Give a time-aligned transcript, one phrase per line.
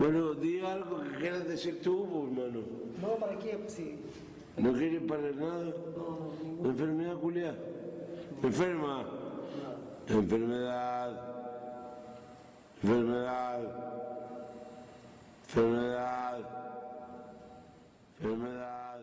[0.00, 2.66] Bueno, di algo que quieras decir tú, pues, hermano.
[3.02, 3.58] No, ¿para qué?
[3.58, 3.98] Pues sí.
[4.56, 5.74] ¿No quieres para nada?
[5.94, 7.54] No, no, ¿Enfermedad, Julia?
[8.42, 9.04] ¿Enferma?
[10.08, 11.20] Enfermedad.
[12.82, 13.60] Enfermedad.
[15.46, 16.38] Enfermedad.
[18.20, 19.00] Enfermedad.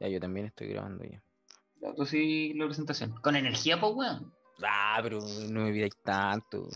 [0.00, 1.22] Ya, yo también estoy grabando ya.
[1.80, 3.14] Ya, Tú sí la presentación.
[3.22, 4.35] Con energía, pues, weón.
[4.62, 6.68] Ah, pero no me pidáis tanto.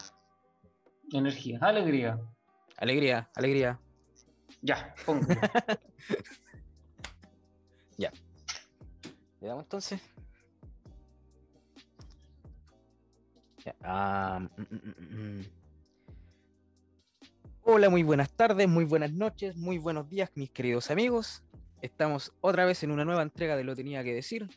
[1.12, 2.19] Energía, alegría.
[2.77, 3.80] Alegría, alegría.
[4.62, 5.27] Ya, pongo.
[9.41, 10.01] ¿Le damos entonces?
[13.65, 15.47] Ya, ah, mm, mm, mm.
[17.62, 21.43] Hola, muy buenas tardes, muy buenas noches, muy buenos días, mis queridos amigos.
[21.80, 24.49] Estamos otra vez en una nueva entrega de Lo Tenía que Decir.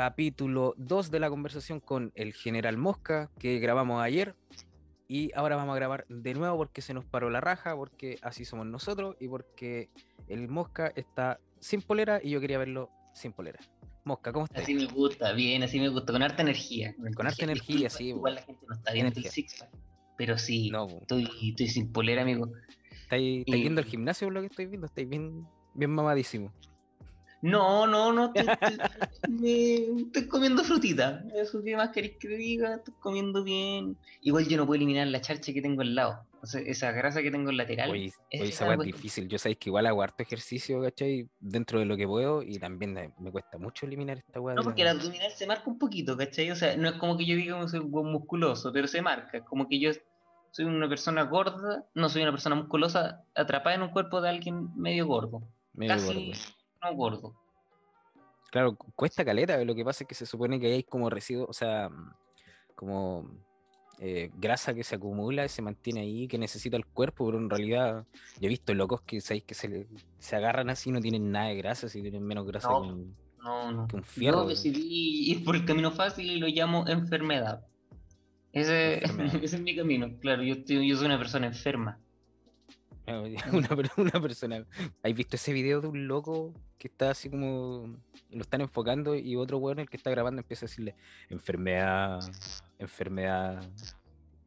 [0.00, 4.34] Capítulo 2 de la conversación con el general Mosca que grabamos ayer.
[5.08, 8.44] Y ahora vamos a grabar de nuevo porque se nos paró la raja, porque así
[8.44, 9.88] somos nosotros y porque
[10.28, 13.58] el Mosca está sin polera y yo quería verlo sin polera.
[14.04, 14.64] Mosca, ¿cómo estás?
[14.64, 16.12] Así me gusta, bien, así me gusta.
[16.12, 16.94] Con harta energía.
[17.14, 18.40] Con harta energía, sí, Igual bo.
[18.40, 19.30] la gente no está viendo el Energía.
[19.30, 19.70] six pack.
[20.18, 22.52] Pero sí, No, estoy, estoy sin polera, amigo.
[23.04, 24.88] ¿Estáis, Y- viendo el gimnasio por lo que estoy viendo?
[24.88, 26.52] Estáis bien, bien mamadísimo.
[27.50, 28.78] No, no, no, estoy, estoy-
[29.28, 31.24] me- estoy comiendo frutita.
[31.34, 33.96] Eso que más queréis que te diga, estoy comiendo bien.
[34.22, 36.26] Igual yo no puedo eliminar la charcha que tengo al lado.
[36.42, 37.90] O sea, esa grasa que tengo en lateral.
[37.90, 39.28] Oye, es esa es difícil.
[39.28, 41.28] Yo sabéis que igual hago harto ejercicio, ¿cachai?
[41.40, 44.54] Dentro de lo que puedo y también me, cuesta mucho eliminar esta weá.
[44.54, 46.50] No, porque el abdominal se marca un poquito, ¿cachai?
[46.50, 49.44] O sea, no es como que yo diga que soy un musculoso, pero se marca.
[49.44, 49.90] Como que yo
[50.52, 54.68] soy una persona gorda, no soy una persona musculosa atrapada en un cuerpo de alguien
[54.76, 55.42] medio gordo.
[55.74, 56.32] medio Casi gordo.
[56.90, 57.34] No gordo.
[58.50, 61.48] Claro, cu- cuesta caleta, lo que pasa es que se supone que hay como residuos,
[61.48, 62.10] o sea, mm,
[62.74, 63.28] como
[63.98, 67.48] eh, grasa que se acumula y se mantiene ahí, que necesita el cuerpo, pero en
[67.48, 68.04] realidad
[68.38, 69.44] yo he visto locos que, ¿sabéis?
[69.44, 69.86] que se,
[70.18, 72.88] se agarran así y no tienen nada de grasa, si tienen menos grasa No, que
[72.88, 73.88] un, No, no.
[73.88, 74.42] que un fierro.
[74.42, 77.64] Yo decidí ir por el camino fácil y lo llamo enfermedad.
[78.52, 79.34] Ese, Enfermedad.
[79.44, 80.42] ese es mi camino, claro.
[80.42, 81.98] Yo, estoy- yo soy una persona enferma.
[83.52, 84.66] Una, per- una persona.
[85.02, 87.96] ¿Has visto ese video de un loco que está así como.
[88.30, 90.94] Lo están enfocando y otro weón, el que está grabando, empieza a decirle
[91.28, 92.20] enfermedad,
[92.78, 93.62] enfermedad.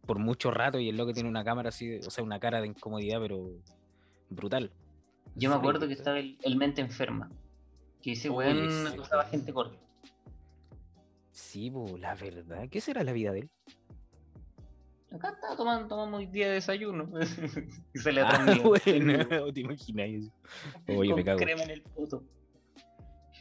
[0.05, 2.67] Por mucho rato y el loco tiene una cámara así, o sea, una cara de
[2.67, 3.51] incomodidad, pero
[4.29, 4.71] brutal.
[5.35, 7.29] Yo me acuerdo que estaba el, el mente enferma.
[8.01, 9.77] Que ese weón acusaba gente gorda.
[11.31, 12.67] Sí, po, la verdad.
[12.69, 13.49] ¿Qué será la vida de él?
[15.11, 17.09] Acá está tomando, tomamos día desayuno.
[17.93, 18.63] y sale Ah, atrás mío.
[18.69, 20.31] bueno, te imaginas eso.
[20.87, 21.39] Oye, con me cago.
[21.39, 22.23] crema en el poto.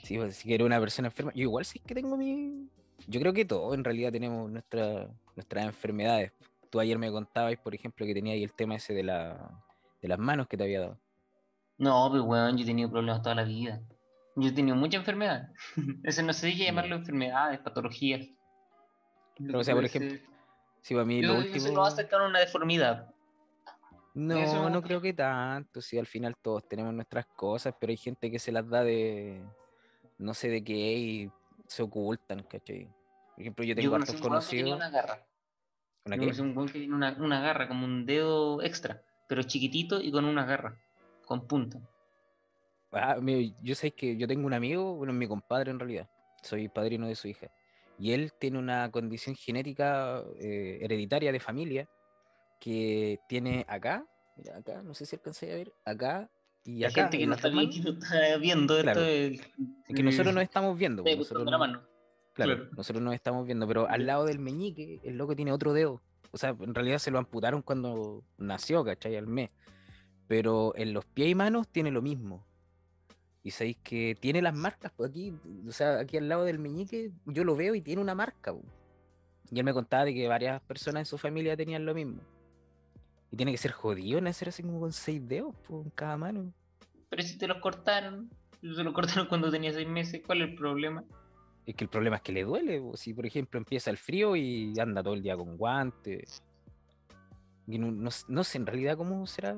[0.02, 1.32] Sí, pues si era una persona enferma.
[1.34, 2.68] Yo igual sí que tengo mi.
[3.06, 6.32] Yo creo que todos en realidad tenemos nuestra, nuestras enfermedades.
[6.70, 9.62] Tú ayer me contabas, por ejemplo, que tenía ahí el tema ese de, la,
[10.02, 10.98] de las manos que te había dado.
[11.78, 13.80] No, pero weón, yo he tenido problemas toda la vida.
[14.36, 15.48] Yo he tenido muchas enfermedades.
[16.04, 18.26] Eso no sé si llamarlo enfermedades, patologías.
[19.36, 20.18] Pero, o sea, por ejemplo,
[20.88, 21.66] Sí, para mí yo, lo yo último.
[21.74, 23.12] lo va a acercar a una deformidad.
[24.14, 25.82] No, eso- no creo que tanto.
[25.82, 29.44] Sí, al final todos tenemos nuestras cosas, pero hay gente que se las da de.
[30.16, 31.30] No sé de qué y
[31.66, 32.86] se ocultan, ¿cachai?
[33.34, 34.76] Por ejemplo, yo tengo conocí hartos un weón que conocidos.
[34.76, 35.26] una garra.
[36.06, 36.40] ¿Una Yo qué?
[36.40, 40.46] un que tiene una, una garra, como un dedo extra, pero chiquitito y con una
[40.46, 40.80] garra,
[41.26, 41.78] con punta.
[42.92, 43.18] Ah,
[43.62, 46.08] yo sé que yo tengo un amigo, bueno, mi compadre en realidad,
[46.42, 47.48] soy padrino de su hija,
[47.98, 51.88] y él tiene una condición genética eh, hereditaria de familia
[52.60, 54.04] que tiene acá,
[54.36, 56.30] mira acá, no sé si alcancé a ver, acá
[56.64, 57.02] y La acá.
[57.02, 59.00] gente que no está, que no viendo Claro.
[59.00, 59.40] esto es,
[59.88, 61.82] es que nosotros nos eh, estamos viendo, nosotros la no- mano.
[62.34, 62.70] Claro, Claro.
[62.76, 66.00] nosotros nos estamos viendo, pero al lado del meñique, el loco tiene otro dedo.
[66.30, 69.16] O sea, en realidad se lo amputaron cuando nació, ¿cachai?
[69.16, 69.50] Al mes.
[70.28, 72.46] Pero en los pies y manos tiene lo mismo.
[73.48, 75.32] Y sabéis que tiene las marcas, pues aquí,
[75.66, 78.52] o sea, aquí al lado del meñique, yo lo veo y tiene una marca.
[78.52, 78.60] po.
[79.50, 82.20] Y él me contaba de que varias personas en su familia tenían lo mismo.
[83.30, 86.52] Y tiene que ser jodido nacer así como con seis dedos po, en cada mano.
[87.08, 88.28] Pero si te los cortaron,
[88.60, 91.02] si te lo cortaron cuando tenía seis meses, ¿cuál es el problema?
[91.64, 92.82] Es que el problema es que le duele.
[92.82, 92.98] po.
[92.98, 96.42] Si, por ejemplo, empieza el frío y anda todo el día con guantes.
[97.66, 99.56] Y no, no no sé en realidad cómo será.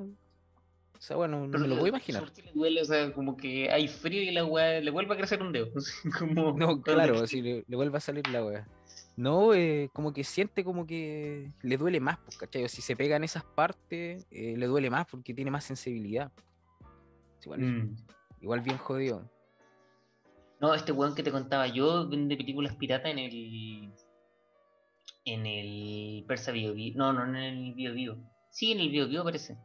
[1.01, 2.23] O sea, bueno, no me lo puedo imaginar.
[2.25, 2.83] ¿Por qué le duele?
[2.83, 5.71] O sea, como que hay frío y la weá le vuelve a crecer un dedo.
[6.19, 8.69] como, No, claro, si le, le vuelve a salir la wea.
[9.17, 12.69] No, eh, como que siente como que le duele más, pues, ¿cachai?
[12.69, 16.31] Si se pega en esas partes, eh, le duele más porque tiene más sensibilidad.
[17.45, 17.97] Igual, Mm.
[18.43, 19.31] igual bien jodido.
[20.61, 23.95] No, este weón que te contaba yo vende películas piratas en el.
[25.25, 26.93] En el Persa Bio Bio.
[26.97, 28.19] No, no en el Bio Bio.
[28.51, 29.57] Sí, en el Bio Bio parece.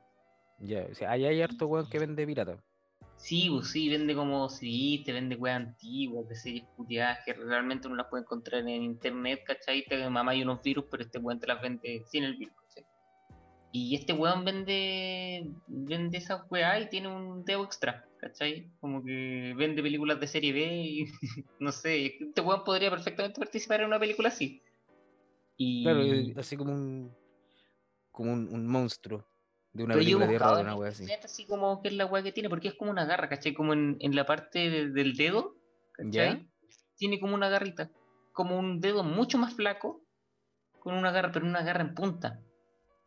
[0.60, 2.58] Ya, o sea, ahí hay harto weón que vende pirata.
[3.18, 7.88] Sí, pues sí, vende como sí, te vende weas antiguas, de series puteadas que realmente
[7.88, 9.84] uno las puede encontrar en internet, ¿cachai?
[9.86, 12.86] Te mamá hay unos virus, pero este weón te las vende sin el virus, ¿cachai?
[13.72, 18.70] Y este weón vende vende esas weas y tiene un dedo extra, ¿cachai?
[18.80, 21.06] Como que vende películas de serie B y
[21.60, 24.62] no sé, este weón podría perfectamente participar en una película así.
[25.58, 25.84] Y...
[25.84, 27.16] Claro, eh, así como un.
[28.12, 29.26] como un, un monstruo
[29.76, 30.26] de una Pero película
[30.56, 31.06] de en una wea así.
[31.24, 33.54] así como que es la weá que tiene, porque es como una garra, ¿cachai?
[33.54, 35.56] Como en, en la parte de- del dedo,
[35.92, 36.12] ¿cachai?
[36.12, 36.46] ¿Ya?
[36.98, 37.92] Tiene como una garrita,
[38.32, 40.02] como un dedo mucho más flaco,
[40.80, 42.40] con una garra, pero una garra en punta.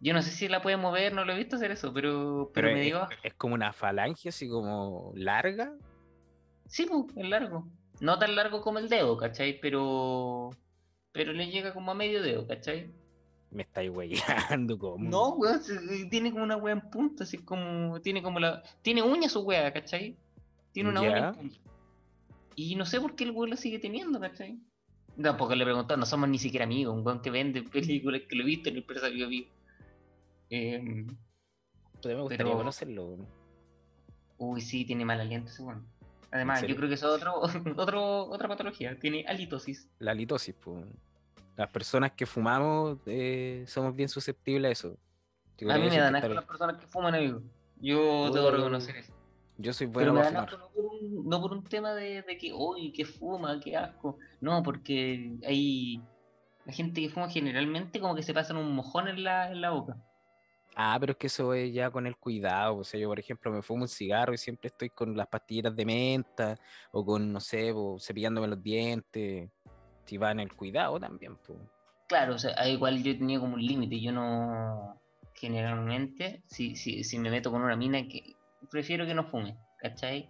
[0.01, 2.67] Yo no sé si la puede mover, no lo he visto hacer eso, pero, pero,
[2.67, 5.73] Pero me es, digo, es como una falange así como larga.
[6.67, 7.67] sí, pues, es largo.
[8.01, 9.59] No tan largo como el dedo, ¿cachai?
[9.61, 10.51] Pero,
[11.13, 12.95] pero le llega como a medio dedo, ¿cachai?
[13.51, 15.09] Me estáis weyando como.
[15.09, 15.61] No, weón,
[16.11, 18.01] tiene como una wea en punta, así como.
[18.01, 18.63] Tiene como la.
[18.83, 20.17] Tiene uña su wea, ¿cachai?
[20.73, 21.29] Tiene una uña Ya.
[21.29, 21.57] en punta.
[22.57, 24.59] Y no sé por qué el weón la sigue teniendo, ¿cachai?
[25.21, 28.43] Tampoco le pregunto, no somos ni siquiera amigos, un weón que vende películas que lo
[28.43, 29.47] he visto en el Persa Bio Bio.
[30.51, 31.07] Eh,
[31.95, 33.07] Puta, me gustaría pero- conocerlo.
[33.07, 33.27] weón.
[34.39, 35.87] uy, sí, tiene mal aliento ese weón.
[36.31, 37.41] Además, yo creo que eso es otro,
[37.83, 39.89] otro, otra patología, tiene halitosis.
[39.99, 40.85] La litosis, pues.
[41.59, 44.99] Las personas que fumamos eh, somos bien susceptibles a eso.
[45.69, 47.43] A mí me dan asco las personas que fuman, amigo.
[47.81, 48.51] Yo debo Oh.
[48.53, 49.13] reconocer eso.
[49.57, 50.53] Yo soy bueno para fumar.
[50.57, 54.19] no por un, no por un tema de, de que, uy, que fuma, qué asco.
[54.41, 56.01] No, porque hay.
[56.65, 59.71] La gente que fuma generalmente como que se pasan un mojón en la, en la
[59.71, 59.97] boca.
[60.77, 62.77] Ah, pero es que eso es ya con el cuidado.
[62.77, 65.75] O sea, yo, por ejemplo, me fumo un cigarro y siempre estoy con las pastillitas
[65.75, 66.55] de menta
[66.93, 69.51] o con, no sé, po, cepillándome los dientes.
[70.17, 71.59] Va en el cuidado también, pues.
[72.09, 74.01] Claro, o sea, ah, igual yo tenía como un límite.
[74.01, 74.99] Yo no.
[75.35, 78.35] Generalmente, si, si, si me meto con una mina, que
[78.71, 80.29] prefiero que no fume, ¿cachai?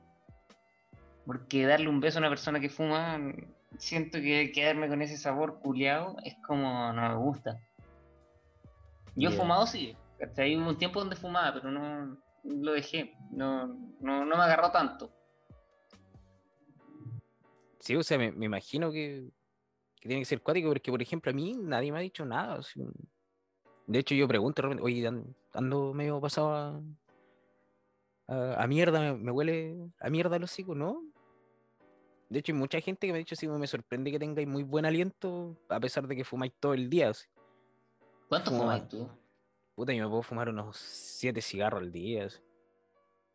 [1.24, 3.18] Porque darle un beso a una persona que fuma,
[3.78, 7.56] siento que quedarme con ese sabor culiado es como no me gusta.
[9.14, 10.56] Yo he fumado sí, ¿cachai?
[10.56, 13.14] Hubo un tiempo donde fumaba, pero no lo dejé.
[13.30, 13.66] No,
[14.00, 15.10] no, no me agarró tanto.
[17.80, 19.28] Sí, o sea, me, me imagino que,
[20.00, 22.60] que tiene que ser cuático, porque, por ejemplo, a mí nadie me ha dicho nada.
[23.86, 26.80] De hecho, yo pregunto, de repente, oye, an- ando medio pasado a,
[28.28, 31.02] a, a mierda, me, me huele a mierda el hocico, ¿no?
[32.28, 34.62] De hecho, hay mucha gente que me ha dicho, sí, me sorprende que tengáis muy
[34.62, 37.10] buen aliento, a pesar de que fumáis todo el día.
[38.28, 39.08] ¿Cuánto fumas tú?
[39.74, 42.26] Puta, yo me puedo fumar unos siete cigarros al día.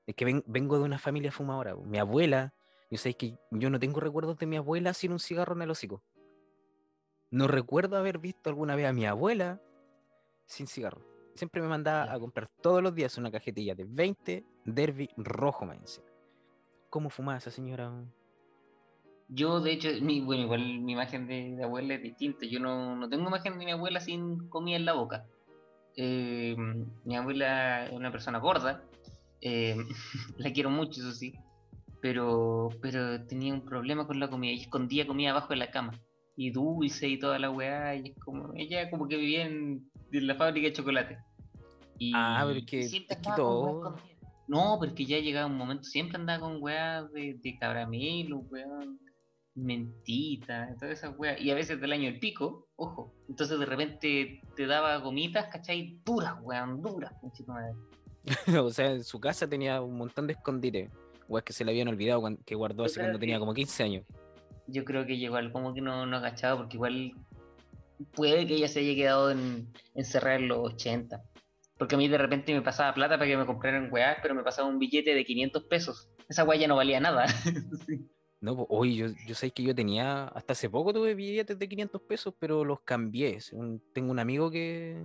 [0.05, 1.75] Es que ven- vengo de una familia fumadora.
[1.75, 2.53] Mi abuela,
[2.91, 5.71] yo sé que yo no tengo recuerdos de mi abuela sin un cigarro en el
[5.71, 6.03] hocico.
[7.33, 9.59] No recuerdo haber visto alguna vez a mi abuela
[10.45, 11.01] sin cigarro.
[11.33, 15.75] Siempre me mandaba a comprar todos los días una cajetilla de 20 Derby rojo, me
[15.79, 16.03] decía.
[16.91, 17.91] ¿Cómo fumaba esa señora?
[19.29, 22.45] Yo, de hecho, mi, bueno, igual mi imagen de, de abuela es distinta.
[22.45, 25.25] Yo no, no tengo imagen de mi abuela sin comida en la boca.
[25.97, 26.55] Eh,
[27.03, 28.83] mi abuela es una persona gorda.
[29.41, 29.75] eh,
[30.37, 31.33] la quiero mucho, eso sí.
[31.99, 35.93] Pero, pero tenía un problema con la comida y escondía comida abajo de la cama.
[36.35, 37.95] Y dulce y toda la weá.
[37.95, 41.17] Y es como, ella como que vivía en, en la fábrica de chocolate.
[41.99, 44.09] Y, Ah, pero que- siempre todo- escondida.
[44.47, 48.39] No, pero es que ya llegaba un momento, siempre andaba con weá de, de caramelo,
[48.39, 48.99] weón
[49.55, 51.39] mentita, todas esas weas.
[51.39, 53.13] Y a veces del año el pico, ojo.
[53.29, 55.99] Entonces de repente te daba gomitas, ¿cachai?
[56.03, 57.13] Duras, weón, duras,
[57.47, 57.73] madre.
[58.61, 60.89] o sea, en su casa tenía un montón de escondites.
[61.29, 64.03] O es que se le habían olvidado que guardó hace cuando tenía como 15 años.
[64.67, 67.13] Yo creo que llegó al como que no, no agachado, porque igual
[68.13, 71.21] puede que ella se haya quedado en, encerrada en los 80.
[71.77, 74.43] Porque a mí de repente me pasaba plata para que me compraran weas, pero me
[74.43, 76.09] pasaba un billete de 500 pesos.
[76.29, 77.25] Esa wea ya no valía nada.
[77.87, 78.07] Sí.
[78.39, 81.69] No, pues, oye, yo, yo sé que yo tenía, hasta hace poco tuve billetes de
[81.69, 83.37] 500 pesos, pero los cambié.
[83.53, 85.01] un- tengo un amigo que,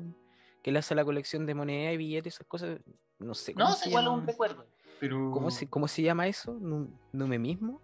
[0.60, 2.80] que le hace la colección de moneda y billetes, esas cosas.
[3.20, 4.66] No sé cómo No, se igual un recuerdo.
[4.98, 5.30] Pero...
[5.32, 6.54] ¿Cómo se, cómo se llama eso?
[6.60, 7.80] ¿Nu- ¿Nume mismo?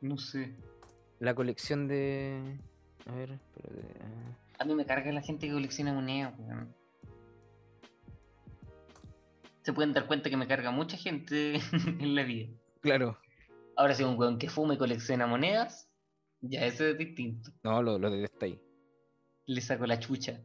[0.00, 0.54] No sé.
[1.18, 2.58] La colección de.
[3.06, 6.74] A ver, espérate, ah, A mí me carga la gente que colecciona monedas, weón.
[9.62, 11.60] Se pueden dar cuenta que me carga mucha gente
[12.00, 12.48] en la vida.
[12.80, 13.18] Claro.
[13.76, 15.90] Ahora, si un weón que fuma y colecciona monedas,
[16.40, 17.50] ya eso es distinto.
[17.62, 18.58] No, lo, lo detestáis.
[19.46, 20.40] Le saco la chucha.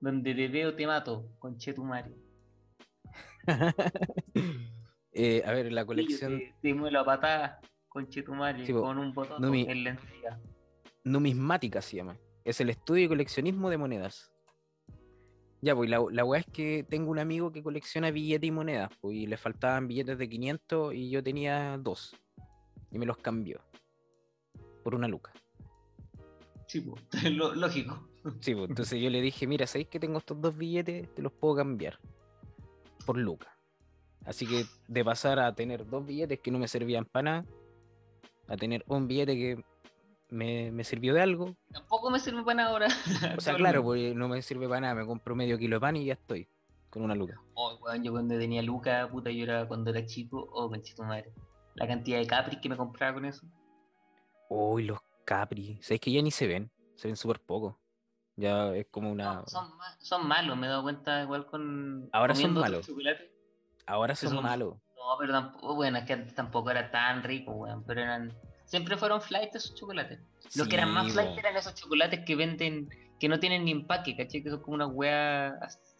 [0.00, 2.12] Donde te veo te mato, conchetumare.
[5.18, 7.58] Eh, a ver, la colección Te, te muelo a
[7.96, 10.40] patadas, conchetumare, Sí, con un botón en la encía.
[11.04, 12.16] numismática se llama.
[12.44, 14.30] Es el estudio y coleccionismo de monedas.
[15.62, 18.90] Ya, pues la, la weá es que tengo un amigo que colecciona billetes y monedas,
[19.00, 22.14] pues, y le faltaban billetes de 500 y yo tenía dos.
[22.92, 23.60] Y me los cambió.
[24.84, 25.32] Por una luca.
[26.68, 26.96] Sí, po,
[27.30, 28.08] lo- lógico.
[28.40, 31.12] Sí, pues, entonces yo le dije, mira, ¿sabéis que tengo estos dos billetes?
[31.14, 31.98] Te los puedo cambiar.
[33.04, 33.56] Por luca.
[34.24, 37.44] Así que de pasar a tener dos billetes que no me servían para nada,
[38.48, 39.64] a tener un billete que
[40.30, 41.56] me, me sirvió de algo.
[41.72, 42.88] Tampoco me sirve para nada ahora.
[43.38, 45.96] O sea, claro, pues no me sirve para nada, me compro medio kilo de pan
[45.96, 46.48] y ya estoy.
[46.90, 47.40] Con una luca.
[47.54, 51.32] Oh, weón, yo cuando tenía Luca, puta, yo era cuando era chico, oh, conchito madre.
[51.74, 53.46] La cantidad de capris que me compraba con eso.
[54.48, 55.76] Uy, los Capri.
[55.82, 56.70] ¿Sabéis que ya ni se ven?
[56.94, 57.78] Se ven súper poco.
[58.36, 59.34] Ya es como una.
[59.34, 62.08] No, son, son malos, me he dado cuenta igual con.
[62.12, 62.88] Ahora son malos.
[63.86, 64.76] Ahora son- malos.
[64.96, 68.32] No, pero tampoco, bueno, es que antes tampoco era tan rico, weón, pero eran.
[68.64, 70.18] Siempre fueron flight esos chocolates.
[70.56, 72.88] Los que eran más Sí, flight eran esos chocolates que venden,
[73.20, 74.42] que no tienen ni empaque, ¿cachai?
[74.42, 75.56] Que son como una weá,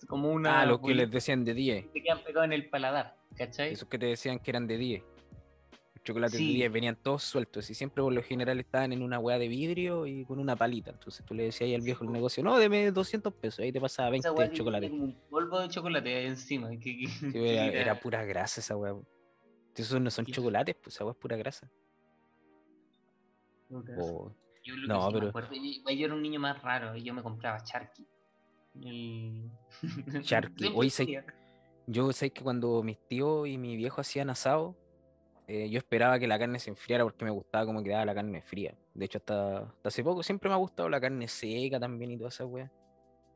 [0.09, 0.63] como una.
[0.63, 1.85] Ah, los que les decían de 10.
[1.85, 3.73] que te quedan pegados en el paladar, ¿cachai?
[3.73, 5.03] Esos que te decían que eran de 10.
[6.07, 6.47] Chocolates Sí.
[6.49, 9.49] de 10 venían todos sueltos y siempre por lo general estaban en una hueá de
[9.49, 10.93] vidrio y con una palita.
[10.93, 13.59] Entonces tú le decías ahí al viejo del negocio, no, deme 200 pesos.
[13.61, 14.89] Ahí te pasaba 20 Esa weá que chocolates.
[14.91, 16.71] tiene como un polvo de chocolate ahí encima.
[16.71, 18.95] Que, que- Sí, que era, pura grasa esa hueá.
[19.75, 21.71] Esos no son chocolates, pues esa hueá es pura grasa.
[23.99, 24.33] Oh,
[24.65, 27.23] Yo lo no, que sí pero- yo, era un niño más raro, y yo me
[27.23, 28.07] compraba Sharky.
[28.83, 29.51] El...
[30.91, 31.25] Sé- quería.
[31.89, 34.77] Yo sé que cuando mis tíos y mi viejo hacían asado,
[35.49, 38.43] eh, yo esperaba que la carne se enfriara porque me gustaba cómo quedaba la carne
[38.43, 38.75] fría.
[38.95, 42.17] De hecho, hasta, hasta hace poco siempre me ha gustado la carne seca también y
[42.17, 42.71] toda esa weá.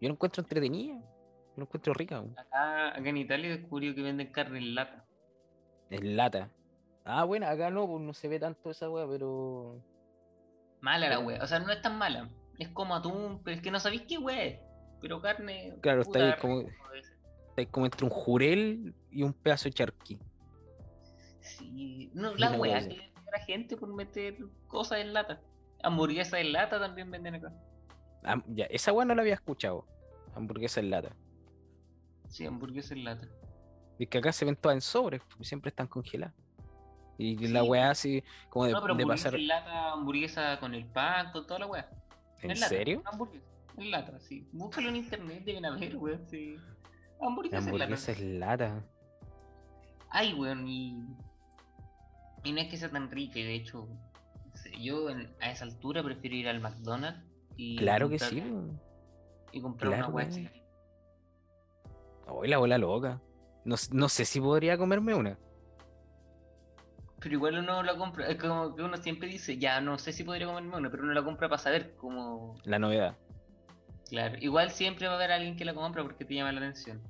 [0.00, 2.24] Yo la encuentro entretenida, yo la encuentro rica.
[2.36, 5.04] Acá, acá en Italia descubrí que venden carne en lata.
[5.90, 6.50] en lata.
[7.04, 9.80] Ah, bueno, acá no, pues no se ve tanto esa weá, pero.
[10.80, 12.28] Mala la wea, o sea, no es tan mala.
[12.58, 14.60] Es como atún, pero es que no sabéis qué wea es.
[15.00, 15.76] Pero carne.
[15.80, 16.60] Claro, está ahí como-.
[16.60, 20.18] Está ahí como entre un jurel y un pedazo de charqui.
[21.40, 22.88] Sí, no, la así.
[22.88, 24.36] que la gente por meter
[24.68, 25.40] cosas en lata.
[25.82, 27.52] Hamburguesas en lata también venden acá.
[28.24, 29.86] Ah, ya, esa weá no la había escuchado.
[30.34, 31.10] Hamburguesa en lata.
[32.28, 33.28] Sí, hamburguesas en lata.
[33.98, 36.34] Es que acá se ven todas en sobres, siempre están congeladas.
[37.18, 39.40] Y la weá así, como de, no, pero de hamburguesa pasar.
[39.40, 41.90] en lata, hamburguesa con el pan, con toda la wea.
[42.40, 43.02] ¿En serio?
[43.04, 43.44] Hamburguesa.
[43.76, 44.48] En lata, sí.
[44.52, 46.56] Búscalo en internet, deben haber, weón, sí.
[47.20, 48.64] Hamburguesa, Hamburguesa en lata.
[48.66, 48.84] en lata.
[50.08, 51.04] Ay, weón, y.
[52.42, 53.88] Y no es que sea tan rica, y de hecho,
[54.80, 57.22] yo en- a esa altura prefiero ir al McDonald's
[57.56, 57.76] y.
[57.78, 58.42] Claro que sí.
[59.52, 60.64] Y comprar Claro, una chiquitita.
[62.28, 63.20] Hoy la bola loca.
[63.64, 65.36] No, no sé si podría comerme una.
[67.20, 70.24] Pero igual uno la compra, es como que uno siempre dice, ya no sé si
[70.24, 72.54] podría comerme una, pero uno la compra para saber cómo.
[72.64, 73.18] La novedad.
[74.08, 77.02] Claro, igual siempre va a haber alguien que la compra porque te llama la atención.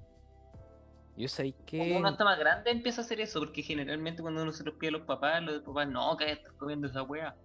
[1.21, 1.97] Yo sé Cuando que.
[1.99, 4.89] uno está más grande empieza a hacer eso, porque generalmente cuando uno se los pide
[4.89, 7.37] a los papás, los papás, no, que estás comiendo esa weá.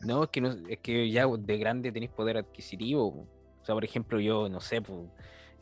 [0.00, 3.06] No, es que, no, es que ya de grande tenéis poder adquisitivo.
[3.06, 5.06] O sea, por ejemplo, yo, no sé, pues,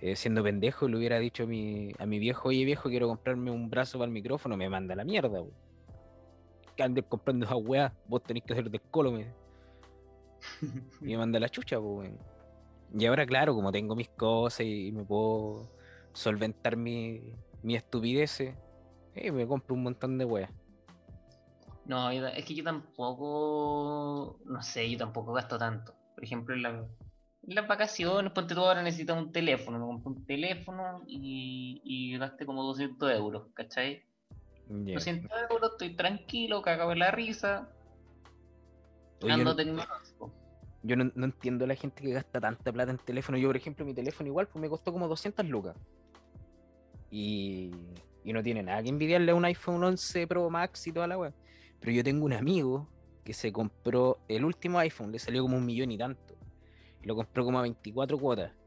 [0.00, 3.50] eh, siendo pendejo, le hubiera dicho a mi, a mi viejo, oye viejo, quiero comprarme
[3.50, 5.40] un brazo para el micrófono, me manda a la mierda.
[5.40, 5.52] po.
[6.74, 9.26] Que andes comprando esa weá, vos tenés que hacer descólome.
[11.02, 12.18] Y me manda a la chucha, weón.
[12.98, 15.68] Y ahora, claro, como tengo mis cosas y me puedo
[16.14, 17.20] solventar mi,
[17.62, 18.54] mi estupideces,
[19.14, 20.50] eh, me compro un montón de weas.
[21.84, 25.94] No, yo es que yo tampoco, no sé, yo tampoco gasto tanto.
[26.14, 26.70] Por ejemplo, en, la-
[27.42, 32.16] en las vacaciones, ponte tú ahora necesitas un teléfono, me compré un teléfono y, y
[32.18, 34.04] gasté como 200 euros, ¿cachai?
[34.68, 34.94] Ya.
[34.94, 37.68] 200 euros, estoy tranquilo, cagado en la risa,
[39.22, 40.32] Oye, ando no- tecnológico.
[40.82, 43.36] Yo no, no entiendo a la gente que gasta tanta plata en teléfono.
[43.36, 45.76] Yo, por ejemplo, mi teléfono igual pues me costó como 200 lucas.
[47.10, 47.70] Y,
[48.24, 51.18] y no tiene nada que envidiarle a un iPhone 11 Pro Max y toda la
[51.18, 51.32] weá.
[51.80, 52.88] Pero yo tengo un amigo
[53.24, 56.34] que se compró el último iPhone, le salió como un millón y tanto.
[57.02, 58.52] Y lo compró como a 24 cuotas.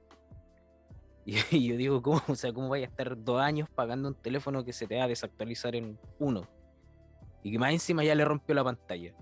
[1.25, 2.21] Y, y yo digo, ¿cómo?
[2.27, 5.05] O sea, ¿cómo vaya a estar dos años pagando un teléfono que se te va
[5.05, 6.45] a desactualizar en uno?
[7.43, 9.13] Y que más encima ya le rompió la pantalla.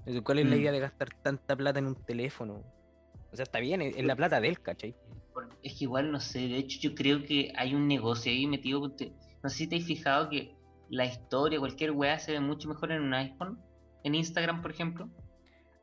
[0.00, 0.60] Entonces, ¿Cuál es la Mm.
[0.60, 2.62] idea de gastar tanta plata en un teléfono?
[3.32, 4.94] O sea, está bien, es, es la plata de él, ¿cachai?
[5.62, 8.80] Es que igual no sé, de hecho yo creo que hay un negocio ahí metido.
[8.80, 10.56] No sé si te has fijado que
[10.88, 13.58] la historia, cualquier weá se ve mucho mejor en un iPhone,
[14.04, 15.08] en Instagram, por ejemplo.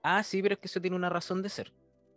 [0.04, 1.74] Ah, sí, pero es que eso tiene una razón de ser.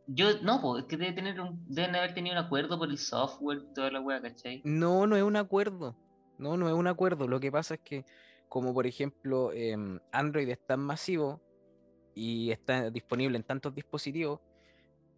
[0.07, 2.99] Yo, no, pues, es que debe tener un- deben haber tenido un acuerdo por el
[2.99, 4.61] software toda la weá, ¿cachai?
[4.65, 5.97] No, no es un acuerdo.
[6.39, 7.27] No, no es un acuerdo.
[7.27, 8.05] Lo que pasa es que,
[8.49, 11.41] como por ejemplo, em, Android es tan masivo
[12.15, 14.41] y está disponible en tantos dispositivos,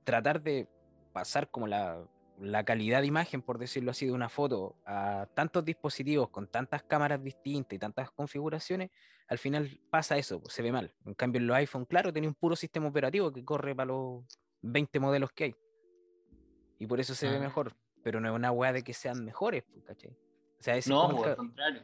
[0.04, 0.68] tratar de
[1.16, 2.06] pasar como la,
[2.38, 6.82] la calidad de imagen, por decirlo así, de una foto a tantos dispositivos con tantas
[6.82, 8.90] cámaras distintas y tantas configuraciones,
[9.26, 10.94] al final pasa eso, pues, se ve mal.
[11.06, 14.24] En cambio, en los iPhone, claro, tiene un puro sistema operativo que corre para los
[14.60, 15.54] 20 modelos que hay.
[16.78, 17.40] Y por eso se ve Ah.
[17.40, 17.74] mejor.
[18.02, 20.10] Pero no es una weá de que sean mejores, pues, ¿cachai?
[20.10, 21.82] O sea, es No, pues, al contrario.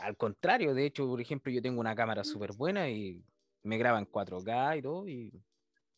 [0.00, 3.22] al contrario, de hecho, por ejemplo, yo tengo una cámara súper buena y
[3.62, 5.32] me graba en 4K y todo, y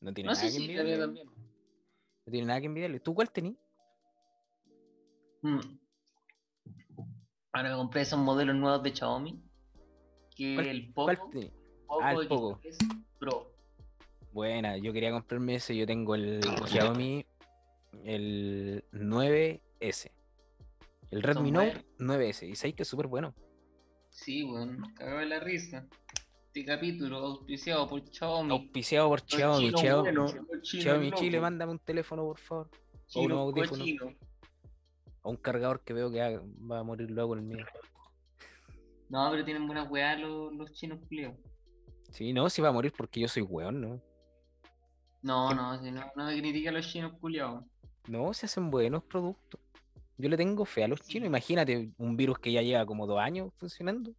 [0.01, 1.29] no tiene No nada sé que también.
[2.27, 3.01] No tiene nada que envidiarle.
[3.01, 3.55] ¿Tú cuál tenés?
[5.43, 5.59] Mm.
[7.53, 9.43] Ahora me compré esos modelos nuevos de Xiaomi.
[10.37, 11.51] Que ¿Cuál- el ¿Cuál Poco, tenés?
[11.87, 12.61] Poco Ah, el Poco.
[12.63, 13.53] X3 Pro.
[14.33, 17.27] Buena, yo quería comprarme ese, yo tengo el Xiaomi,
[18.05, 20.11] el 9S.
[21.11, 22.49] El Redmi Note 9S.
[22.49, 23.35] Y sabéis que es súper bueno.
[24.09, 25.87] Sí, bueno, cagaba la risa.
[26.55, 28.51] Este capítulo auspiciado por Xiaomi.
[28.53, 29.73] Auspiciado por Xiaomi.
[29.73, 32.71] chinos Xiaomi, chinos Xiaomi Chile, mándame un teléfono, por favor.
[33.07, 33.79] chinos unos audífonos.
[33.79, 34.15] cochinos.
[35.23, 36.41] O un cargador que veo que
[36.71, 37.65] va a morir luego el mío.
[39.09, 41.39] No, pero tienen buenas weas los, los chinos culiados.
[42.11, 44.03] Sí, no, si va a morir porque yo soy weón, ¿no?
[45.23, 45.55] No, ¿Qué?
[45.55, 47.65] no, si no, no me critica a los chinos culiados.
[48.09, 49.59] No, se hacen buenos productos.
[50.19, 51.29] Yo le tengo fe a los chinos.
[51.29, 54.13] Imagínate un virus que ya lleva como dos años funcionando.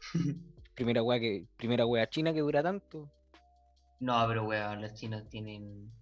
[0.80, 3.06] Primera wea que, primera wea china que dura tanto.
[4.00, 5.92] No, pero weón, los chinos tienen.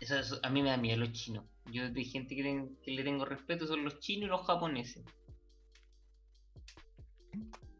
[0.00, 1.44] Eso, eso- a mí me da miedo los chinos.
[1.70, 5.04] Yo de gente que, ten- que le tengo respeto son los chinos y los japoneses.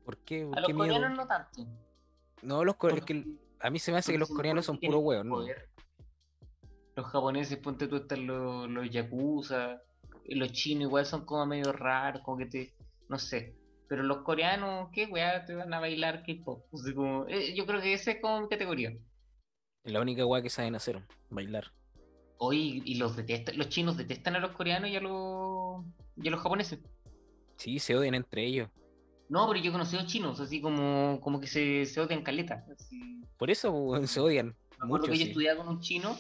[0.05, 0.43] ¿Por qué?
[0.45, 0.95] A ¿Por los miedo?
[0.95, 1.67] coreanos no tanto.
[2.43, 3.25] No, los core- es que
[3.59, 5.41] a mí se me hace que los coreanos son puro hueón, ¿no?
[6.95, 9.83] Los japoneses, ponte tú, están los, los yakuza.
[10.25, 12.73] y los chinos igual son como medio raros, como que te.
[13.09, 13.57] No sé.
[13.89, 15.45] Pero los coreanos, ¿qué weá?
[15.45, 16.65] Te van a bailar K-pop.
[16.71, 18.91] O sea, como- eh, yo creo que esa es como mi categoría.
[19.85, 21.73] Es la única wea que saben hacer, bailar.
[22.39, 25.85] Hoy, y los detestan, los chinos detestan a los coreanos y a los,
[26.17, 26.81] y a los japoneses.
[27.57, 28.69] Sí, se odian entre ellos.
[29.29, 32.65] No, pero yo he conocido chinos, así como, como que se, se odian caleta.
[32.73, 33.23] así.
[33.39, 33.71] Por eso
[34.07, 34.49] se odian.
[34.79, 36.17] Me acuerdo Mucho, que yo estudiaba con un chino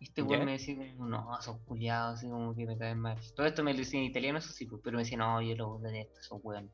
[0.00, 0.44] y este weón ¿Ya?
[0.46, 3.18] me decía no, son culiados, así como que me caen mal.
[3.34, 5.54] Todo esto me lo decía en italiano, eso sí, pues, pero me decía, no, yo
[5.56, 6.70] los detesto, son weón.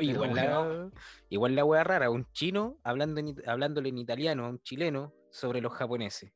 [0.00, 0.90] Igual la,
[1.28, 5.60] igual la wea rara, un chino hablando en hablándole en italiano a un chileno sobre
[5.60, 6.32] los japoneses.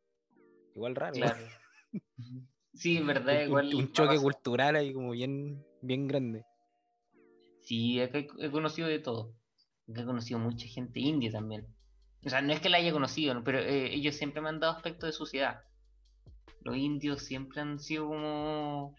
[0.75, 1.15] Igual raro.
[1.15, 1.47] Claro.
[2.75, 3.75] sí, en verdad, Un- igual.
[3.75, 6.45] un, choque cultural ahí como bien, bien grande.
[7.63, 9.35] Sí, acá he, he conocido de todo.
[9.89, 11.67] Acá he conocido mucha gente india también.
[12.25, 13.45] O sea, no es que la haya conocido, ¿no?
[13.45, 15.63] pero eh, ellos siempre me han dado aspecto de suciedad.
[16.63, 18.97] Los indios siempre han sido como.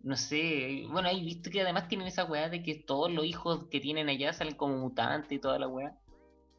[0.00, 0.86] No sé.
[0.90, 4.08] Bueno, hay visto que además tienen esa weá de que todos los hijos que tienen
[4.08, 5.96] allá salen como mutantes y toda la weá.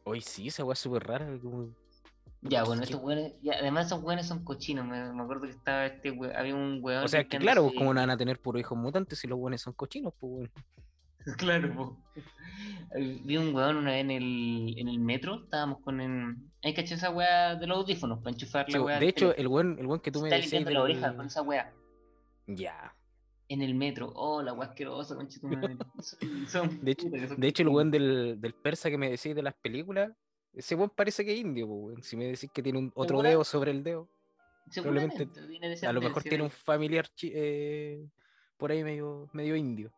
[0.04, 1.26] Hoy sí, esa wea es súper rara.
[1.42, 1.68] como-
[2.42, 3.34] Ya, ¿Qué- bueno, estos weones.
[3.42, 4.86] Ya, además, esos weones son cochinos.
[4.86, 7.04] Me, me acuerdo que estaba este we- Había un weón.
[7.04, 9.38] O sea, que claro, andándose- ¿cómo no van a tener puros hijos mutantes si los
[9.38, 10.12] buenos son cochinos?
[10.18, 10.50] Pues, weón?
[11.38, 11.98] Claro, po.
[12.96, 16.34] Eh, Vi un weón una vez en el, en el metro, estábamos con el...
[16.62, 18.98] Hay que echar esa weá de los audífonos para enchufar Sí, la weá.
[18.98, 20.52] de hecho, el buen, el buen que tú me está decías.
[20.52, 21.72] limpiando la oreja con esa weá.
[22.46, 22.94] Ya.
[23.50, 24.12] En el metro.
[24.14, 25.76] Oh, la weá asquerosa, conchetumadre.
[26.00, 29.42] Son- son De hecho, de hecho el buen del, del persa que me decís de
[29.42, 30.12] las películas,
[30.54, 32.00] ese buen parece que es indio, weón.
[32.02, 33.28] Si me decís que tiene un otro ¿Segura?
[33.30, 34.08] dedo sobre el dedo,
[34.72, 35.28] probablemente-
[35.84, 38.06] a lo mejor tiene un familiar eh,
[38.56, 39.92] por ahí medio, medio indio.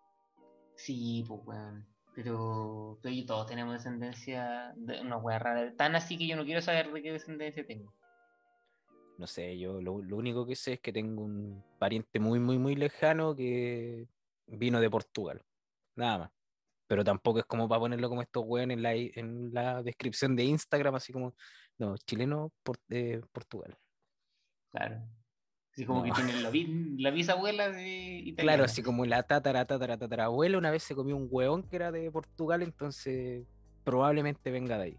[0.75, 1.87] Sí, pues weón.
[2.15, 5.75] Pero, todos tenemos descendencia de una weá rara.
[5.77, 7.93] Tan así que yo no quiero saber de qué descendencia tengo.
[9.19, 12.59] No sé, yo lo, lo único que sé es que tengo un pariente muy, muy,
[12.59, 14.07] muy lejano que
[14.47, 15.43] vino de Portugal.
[15.97, 16.31] Nada más.
[16.89, 20.45] Pero tampoco es como para ponerlo como estos weones en la, en la descripción de
[20.45, 21.35] Instagram, así como,
[21.79, 23.77] no, chileno, por, eh, Portugal.
[24.71, 25.03] Claro.
[25.73, 26.05] Así como No.
[26.05, 26.51] que tienen la,
[27.09, 28.35] la bisabuela de.
[28.37, 31.77] Claro, así como la tatara, tatara, tatara abuela una vez se comió un hueón que
[31.77, 33.47] era de Portugal, entonces
[33.85, 34.97] probablemente venga de ahí.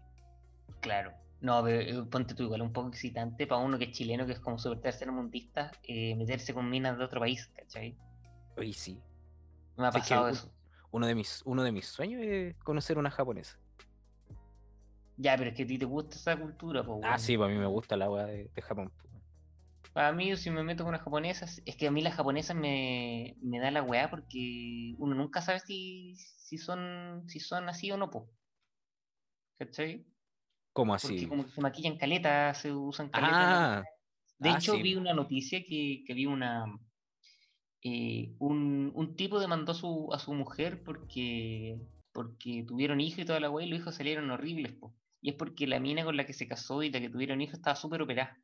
[0.80, 1.12] Claro.
[1.44, 4.32] No, pero eh, ponte tú igual, un poco excitante para uno que es chileno, que
[4.32, 7.94] es como súper tercermundista, eh, meterse con minas de otro país, ¿cachai?
[8.56, 8.98] Oye, sí.
[9.76, 10.50] Me ha Sí, es que pasado eso.
[10.90, 13.58] Uno de mis, uno de mis sueños es conocer una japonesa.
[15.18, 17.00] Ya, pero es que a ti te gusta esa cultura, pues.
[17.02, 18.90] Ah, sí, para mí me gusta la agua de, de Japón.
[18.90, 19.08] po.
[19.92, 23.36] Para mí, si me meto con unas japonesas, es que a mí las japonesas me,
[23.42, 27.98] me da la weá porque uno nunca sabe si, si son si son así o
[27.98, 28.30] no, po.
[29.58, 30.04] ¿Cachai?
[30.74, 31.26] ¿Cómo Porque así?
[31.28, 33.78] como que se maquillan caleta, se usan caleta.
[33.80, 33.84] Ah,
[34.38, 34.82] De ah, hecho, sí.
[34.82, 36.66] vi una noticia que, que vi una.
[37.82, 41.78] eh, un, un tipo demandó a su, a su mujer porque,
[42.12, 44.94] porque tuvieron hijos y toda la weá y los hijos salieron horribles, po.
[45.20, 47.54] Y es porque la mina con la que se casó y la que tuvieron hijos
[47.58, 48.36] estaba súper operada.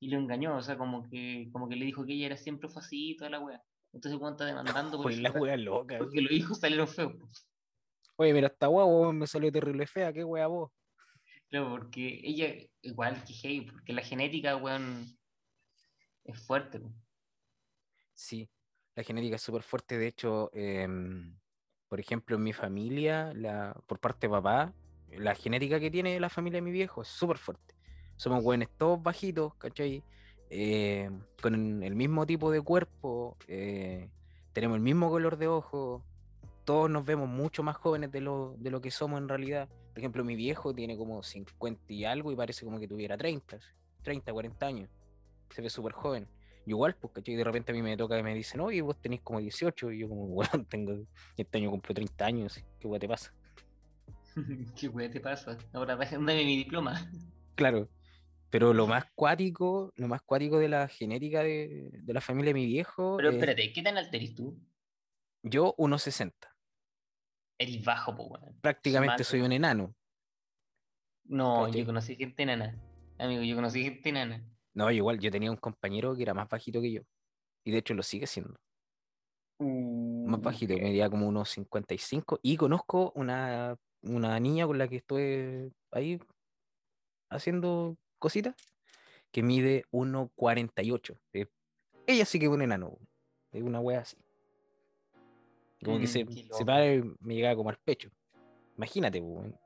[0.00, 2.68] y lo engañó, o sea, como que, como que le dijo que ella era siempre
[2.68, 3.62] fue así y toda la wea.
[3.92, 5.98] Entonces Juan está demandando Pues la porque, wea loca.
[5.98, 7.14] porque los hijos salieron feos.
[7.18, 7.28] po.
[8.16, 10.70] Oye, mira, esta guau me salió terrible fea, qué wea vos.
[11.50, 15.06] Claro, porque ella, igual que Hey, porque la genética, weón,
[16.24, 16.80] es fuerte.
[18.12, 18.48] Sí,
[18.94, 19.96] la genética es súper fuerte.
[19.96, 21.38] De hecho, em,
[21.88, 24.74] por ejemplo, en mi familia, la, por parte de papá,
[25.10, 27.74] la genética que tiene la familia de mi viejo es súper fuerte.
[28.16, 30.02] Somos buenos todos bajitos, ¿cachai?
[30.50, 34.10] Eh, con el mismo tipo de cuerpo, eh,
[34.52, 36.02] tenemos el mismo color de ojos,
[36.64, 39.68] todos nos vemos mucho más jóvenes de lo, de lo que somos en realidad.
[39.98, 43.58] Por ejemplo, mi viejo tiene como 50 y algo y parece como que tuviera 30,
[44.04, 44.88] 30, 40 años.
[45.50, 46.28] Se ve súper joven.
[46.64, 47.34] Y igual, pues, ¿cachai?
[47.34, 49.90] De repente a mí me toca y me dicen, oye, vos tenés como 18.
[49.90, 51.04] Y yo como, bueno, tengo,
[51.36, 52.64] este año cumplo 30 años.
[52.78, 53.34] ¿Qué weá te pasa?
[54.80, 55.58] ¿Qué weón te pasa?
[55.72, 57.10] Ahora déjame mi diploma.
[57.56, 57.88] Claro.
[58.50, 62.60] Pero lo más cuático, lo más cuático de la genética de, de la familia de
[62.60, 64.56] mi viejo, Pero es espérate, ¿qué tan alto eres tú?
[65.42, 66.32] yo 1,60.
[67.58, 68.58] Eres bajo, weón.
[68.60, 69.94] Prácticamente soy un enano.
[71.24, 72.80] No, yo conocí gente enana.
[73.18, 74.44] Amigo, yo conocí gente enana.
[74.74, 77.02] No, igual, yo tenía un compañero que era más bajito que yo.
[77.64, 78.54] Y de hecho lo sigue siendo.
[79.58, 80.82] Más bajito, Ok.
[80.82, 82.38] medía como unos 55.
[82.42, 86.20] Y conozco una, una niña con la que estuve ahí
[87.28, 88.54] haciendo cositas
[89.32, 91.18] que mide 1,48.
[91.34, 91.46] Eh,
[92.06, 92.98] ella sí que es un enano.
[93.50, 94.16] Es una wea así.
[95.84, 98.10] Como que Mm, se, se para y me llegaba como al pecho.
[98.76, 99.56] Imagínate, pues, weón.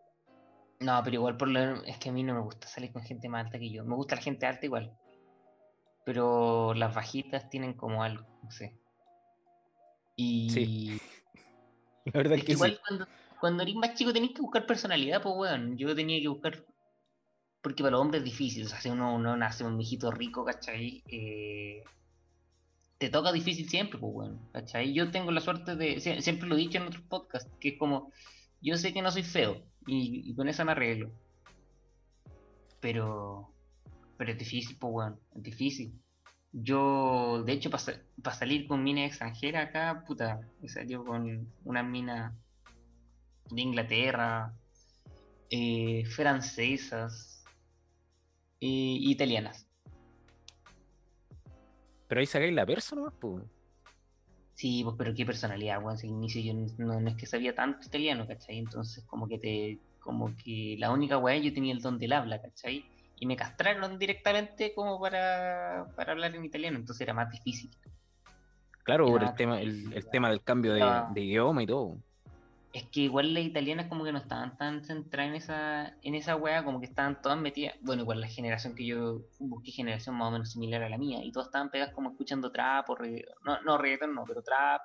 [0.81, 3.29] No, pero igual por lo es que a mí no me gusta salir con gente
[3.29, 3.85] más alta que yo.
[3.85, 4.93] Me gusta la gente alta igual.
[6.05, 8.77] Pero las bajitas tienen como algo, no sé.
[10.17, 10.99] Y
[12.07, 12.57] La verdad es que que sí.
[12.57, 13.07] igual cuando,
[13.41, 15.77] cuando eres más chico tenés que buscar personalidad, pues weón.
[15.77, 16.65] Yo tenía que buscar.
[17.63, 18.67] Porque para los hombres es difícil.
[18.67, 21.03] O sea, si uno, uno nace un mijito rico, ¿cachai?
[21.07, 21.85] Eh,
[23.03, 24.39] te toca difícil siempre, pues weón.
[24.53, 24.93] ¿Cachai?
[24.93, 25.97] Yo tengo la suerte de.
[26.01, 28.13] sie- Siempre lo he dicho en otros podcasts, que es como.
[28.61, 29.61] Yo sé que no soy feo.
[29.87, 31.11] Y, con eso me arreglo.
[32.81, 33.49] Pero.
[34.17, 35.21] Pero es difícil, pues weón.
[35.35, 35.93] Es difícil.
[36.53, 42.37] Yo, de hecho, para salir con mina extranjera acá, puta, he salido con una mina
[43.51, 44.55] de Inglaterra,
[45.51, 47.43] eh, francesas,
[48.61, 49.67] eh, italianas.
[52.13, 53.43] Pero ahí sacáis la persa nomás, pues.
[54.53, 55.97] Sí, pues, pero qué personalidad, weón.
[55.97, 58.59] Si al inicio yo no, no es que sabía tanto italiano, ¿cachai?
[58.59, 59.79] Entonces, como que te.
[59.99, 62.85] Como que la única weá, yo tenía el don del habla, ¿cachai?
[63.19, 67.71] Y me castraron directamente como para, para hablar en italiano, entonces era más difícil.
[68.85, 71.97] Claro, por el tema, el, el tema del cambio de idioma y todo.
[72.73, 76.37] Es que igual las italianas como que no estaban tan centradas en esa, en esa
[76.37, 80.29] wea, como que estaban todas metidas, bueno, igual la generación que yo busqué, generación más
[80.29, 83.35] o menos similar a la mía, y todas estaban pegadas como escuchando trap o reggaetón,
[83.45, 84.81] no, no reggaetón no, pero trap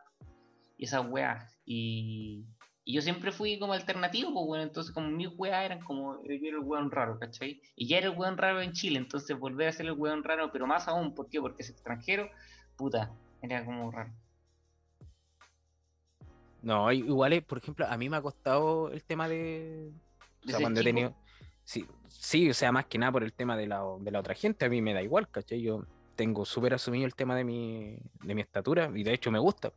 [0.78, 1.58] y esas weas.
[1.65, 2.45] Y,
[2.84, 6.32] y yo siempre fui como alternativo, pues bueno, entonces como mis weas eran como, yo
[6.32, 7.62] era el weón raro, ¿cachai?
[7.76, 10.52] Y ya era el weón raro en Chile, entonces volver a ser el weón raro,
[10.52, 11.39] pero más aún, ¿por qué?
[11.39, 12.30] Porque es extranjero,
[12.76, 14.12] puta, era como raro.
[16.62, 19.91] No, igual, es, por ejemplo, a mí me ha costado el tema de.
[20.46, 21.15] O sea, cuando he tenido.
[21.63, 24.34] Sí, sí, o sea, más que nada por el tema de la, de la otra
[24.34, 25.62] gente, a mí me da igual, ¿cachai?
[25.62, 29.39] Yo tengo súper asumido el tema de mi, de mi estatura y de hecho me
[29.39, 29.72] gusta.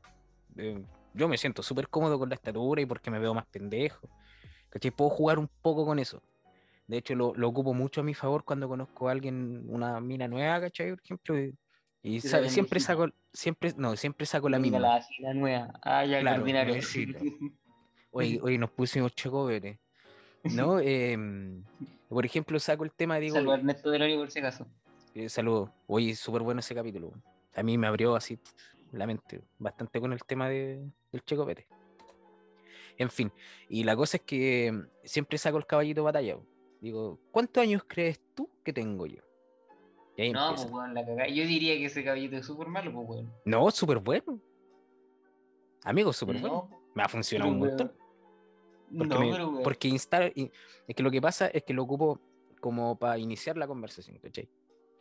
[0.57, 0.83] Eh,
[1.14, 4.09] yo me siento súper cómodo con la estatura y porque me veo más pendejo,
[4.69, 4.90] ¿cachai?
[4.90, 6.23] Puedo jugar un poco con eso.
[6.87, 10.29] De hecho, lo, lo ocupo mucho a mi favor cuando conozco a alguien, una mina
[10.29, 10.90] nueva, ¿cachai?
[10.90, 11.35] Por ejemplo,
[12.03, 14.79] y, y Que sa- sea bien siempre saco, siempre, no, siempre saco la misma.
[14.79, 15.73] La, la nueva.
[15.83, 16.45] Ah, ya, Claro.
[18.13, 19.79] Hoy, hoy nos pusimos chocoberes.
[20.45, 20.79] ¿No?
[20.85, 21.63] Em,
[22.09, 24.67] por ejemplo, saco el tema, digo, Salvo a Ernesto Delori por si acaso.
[25.15, 25.73] eh, saludo.
[25.87, 27.13] Oye, súper bueno ese capítulo.
[27.55, 28.39] A mí me abrió así
[28.93, 31.67] la mente bastante con el tema de, del checopete.
[32.99, 33.33] En fin,
[33.69, 36.37] y la cosa es que em, siempre saco el caballito de batalla.
[36.81, 39.23] Digo, ¿cuántos años crees tú que tengo yo?
[40.21, 40.65] Ahí No, empieza.
[40.69, 41.29] pues weón, la cagada.
[41.29, 43.33] Yo diría que ese caballito es súper malo, pues weón.
[43.45, 44.41] No, súper bueno.
[45.85, 46.71] Amigo, súper no, bueno.
[46.95, 47.93] Me ha funcionado un montón.
[48.99, 50.51] Porque, no, me- pero porque instalar, y-
[50.87, 52.21] es que lo que pasa es que lo ocupo
[52.61, 54.49] como para iniciar la conversación, ¿cachai?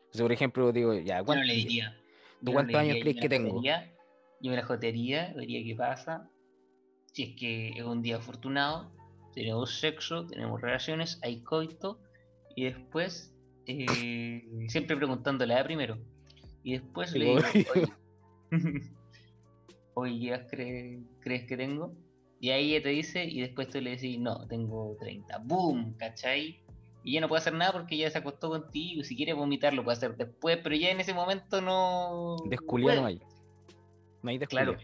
[0.02, 1.98] Entonces, por ejemplo, digo, ya, Yo no ¿cuánto- le diría.
[2.40, 3.50] ¿Tú no cuántos le años crees que tengo?
[3.50, 3.94] jotería,
[4.42, 6.30] Yo me la jotería, vería qué pasa.
[7.12, 8.90] Si es que es un día afortunado,
[9.34, 12.00] tenemos sexo, tenemos relaciones, hay coito,
[12.56, 13.36] y después,
[13.70, 15.98] eh, siempre preguntándole a primero.
[16.64, 17.40] Y después le digo,
[17.76, 17.92] oye,
[19.94, 21.94] oye, ¿qué edad cre- crees que tengo?
[22.40, 25.40] Y ahí ella te dice, y después tú le decís, no, tengo 30.
[25.40, 25.94] ¡Boom!
[25.98, 26.62] ¿Cachai?
[27.04, 29.04] Y ya no puede hacer nada porque ya se acostó contigo.
[29.04, 32.38] Si quiere vomitar, lo puede hacer después, pero ya en ese momento no.
[32.50, 33.22] Desculiar no hay.
[34.22, 34.40] No hay.
[34.40, 34.78] Claro.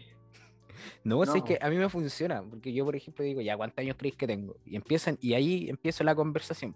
[1.04, 1.44] No, si es No.
[1.44, 4.26] que a mí me funciona, porque yo, por ejemplo, digo, ya, ¿cuántos años creéis que
[4.26, 4.56] tengo?
[4.66, 6.74] Y empiezan, y ahí empiezo la conversación.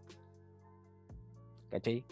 [1.70, 2.04] ¿Cachai?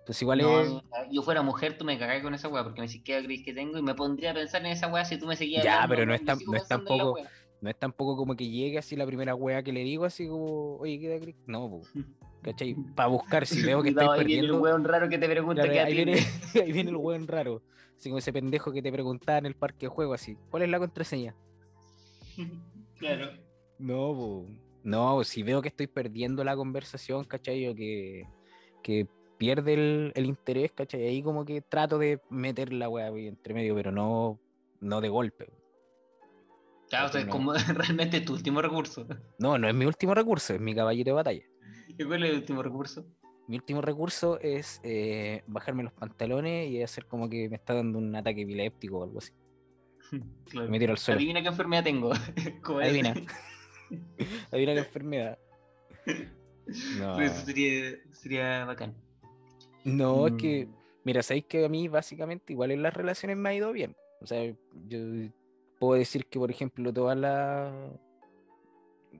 [0.00, 0.82] Entonces igual No, es...
[1.12, 3.54] yo fuera mujer, tú me cagás con esa weá, porque me decís qué crees que
[3.54, 5.94] tengo y me pondría a pensar en esa weá si tú me seguías Ya, hablando,
[5.94, 7.30] pero no es tan- no es tampoco- weá.
[7.60, 10.78] No es tampoco como que llegue así la primera wea que le digo, así como,
[10.78, 11.36] oye, ¿qué edad crees?
[11.46, 11.82] No, po,
[12.42, 12.74] ¿cachai?
[12.96, 14.60] Para buscar, si veo que estáis Cuidado, ahí viene el perdiendo...
[14.64, 16.12] weón raro que te pregunta Claro, qué ahí, viene,
[16.60, 17.62] ahí viene el weón raro.
[17.96, 20.36] Así como ese pendejo que te preguntaba en el parque de juego, así.
[20.50, 21.36] ¿Cuál es la contraseña?
[22.98, 23.32] Claro.
[23.78, 24.46] No, po.
[24.84, 27.66] no, si veo que estoy perdiendo la conversación, ¿cachai?
[27.68, 28.24] O que,
[28.82, 29.06] que
[29.38, 31.02] pierde el, el interés, ¿cachai?
[31.06, 34.38] Ahí como que trato de meter la weá entre medio, pero no,
[34.80, 35.48] no de golpe.
[36.88, 37.30] Claro, o sea, No.
[37.30, 39.06] como realmente es tu último recurso.
[39.38, 41.42] No, no es mi último recurso, es mi caballero de batalla.
[41.88, 43.06] ¿Y cuál es el último recurso?
[43.48, 47.98] Mi último recurso es eh, bajarme los pantalones y hacer como que me está dando
[47.98, 49.32] un ataque epiléptico o algo así.
[50.50, 50.68] Claro.
[50.68, 51.18] Me tiro al suelo.
[51.18, 52.12] Adivina qué enfermedad tengo.
[52.82, 53.14] Adivina.
[54.50, 55.38] Adivina qué enfermedad.
[56.98, 58.94] No, Eso sería, sería bacán.
[59.84, 60.74] no es que, Mm.
[61.04, 63.96] mira, sabéis que a mí básicamente igual en las relaciones me ha ido bien.
[64.20, 64.44] O sea,
[64.88, 64.98] yo
[65.80, 67.72] puedo decir que, por ejemplo, todas las...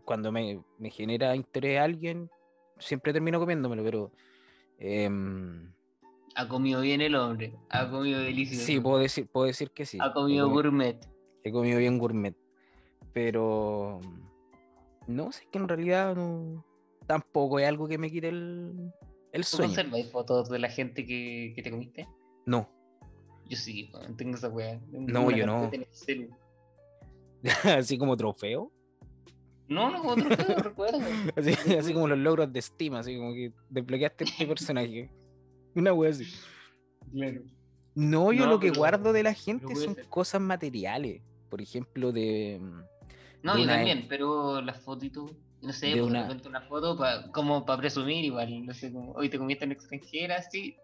[0.05, 2.31] Cuando me, me genera interés a alguien,
[2.78, 4.12] siempre termino comiéndomelo, pero...
[4.78, 5.72] em,
[6.37, 7.55] Ha comido bien el hombre.
[7.68, 8.64] Ha comido delicioso.
[8.64, 9.98] sí, puedo decir, puedo decir que sí.
[10.00, 11.09] Ha comido comi- gourmet.
[11.44, 12.35] He comido bien gourmet.
[13.12, 14.00] Pero
[15.09, 16.64] no sé que en realidad no,
[17.12, 18.90] tampoco es algo que me quite el,
[19.33, 19.75] el ¿Tú sueño.
[19.75, 22.09] conservas fotos de la gente que, que te comiste?
[22.46, 22.66] No,
[23.48, 24.81] Yo sí, tengo esa weá.
[24.90, 25.70] No, yo no.
[27.64, 28.72] Así como trofeo.
[29.68, 31.01] No, no, otro juego, recuerdo.
[31.37, 35.11] Así, así como los logros de Steam, así como que desbloqueaste este personaje.
[35.75, 36.25] Una wea así.
[37.12, 37.42] Claro.
[37.94, 40.09] No, yo No, lo que guardo de la gente son ser.
[40.09, 41.20] cosas materiales.
[41.51, 42.59] Por ejemplo, de.
[43.42, 45.31] No, de yo una- también, pero las fotitos,
[45.62, 49.12] no sé, de por una- una foto pa- como para presumir igual, no sé, como,
[49.12, 50.77] hoy te comiste en extranjera, sí,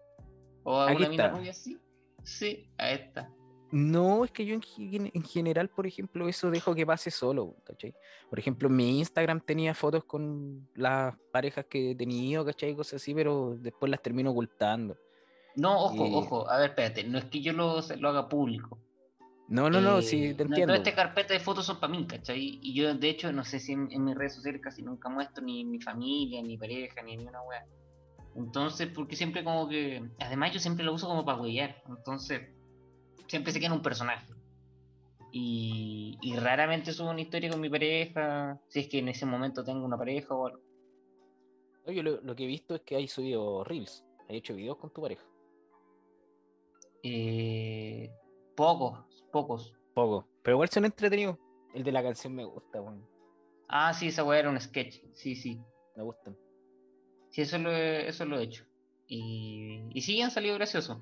[0.63, 1.77] o a Aquí una mina rubia, sí,
[2.23, 3.29] sí, a esta.
[3.71, 7.93] No, es que yo en, en general, por ejemplo, eso dejo que pase solo, ¿cachai?
[8.27, 12.75] Por ejemplo, mi Instagram tenía fotos con las parejas que he tenido, ¿cachai?
[12.75, 14.97] Cosas así, pero después las termino ocultando.
[15.55, 18.79] No, ojo, Y- ojo, a ver, espérate, no es que yo lo, lo haga público.
[19.49, 20.73] No, no, no, Eh, sí, te no, entiendo.
[20.73, 22.59] Toda esta carpeta de fotos son para mí, ¿cachai?
[22.61, 25.43] Y yo, de hecho, no sé si en, en mis redes sociales casi nunca muestro
[25.43, 27.65] ni mi familia, ni pareja, ni, ni una wea.
[28.35, 30.07] Entonces, porque siempre como que...
[30.19, 31.81] Además, yo siempre lo uso como para huellar.
[31.87, 32.41] Entonces,
[33.27, 34.31] siempre se queda en un personaje.
[35.31, 39.63] Y, y raramente subo una historia con mi pareja, si es que en ese momento
[39.63, 40.61] tengo una pareja o algo.
[41.85, 44.91] Oye, lo, lo que he visto es que hay subido Reels, hay hecho videos con
[44.91, 45.23] tu pareja.
[47.03, 48.11] Eh,
[49.31, 50.23] pocos, pocos.
[50.23, 51.37] Poco, pero igual son entretenidos.
[51.73, 53.05] El de la canción me gusta, weón.
[53.67, 55.01] Ah, sí, esa wea era un sketch.
[55.13, 55.61] Sí, sí.
[55.95, 56.35] Me gustan.
[57.29, 58.65] Sí, eso lo he, eso lo he hecho.
[59.07, 60.97] Y, y sí, han salido graciosos.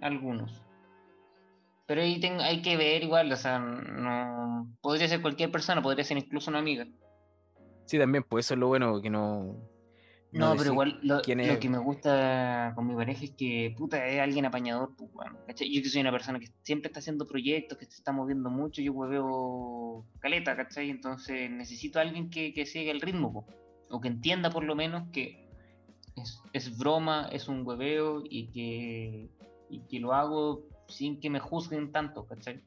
[0.00, 0.64] Algunos.
[1.86, 4.76] Pero ahí tengo, hay que ver igual, o sea, no...
[4.80, 6.86] Podría ser cualquier persona, podría ser incluso una amiga.
[7.86, 9.56] Sí, también, pues eso es lo bueno, que no.
[10.30, 14.44] No, pero igual lo, que me gusta con mi pareja es que, puta, es alguien
[14.44, 15.10] apañador, pues,
[15.46, 15.72] ¿cachai?
[15.72, 18.82] Yo que soy una persona que siempre está haciendo proyectos, que se está moviendo mucho,
[18.82, 20.90] yo hueveo caleta, ¿cachai?
[20.90, 23.46] Entonces necesito a alguien que, que siga el ritmo, po,
[23.88, 25.48] o que entienda por lo menos que
[26.16, 29.30] es, es broma, es un hueveo y que,
[29.70, 32.60] y que lo hago sin que me juzguen tanto, ¿cachai?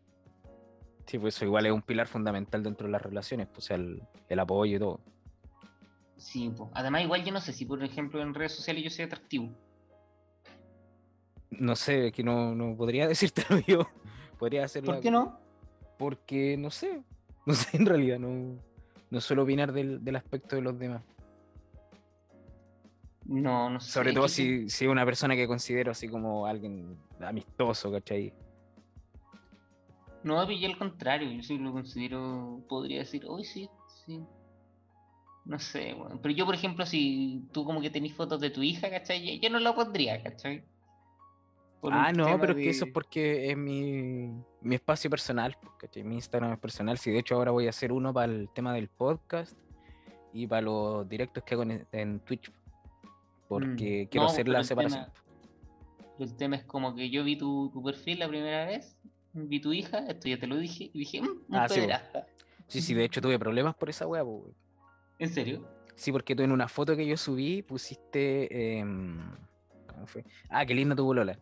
[1.05, 4.39] Sí, pues eso igual es un pilar fundamental dentro de las relaciones, pues el, el
[4.39, 4.99] apoyo y todo.
[6.21, 6.69] Sí, po.
[6.75, 9.49] además igual yo no sé si por ejemplo en redes sociales yo soy atractivo.
[11.49, 13.87] No sé, es que no, no podría decírtelo yo.
[14.37, 14.93] Podría hacerlo.
[14.93, 15.39] ¿Por qué no?
[15.97, 17.03] Porque no sé.
[17.45, 18.55] No sé, en realidad, no,
[19.09, 21.01] no suelo opinar del, del aspecto de los demás.
[23.25, 23.91] No, no sé.
[23.91, 28.31] Sobre todo si, si es una persona que considero así como alguien amistoso, ¿cachai?
[30.23, 33.67] No, yo al contrario, yo sí lo considero, podría decir, hoy sí,
[34.05, 34.23] sí.
[35.45, 35.95] No sé.
[36.21, 39.39] Pero yo, por ejemplo, si tú como que tenés fotos de tu hija, ¿cachai?
[39.39, 40.63] Yo- no la pondría, ¿cachai?
[41.81, 45.57] Por Ah, no, pero es que eso es de- porque es mi, mi espacio personal,
[45.79, 46.03] ¿cachai?
[46.03, 46.97] Mi Instagram es personal.
[46.99, 49.57] Sí, de hecho ahora voy a hacer uno para el tema del podcast
[50.31, 52.51] y para los directos que hago en, en Twitch.
[53.47, 54.09] Porque Mm.
[54.09, 55.05] quiero No, hacer la separación.
[55.05, 55.13] tema-
[56.19, 58.95] El tema es como que yo vi tu, tu perfil la primera vez,
[59.33, 62.27] vi tu hija, esto ya te lo dije, y dije, "Mm, un Ah, sí, pederasta.
[62.67, 64.53] Sí, sí, de hecho tuve problemas por esa wea, pues.
[65.21, 65.61] ¿En serio?
[65.95, 68.79] Sí, porque tú en una foto que yo subí pusiste.
[68.79, 69.19] em,
[69.87, 70.25] ¿Cómo fue?
[70.49, 71.37] Ah, qué linda tu bolola.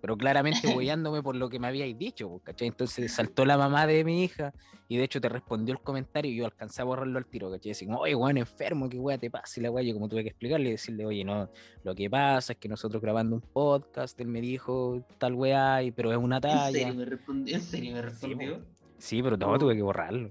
[0.00, 2.68] Pero claramente huellándome por lo que me habíais dicho, pues, ¿cachai?
[2.68, 4.54] Entonces saltó la mamá de mi hija
[4.88, 7.74] y de hecho te respondió el comentario y yo alcancé a borrarlo al tiro, ¿cachai?
[7.84, 9.60] Como, oye, weón, enfermo, qué weá te pasa.
[9.60, 11.50] Y la weá, yo como tuve que explicarle y decirle, oye, no,
[11.84, 16.10] lo que pasa es que nosotros grabando un podcast, él me dijo tal weá, pero
[16.10, 16.72] es una ¿En talla.
[16.72, 17.54] serio me respondió?
[17.56, 18.64] ¿En serio me respondió?
[18.96, 20.30] Sí, pero no, tuve que borrarlo.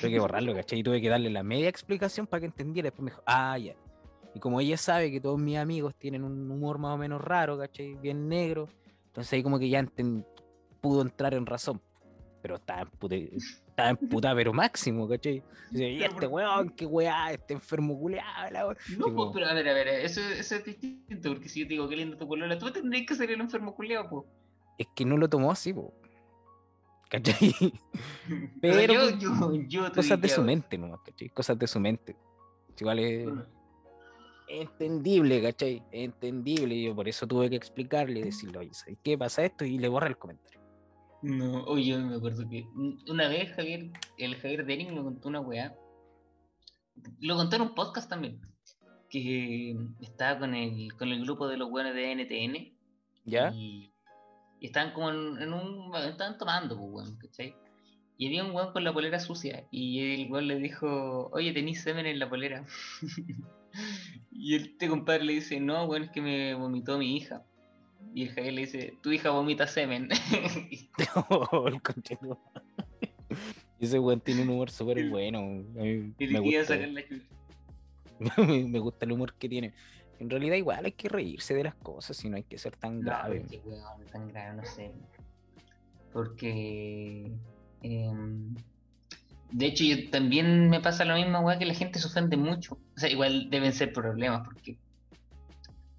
[0.00, 0.80] Tuve que borrarlo, ¿cachai?
[0.80, 2.86] Y tuve que darle la media explicación para que entendiera.
[2.88, 3.74] Después me dijo, ah, ya.
[4.34, 7.56] Y como ella sabe que todos mis amigos tienen un humor más o menos raro,
[7.58, 7.94] ¿cachai?
[7.94, 8.68] Bien negro.
[9.06, 10.26] Entonces ahí como que ya enten-
[10.80, 11.80] pudo entrar en razón.
[12.42, 15.42] Pero estaba empute- estaba emputada, pero máximo, ¿cachai?
[15.70, 18.76] Dice, y este ¿por weón, qué weá, este enfermo culeado, la weá".
[18.98, 21.72] No, pues, pero a ver, a ver, eso, eso es distinto, porque si yo te
[21.74, 24.24] digo qué lindo tu polola, tú tendrías que ser el enfermo culeado, pues.
[24.78, 25.92] Es que no lo tomó así, po.
[27.08, 27.54] ¿Cachai?
[28.60, 31.28] Pero, Pero yo, pues, yo, Cosas de su mente, nomás, ¿cachai?
[31.30, 32.16] Cosas de su mente.
[32.78, 33.28] Igual es...
[34.48, 35.82] entendible, ¿cachai?
[35.90, 36.74] Entendible.
[36.74, 39.64] Y yo por eso tuve que explicarle y decirle, oye, ¿sabes qué pasa esto?
[39.64, 40.60] Y le borré el comentario.
[41.22, 42.66] No, oye, yo me acuerdo que
[43.08, 45.74] una vez Javier, el Javier Dering me contó una weá.
[47.20, 48.40] Lo contó en un podcast también.
[49.08, 52.76] Que estaba con el, con el grupo de los weones de NTN.
[53.24, 53.52] ¿Ya?
[53.54, 53.92] Y,
[54.60, 55.94] y estaban como en, en un.
[55.94, 57.54] Estaban tomando, pues, weón, ¿cachai?
[58.18, 59.66] Y había un weón con la polera sucia.
[59.70, 62.64] Y el weón le dijo, oye, tenís semen en la polera.
[64.32, 67.44] y este compadre le dice, no, weón, es que me vomitó mi hija.
[68.14, 70.08] Y el Javier le dice, tu hija vomita semen.
[71.28, 72.38] Oh, el.
[73.78, 75.38] Ese weón tiene un humor súper bueno.
[75.38, 75.42] A
[75.82, 77.02] mí y me, gusta, sacar la
[78.46, 79.74] me gusta el humor que tiene.
[80.18, 83.00] En realidad igual hay que reírse de las cosas y no hay que ser tan
[83.00, 83.44] No, grave.
[83.64, 84.92] weón, tan grave, no sé.
[86.12, 87.30] Porque.
[87.82, 88.54] em,
[89.52, 92.74] de hecho, yo también me pasa lo mismo, weón, que la gente se ofende mucho.
[92.96, 94.78] O sea, igual deben ser problemas, porque.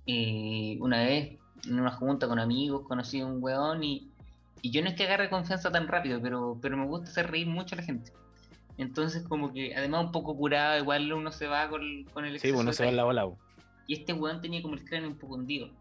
[0.08, 4.12] eh, una vez, en una junta con amigos, conocí a un weón y.
[4.64, 7.46] Y yo no es que agarre confianza tan rápido, pero, pero me gusta hacer reír
[7.48, 8.12] mucho a la gente.
[8.80, 12.48] Entonces, como que, además, un poco curado, igual uno se va con, con el Sí,
[12.48, 13.28] exceso bueno, de se va en la bola.
[13.88, 15.72] Y este weón tenía como el cráneo un poco hundido.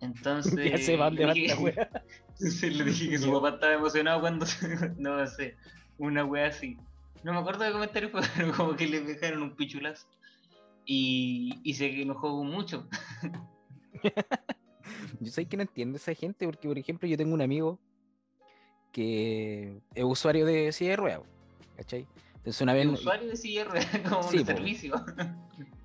[0.00, 0.54] Entonces.
[0.70, 1.88] Ya se va le de dije-.
[2.34, 4.46] Sí, le dije que su papá estaba emocionado cuando.
[4.98, 5.56] no sé,
[5.98, 6.76] una wea así.
[7.22, 10.06] No me acuerdo de comentario fue, pero como que le dejaron un pichulazo.
[10.84, 12.88] Y, y se enojó mucho.
[15.20, 17.80] Yo sé que no entiendo a esa gente porque, por ejemplo, yo tengo un amigo
[18.92, 21.22] que es usuario de silla de ruedas.
[21.76, 22.06] ¿Cachai?
[22.46, 22.86] Entonces una vez...
[22.86, 24.52] Usuario de ruedas, como Sí, un po.
[24.52, 24.94] servicio.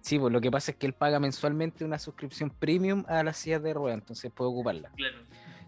[0.01, 3.37] Sí, pues lo que pasa es que él paga mensualmente una suscripción premium a las
[3.37, 4.91] sillas de ruedas, entonces puede ocuparla.
[4.95, 5.17] claro,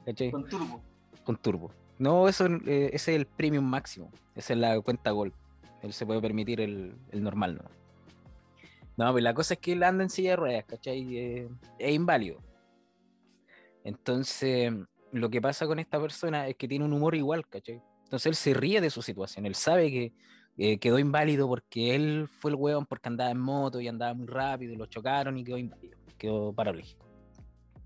[0.06, 0.30] ¿Cachai?
[0.30, 0.84] con turbo.
[1.24, 1.72] Con turbo.
[1.98, 4.12] No, eso eh, ese es el premium máximo.
[4.36, 5.34] Esa es la cuenta Gold.
[5.82, 7.72] Él se puede permitir el, el normal, ¿no?
[9.06, 11.18] No, pues la cosa es que él anda en silla de ruedas, ¿cachai?
[11.18, 12.38] Eh, es inválido.
[13.84, 14.72] Entonces,
[15.12, 17.82] lo que pasa con esta persona es que tiene un humor igual, ¿cachai?
[18.04, 19.46] Entonces él se ríe de su situación.
[19.48, 20.14] Él sabe que
[20.58, 24.28] eh, quedó inválido porque él fue el hueón porque andaba en moto y andaba muy
[24.28, 25.98] rápido lo chocaron y quedó inválido.
[26.18, 27.06] Quedó parapléjico.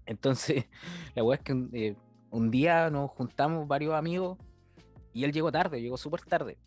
[0.05, 0.65] Entonces,
[1.15, 1.95] la hueá es que eh,
[2.29, 4.37] un día nos juntamos varios amigos
[5.13, 6.57] y él llegó tarde, llegó súper tarde.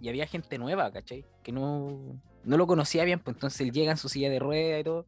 [0.00, 1.24] Y había gente nueva, ¿cachai?
[1.42, 4.80] Que no, no lo conocía bien, pues entonces él llega en su silla de ruedas
[4.80, 5.06] y todo.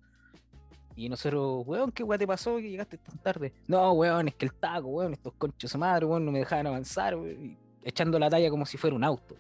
[0.97, 3.53] Y nosotros, weón, ¿qué weón te pasó que llegaste tan tarde?
[3.69, 6.67] No, weón, es que el taco, weón, estos conchos de madre, weón, no me dejaban
[6.67, 9.37] avanzar, weón, echando la talla como si fuera un auto.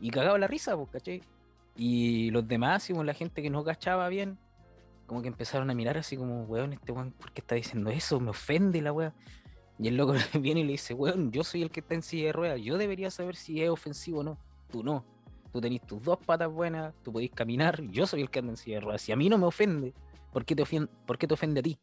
[0.00, 1.22] Y cagado la risa, pues, ¿cachai?
[1.76, 4.38] Y los demás, y la gente que no cachaba bien,
[5.06, 8.18] como que empezaron a mirar así como, weón, este weón, ¿por qué está diciendo eso?
[8.20, 9.12] Me ofende la weón.
[9.78, 12.26] Y el loco viene y le dice, weón, yo soy el que está en silla
[12.26, 14.38] de ruedas, yo debería saber si es ofensivo o no.
[14.70, 15.04] Tú no.
[15.52, 18.56] Tú tenés tus dos patas buenas, tú podés caminar, yo soy el que anda en
[18.56, 19.02] silla de ruedas.
[19.02, 19.92] Si a mí no me ofende,
[20.32, 21.78] ¿por qué te, ofien- por qué te ofende a ti?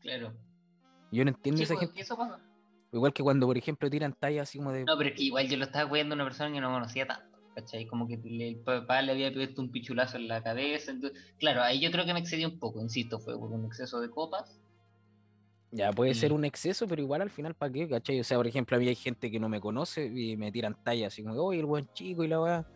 [0.00, 0.32] Claro.
[1.10, 2.02] Yo no entiendo Sí, esa pues, gente.
[2.02, 2.38] eso pasa.
[2.92, 4.84] Igual que cuando, por ejemplo, tiran tallas así como de.
[4.84, 7.06] No, pero es que igual yo lo estaba cuidando a una persona que no conocía
[7.06, 7.86] tanto, ¿cachai?
[7.86, 10.90] Como que el papá le había puesto un pichulazo en la cabeza.
[10.90, 14.00] Entonces, claro, ahí yo creo que me excedí un poco, insisto, fue por un exceso
[14.00, 14.60] de copas.
[15.72, 17.88] Ya puede ser un exceso, pero igual al final, ¿para qué?
[17.88, 18.18] ¿Cachai?
[18.18, 20.76] O sea, por ejemplo, a mí hay gente que no me conoce y me tiran
[20.82, 22.66] tallas así como, oye, el buen chico y la weá.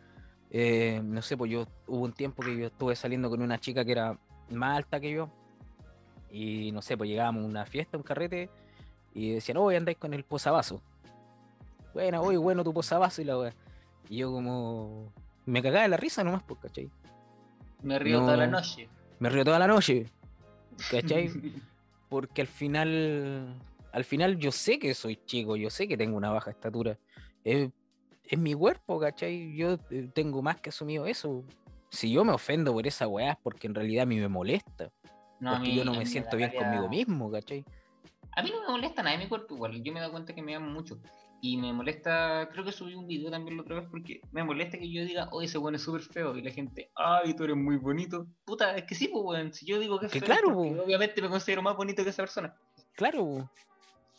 [0.50, 3.84] Eh, no sé, pues yo hubo un tiempo que yo estuve saliendo con una chica
[3.84, 4.16] que era
[4.50, 5.28] más alta que yo.
[6.30, 8.48] Y no sé, pues llegábamos a una fiesta, un carrete,
[9.14, 10.80] y decían, oye, andáis con el posavasos.
[11.94, 13.54] Bueno, oye, bueno, tu posavasos y la weá.
[14.08, 15.12] Y yo como
[15.46, 16.90] me cagaba de la risa nomás, pues, ¿cachai?
[17.82, 18.52] Me río toda la No.
[18.58, 18.88] noche.
[19.20, 20.06] Me río toda la noche,
[20.90, 21.30] ¿cachai?
[22.08, 23.54] porque al final,
[23.92, 26.98] al final yo sé que soy chico, yo sé que tengo una baja estatura.
[27.44, 27.70] Es
[28.26, 29.54] es mi cuerpo, ¿cachai?
[29.54, 31.44] Yo eh, tengo más que asumido eso.
[31.90, 34.90] Si yo me ofendo por esa weá es porque en realidad a mí me molesta.
[35.40, 37.64] No, a porque mí- yo no a me siento bien conmigo mismo, ¿cachai?
[38.37, 39.82] A mí no me molesta nada de mi cuerpo igual.
[39.82, 40.99] Yo me he dado cuenta que me aman mucho.
[41.41, 44.78] Y me molesta, creo que subí un video también la otra vez porque me molesta
[44.78, 46.35] que yo diga, oh, ese weón es súper feo.
[46.37, 48.26] Y la gente, ay, tú eres muy bonito.
[48.47, 49.53] Puta, es que sí, pues weón.
[49.53, 50.82] Si yo digo que es Que feo, claro, es porque po.
[50.85, 52.57] obviamente me considero más bonito que esa persona.
[52.95, 53.51] Claro, po.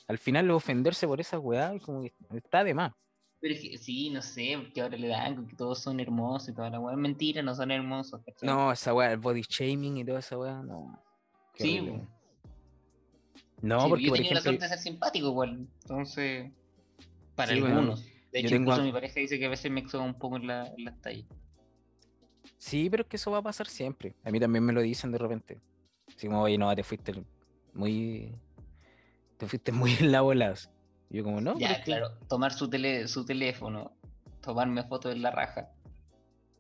[0.07, 2.93] al final ofenderse por esa weá como que está de más.
[3.41, 6.53] Pero es que sí, no sé, que ahora le dan que todos son hermosos y
[6.53, 6.95] toda la weá.
[6.95, 8.22] Mentira, no son hermosos.
[8.24, 8.47] ¿cachai?
[8.47, 10.99] No, esa weá, el body shaming y toda esa weá, no.
[11.53, 11.91] Qué Sí.
[13.61, 15.67] No, Sí, porque yo por tenía la suerte de ser simpático igual.
[15.81, 16.51] Entonces,
[17.35, 18.05] para Sí, bueno, algunos.
[18.31, 20.67] De hecho, incluso mi pareja dice que a veces me exoba un poco en, la,
[20.67, 21.25] en las tallas.
[22.57, 24.13] sí, pero es que eso va a pasar siempre.
[24.23, 25.59] A mí también me lo dicen de repente.
[26.15, 27.13] Así como, oye, no, te fuiste
[27.73, 28.33] muy.
[29.37, 30.21] Te fuiste muy en la.
[31.09, 33.93] Y yo, como, no, Ya, que- claro, tomar su, tele, su teléfono,
[34.41, 35.69] tomarme fotos en la raja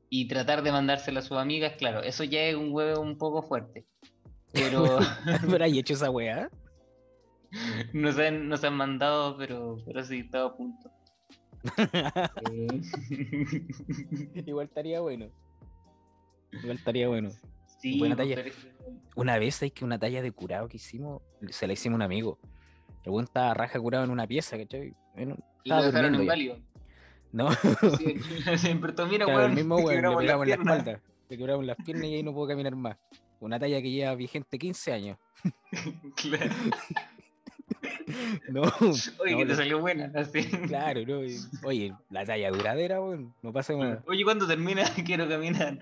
[0.09, 3.41] y tratar de mandársela a sus amigas, claro, eso ya es un huevo un poco
[3.41, 3.85] fuerte.
[4.53, 4.99] Pero
[5.49, 6.49] pero hay hecho esa weá.
[7.93, 10.91] no se han, no se han mandado, pero, pero sí, estaba a punto.
[14.45, 15.27] Igual estaría bueno.
[16.51, 17.31] Igual estaría bueno.
[17.79, 18.43] sí, Buena talla.
[19.15, 22.01] Una vez hay que una talla de curado que hicimos, se la hicimos a un
[22.03, 22.37] amigo.
[23.03, 24.93] El weón estaba raja curado en una pieza, ¿cachai?
[25.15, 26.59] Bueno, y lo dejaron inválido.
[27.31, 27.49] No,
[27.97, 28.17] Sí,
[28.57, 30.77] Siempre todo, mira, claro, el mismo weón, le pegamos la piernas".
[30.77, 31.01] espalda.
[31.29, 32.97] Le quebramos las piernas y ahí no puedo caminar más.
[33.39, 35.17] Una talla que lleva vigente 15 años.
[36.15, 36.53] Claro.
[38.49, 38.61] No,
[39.19, 40.43] Oye, no, que te lo- salió buena, así.
[40.67, 41.19] claro, no.
[41.67, 44.03] Oye, la talla duradera, weón, no pasa nada.
[44.07, 45.77] Oye, cuando termina, quiero caminar.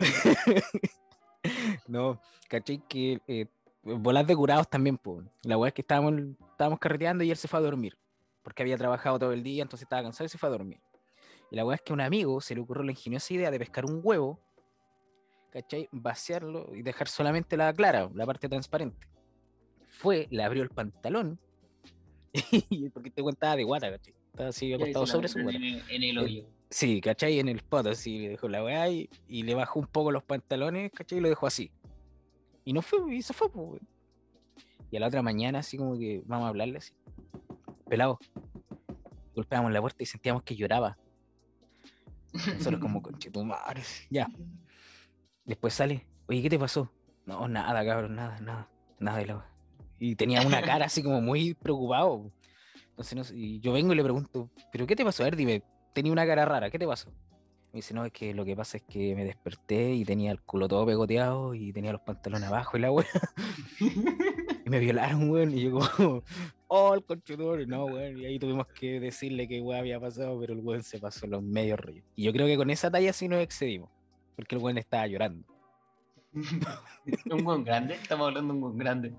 [1.87, 2.81] No, ¿cachai?
[2.87, 3.47] Que eh,
[3.83, 5.25] bolas de curados también, pues.
[5.43, 6.13] La weá es que estábamos,
[6.51, 7.97] estábamos carreteando y él se fue a dormir.
[8.41, 10.79] Porque había trabajado todo el día, entonces estaba cansado y se fue a dormir.
[11.51, 13.59] Y la weá es que a un amigo se le ocurrió la ingeniosa idea de
[13.59, 14.39] pescar un huevo,
[15.51, 15.87] ¿cachai?
[15.91, 19.07] Vaciarlo y dejar solamente la clara, la parte transparente.
[19.89, 21.39] Fue, le abrió el pantalón,
[22.93, 24.13] porque te estaba de guata, ¿cachai?
[24.31, 25.57] Estaba así acostado sobre su guata.
[25.57, 26.45] en, en el hoyo.
[26.69, 27.39] Sí, ¿cachai?
[27.39, 30.23] En el poto, así le dejó la weá y, y le bajó un poco los
[30.23, 31.19] pantalones, ¿cachai?
[31.19, 31.71] Y lo dejó así.
[32.65, 33.81] Y no fue, y se fue, pues.
[34.89, 36.93] Y a la otra mañana, así como que vamos a hablarle así.
[37.87, 38.19] Pelado.
[39.35, 40.97] Golpeamos la puerta y sentíamos que lloraba.
[42.33, 43.83] Nosotros como, conchetumare.
[44.09, 44.27] Ya.
[45.45, 46.91] Después sale, oye, ¿qué te pasó?
[47.25, 48.69] No, nada, cabrón, nada, nada,
[48.99, 49.52] nada de la weá.
[50.03, 52.29] Y tenía una cara así como muy preocupado.
[52.89, 55.23] Entonces, no y yo vengo y le pregunto, ¿pero qué te pasó?
[55.23, 57.09] A ver, dime, tenía una cara rara, ¿qué te pasó?
[57.71, 60.41] Me dice, no, es que lo que pasa es que me desperté y tenía el
[60.41, 63.07] culo todo pegoteado y tenía los pantalones abajo y la weá.
[64.65, 65.57] y me violaron, weón.
[65.57, 66.21] Y yo como,
[66.67, 68.19] oh, el conchetumare, no, weón.
[68.19, 71.41] Y ahí tuvimos que decirle que weón había pasado, pero el weón se pasó los
[71.41, 72.03] medios rollos.
[72.17, 73.89] Y yo creo que con esa talla sí nos excedimos.
[74.35, 75.47] Porque el weón estaba llorando.
[77.31, 79.13] un buen grande, estamos hablando de un buen grande.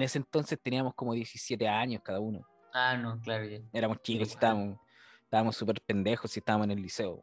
[0.00, 2.40] En ese entonces teníamos como 17 años cada uno.
[2.72, 3.60] Ah, no, claro, ya.
[3.70, 4.34] Éramos chicos, y igual.
[4.34, 4.78] estábamos,
[5.24, 7.22] estábamos súper pendejos y estábamos en el liceo.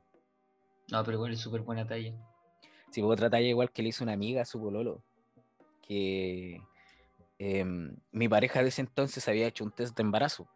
[0.91, 2.13] No, pero igual es súper buena talla.
[2.91, 5.01] Sí, fue otra talla igual que le hizo una amiga a su pololo.
[5.81, 6.61] Que
[7.39, 10.47] em, mi pareja de ese entonces había hecho un test de embarazo.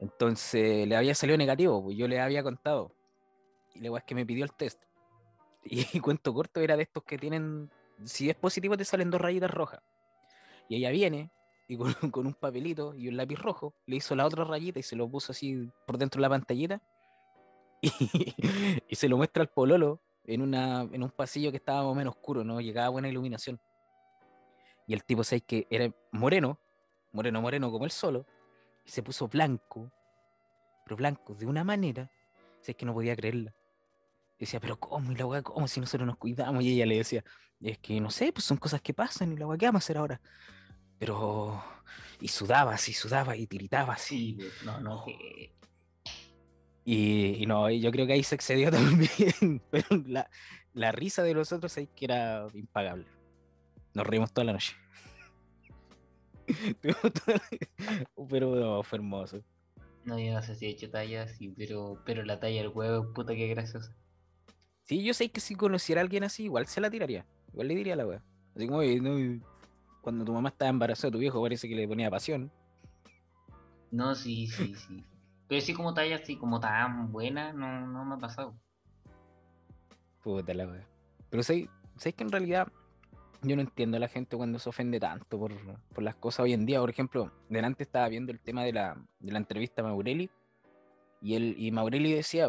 [0.00, 2.90] Entonces le había salido negativo, pues yo le había contado.
[3.72, 4.82] Y weá es que me pidió el test.
[5.62, 7.70] Y cuento corto era de estos que tienen,
[8.02, 9.80] si es positivo te salen dos rayitas rojas.
[10.68, 11.30] Y ella viene
[11.68, 11.76] y
[12.10, 15.08] con, un papelito y un lápiz rojo le hizo la otra rayita y se lo
[15.08, 16.82] puso así por dentro de la pantallita.
[18.88, 21.94] Y, se lo muestra al pololo en, una, en un pasillo que estaba más o
[21.94, 23.60] menos oscuro, no llegaba buena iluminación.
[24.86, 26.58] Y el tipo, ¿sabes que Era moreno,
[27.12, 28.26] moreno, moreno como él solo,
[28.84, 29.92] se puso blanco,
[30.84, 32.10] pero blanco de una manera,
[32.60, 33.54] ¿sabes que no podía creerla?
[34.38, 35.12] Decía, pero ¿cómo?
[35.12, 35.68] Y la weá, ¿cómo?
[35.68, 36.62] Si nosotros nos cuidamos.
[36.62, 37.24] Y ella le decía,
[37.60, 39.84] es que no sé, pues son cosas que pasan, y la weá, ¿qué vamos a
[39.84, 40.20] hacer ahora?
[40.98, 41.62] Pero.
[42.20, 44.16] Y sudaba así, sudaba y tiritaba así.
[44.16, 45.04] Sí, pues, no, no.
[46.84, 49.62] Y, y no, y yo creo que ahí se excedió también.
[49.70, 50.28] Pero la,
[50.72, 53.06] la risa de los otros ahí que era impagable.
[53.94, 54.74] Nos reímos toda la noche.
[56.80, 59.42] Pero no, fue hermoso.
[60.04, 63.12] No, yo no sé si he hecho talla, sí, pero, pero la talla del huevo,
[63.12, 63.94] puta que graciosa.
[64.84, 67.26] Sí, yo sé que si conociera a alguien así, igual se la tiraría.
[67.52, 68.22] Igual le diría a la wea.
[68.56, 69.42] Así como, "Oye, no, y
[70.08, 72.50] cuando tu mamá estaba embarazada, tu viejo parece que le ponía pasión.
[73.90, 75.04] No, sí, sí, sí.
[75.48, 78.54] Pero sí como talla, así como tan buena, no, no me ha pasado.
[80.22, 80.86] Puta la wea.
[81.28, 82.68] Pero sé, sé que en realidad
[83.42, 85.52] yo no entiendo a la gente cuando se ofende tanto por,
[85.94, 86.80] por las cosas hoy en día.
[86.80, 90.30] Por ejemplo, delante estaba viendo el tema de la, de la entrevista a Maurelli
[91.20, 92.48] Y, él, y Maureli decía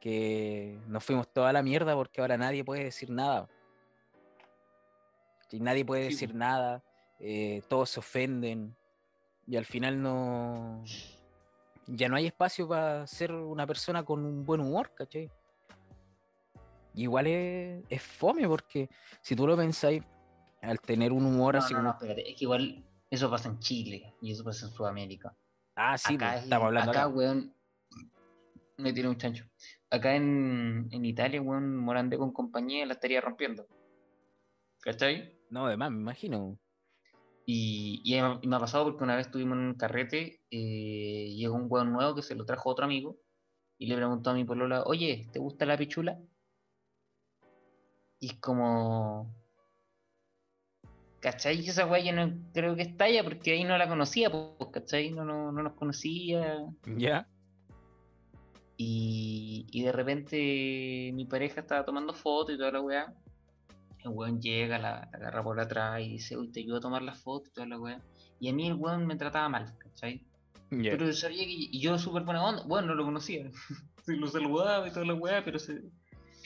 [0.00, 3.46] que nos fuimos toda la mierda porque ahora nadie puede decir nada.
[5.52, 6.82] Y nadie puede Sí, decir nada,
[7.20, 8.74] eh, todos se ofenden
[9.46, 10.82] y al final no...
[11.86, 15.30] Ya no hay espacio para ser una persona con un buen humor, ¿cachai?
[16.94, 18.88] Y Igual es, es fome porque
[19.20, 20.02] si tú lo pensáis,
[20.62, 21.88] al tener un humor No, así no, como...
[21.90, 25.36] no, espérate, es que igual eso pasa en Chile y eso pasa en Sudamérica.
[25.74, 27.08] Ah, sí, acá, pues, es- estamos hablando acá, acá.
[27.14, 27.54] weón,
[28.78, 29.44] me tiene un chancho.
[29.90, 33.66] Acá en, en Italia, weón, Morandé con compañía la estaría rompiendo.
[34.80, 35.38] ¿Cachai?
[35.52, 36.58] No, además, me imagino.
[37.44, 41.34] Y, y me, y me ha pasado porque una vez estuvimos en un carrete, eh,
[41.36, 43.18] llegó un weón nuevo que se lo trajo otro amigo
[43.76, 46.18] y le preguntó a mi polola, oye, ¿te gusta la pichula?
[48.18, 49.30] Y es como...
[51.20, 51.68] ¿Cachai?
[51.68, 55.10] Esa weá yo no creo que es talla porque ahí no la conocía, pues, ¿cachai?
[55.10, 56.64] No, no, no nos conocía.
[56.96, 57.28] Ya.
[58.78, 63.14] Y, y de repente mi pareja estaba tomando fotos y toda la weá.
[64.04, 67.02] El weón llega, la, la agarra por atrás y dice, uy, te ayudo a tomar
[67.02, 68.00] las fotos y toda la weá.
[68.40, 70.24] Y a mí el weón me trataba mal, ¿cachai?
[70.70, 70.92] Ya.
[70.92, 73.50] Pero yo sabía que y yo súper buena onda, bueno, no lo conocía.
[74.04, 75.82] Sí, lo saludaba y toda la weá, pero se.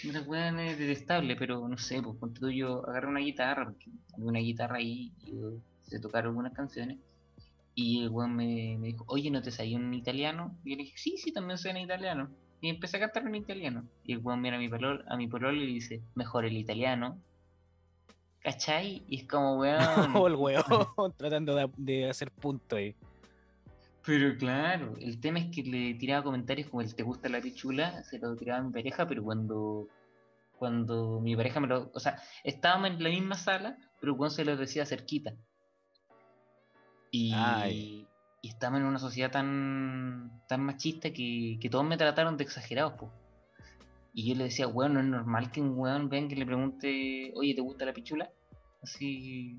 [0.05, 4.27] Era weón es detestable, pero no sé, pues tú yo agarré una guitarra, porque había
[4.27, 5.53] una guitarra ahí y yo
[5.83, 6.99] se tocaron algunas canciones.
[7.75, 10.59] Y el weón me, me dijo, oye, ¿no te sabía en italiano?
[10.65, 12.29] Y yo le dije, sí, sí, también sé en italiano.
[12.61, 13.85] Y empecé a cantar en italiano.
[14.05, 16.57] Y el weón mira a mi pololo, a mi pololo y le dice, mejor el
[16.57, 17.21] italiano.
[18.47, 19.03] ¿Cachai?
[19.09, 20.15] Y es como, weón.
[20.15, 20.63] Oh, el weón
[21.17, 22.95] tratando de, de hacer punto ahí.
[24.05, 28.05] Pero claro, el tema es que le tiraba comentarios como el te gusta la pichula,
[28.05, 29.89] se lo tiraba a mi pareja, pero cuando
[30.59, 34.45] cuando mi pareja me lo, o sea, estábamos en la misma sala, pero weón se
[34.45, 35.35] lo decía cerquita.
[37.11, 37.35] Y,
[38.43, 42.93] y estamos en una sociedad tan tan machista que, que todos me trataron de exagerados,
[42.93, 43.11] po.
[44.19, 47.33] Y yo le decía, weón, no es normal que un weón venga y le pregunte,
[47.37, 48.31] oye, ¿te gusta la pichula?
[48.83, 49.59] Así,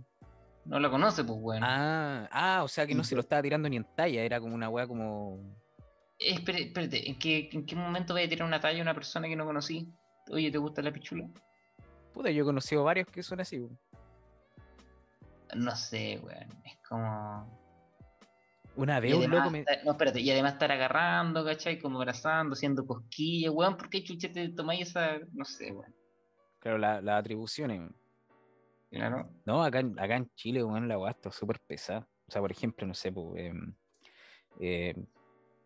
[0.66, 1.64] no la conoce, pues, weón.
[1.64, 4.56] Ah, ah, o sea que no se lo estaba tirando ni en talla, era como
[4.56, 5.38] una weá como.
[6.18, 8.96] Eh, Espérate, espérate, ¿en qué, ¿en qué momento voy a tirar una talla a una
[8.96, 9.94] persona que no conocí?
[10.32, 11.30] Oye, ¿te gusta la pichula?
[12.12, 13.60] Puta, yo he conocido varios que son así.
[13.60, 13.78] weón.
[15.54, 16.50] No sé, weón.
[16.66, 17.67] Es como.
[18.78, 19.66] Una vez un loco me.
[19.84, 21.80] no, espérate, y además estar agarrando, ¿cachai?
[21.80, 23.76] Como abrazando, haciendo cosquillas, weón.
[23.76, 25.18] ¿Por qué chucha te tomáis esa.?
[25.34, 25.94] No sé, weón.
[26.60, 27.90] Claro, la- las atribuciones.
[28.90, 29.30] Claro.
[29.46, 32.08] No, acá, en- acá en Chile, weón, la weá está súper pesada.
[32.28, 33.74] O sea, por ejemplo, no sé, pues, em,
[34.60, 34.94] eh,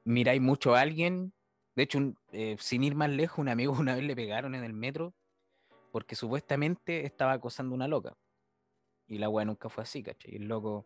[0.06, 1.34] miráis mucho a alguien.
[1.76, 4.64] De hecho, un- eh, sin ir más lejos, un amigo una vez le pegaron en
[4.64, 5.14] el metro
[5.92, 8.16] porque supuestamente estaba acosando a una loca.
[9.08, 10.34] Y la weá nunca fue así, ¿cachai?
[10.34, 10.86] Y el loco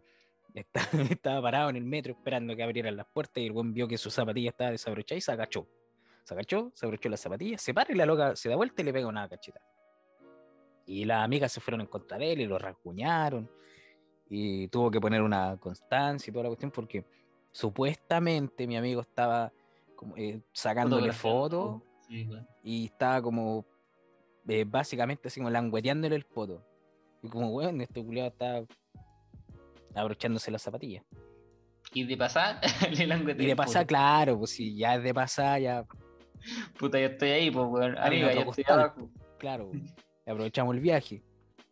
[1.10, 3.98] estaba parado en el metro esperando que abrieran las puertas y el buen vio que
[3.98, 5.68] su zapatilla estaba desabrochada y se agachó.
[6.24, 8.86] Se agachó, se abrochó la zapatilla, se para y la loca se da vuelta y
[8.86, 9.62] le pega una cacheta.
[10.88, 13.50] Y las amigas se fueron en contra de él y lo rasguñaron.
[14.28, 17.06] Y tuvo que poner una constancia y toda la cuestión porque
[17.52, 19.52] supuestamente mi amigo estaba
[19.96, 22.30] como, eh, sacándole fotos Sí,
[22.64, 23.66] y estaba como
[24.48, 26.64] eh, básicamente así como langueteándole el poto.
[27.24, 28.64] Y como, weón, este culiado está
[29.96, 31.04] abrochándose las zapatillas.
[31.94, 32.60] Y de pasar,
[32.92, 35.86] le languete Y de pasar, claro, pues si ya es de pasar, ya,
[36.78, 37.98] Puta, yo estoy ahí, pues, weón.
[37.98, 39.10] Amiga, yo estoy abajo.
[39.38, 39.72] claro,
[40.26, 41.24] aprovechamos el viaje.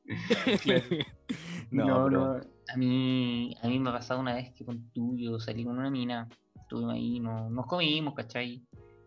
[0.64, 0.84] Claro.
[1.72, 2.42] no, No, no.
[2.74, 5.90] A mí, a mí me ha pasado una vez que con tuyo salí con una
[5.90, 8.64] mina, estuvimos ahí, no, nos comimos, ¿cachai?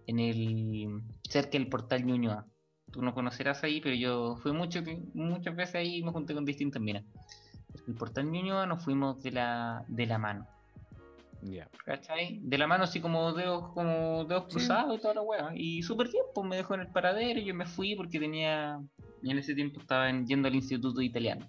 [0.07, 2.47] En el, cerca del portal Ñuñoa.
[2.93, 4.81] Tú no conocerás ahí, pero yo fui mucho,
[5.15, 7.05] muchas veces ahí y me junté con distintas minas.
[7.87, 10.47] El portal Ñuñoa nos fuimos de la, de la mano,
[11.43, 11.69] Ya.
[11.85, 12.41] ¿cachai?
[12.43, 14.51] De la mano así como dedos, como dedos Sí.
[14.57, 15.53] cruzados y toda la weá.
[15.55, 18.81] Y súper bien, pues me dejó en el paradero y yo me fui porque tenía,
[19.23, 21.47] en ese tiempo estaba en- yendo al instituto de italiano.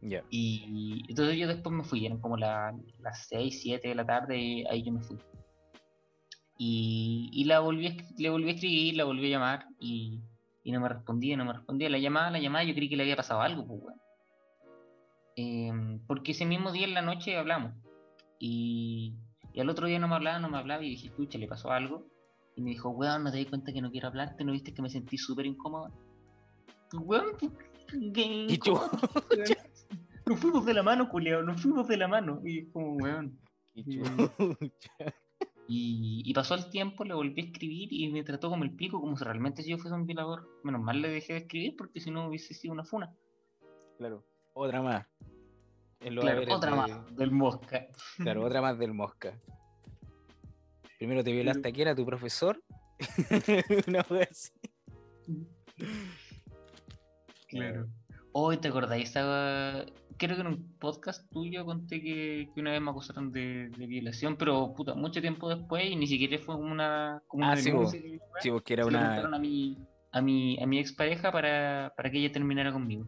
[0.00, 0.22] Ya.
[0.30, 4.38] Y entonces yo después me fui, eran como la- las 6, 7 de la tarde,
[4.38, 5.18] y ahí yo me fui.
[6.58, 10.20] Y, y la volví a le volví a escribir, la volví a llamar y,
[10.64, 11.90] y no me respondía, no me respondía.
[11.90, 14.00] La llamada, la llamada, yo creí que le había pasado algo, pues, weón.
[15.36, 17.72] Em, porque ese mismo día en la noche hablamos.
[18.38, 19.14] Y,
[19.52, 21.70] y al otro día no me hablaba, no me hablaba y dije, escucha, le pasó
[21.70, 22.06] algo.
[22.56, 24.80] Y me dijo, weón, no te di cuenta que no quiero hablarte, ¿no viste que
[24.82, 25.92] me sentí súper incómoda?
[26.94, 27.50] Weón, ¿qué
[28.48, 28.90] Y tú, incómodo?
[30.26, 32.40] Nos fuimos de la mano, culiao, nos fuimos de la mano.
[32.44, 33.38] Y es como, weón.
[35.68, 39.00] Y, y pasó el tiempo, le volví a escribir y me trató como el pico,
[39.00, 40.48] como si realmente si yo fuese un violador.
[40.64, 43.14] Menos mal le dejé de escribir porque si no hubiese sido una funa.
[43.98, 44.24] Claro.
[44.58, 45.06] Otra más.
[46.00, 47.86] En Claro, otra de- más del mosca.
[48.16, 49.38] Claro, otra más del Mosca.
[50.98, 52.62] Primero te violaste a quién, a tu profesor.
[53.86, 54.50] Una wea así.
[57.48, 57.86] Claro.
[58.32, 59.84] Hoy te acordáis, estaba.
[60.18, 63.86] Creo que en un podcast tuyo conté que, que una vez me acusaron de, de
[63.86, 67.22] violación, pero puta, mucho tiempo después y ni siquiera fue una.
[67.26, 69.36] Como Ah, una sí, que- Sí, porque era se lo una.
[69.36, 69.76] a mi,
[70.12, 73.06] a mi, a mi expareja para, para que ella terminara conmigo.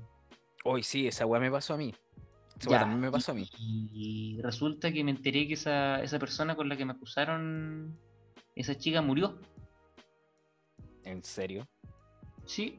[0.64, 1.94] Hoy sí, esa weá me pasó a mí.
[2.60, 3.48] Esa weá Ya, también me pasó a mí.
[3.58, 7.96] Y resulta que me enteré que esa, esa persona con la que me acusaron,
[8.54, 9.38] esa chica murió.
[11.04, 11.66] ¿En serio?
[12.46, 12.78] Sí.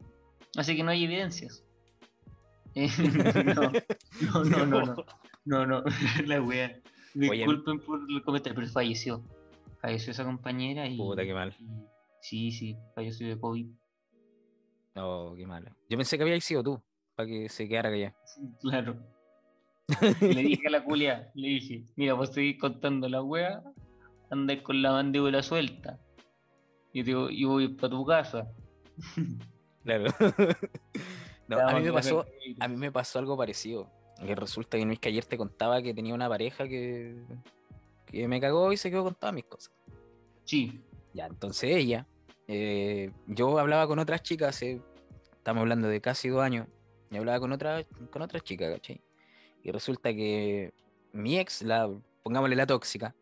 [0.55, 1.63] Así que no hay evidencias.
[2.75, 2.88] Eh,
[3.55, 4.95] no, no, no, no, no.
[5.45, 5.84] No, no,
[6.27, 6.80] la wea.
[7.15, 9.23] Disculpen por el comentario, pero falleció.
[9.82, 10.95] Falleció esa compañera y.
[10.95, 11.55] Puta, qué mal.
[11.59, 11.65] y-
[12.21, 13.67] sí, sí, falleció de COVID.
[14.97, 15.71] Oh, qué malo.
[15.89, 16.80] Yo pensé que había sido tú,
[17.20, 18.15] para que se quedara callada.
[18.61, 18.95] Claro.
[20.22, 23.61] le dije a la culia, le dije, mira, vos seguís contando la wea,
[24.30, 25.99] andáis con la mandíbula suelta.
[26.93, 28.47] Y digo, y voy para tu casa.
[29.82, 30.11] Claro.
[31.47, 32.26] no, a mí me pasó,
[32.59, 33.89] a mí me pasó algo parecido.
[34.24, 37.24] Que resulta que no es que ayer te contaba que tenía una pareja que,
[38.05, 39.74] que me cagó y se quedó con todas mis cosas.
[40.43, 42.05] Sí, Ya, entonces ella,
[42.47, 44.82] eh, yo hablaba con otras chicas hace,
[45.32, 46.67] estamos hablando de casi dos años,
[47.12, 49.01] y hablaba con otra, con otra chica, ¿cachai?
[49.64, 50.74] Y resulta que
[51.12, 51.89] mi ex, la,
[52.24, 53.16] pongámosle la tóxica,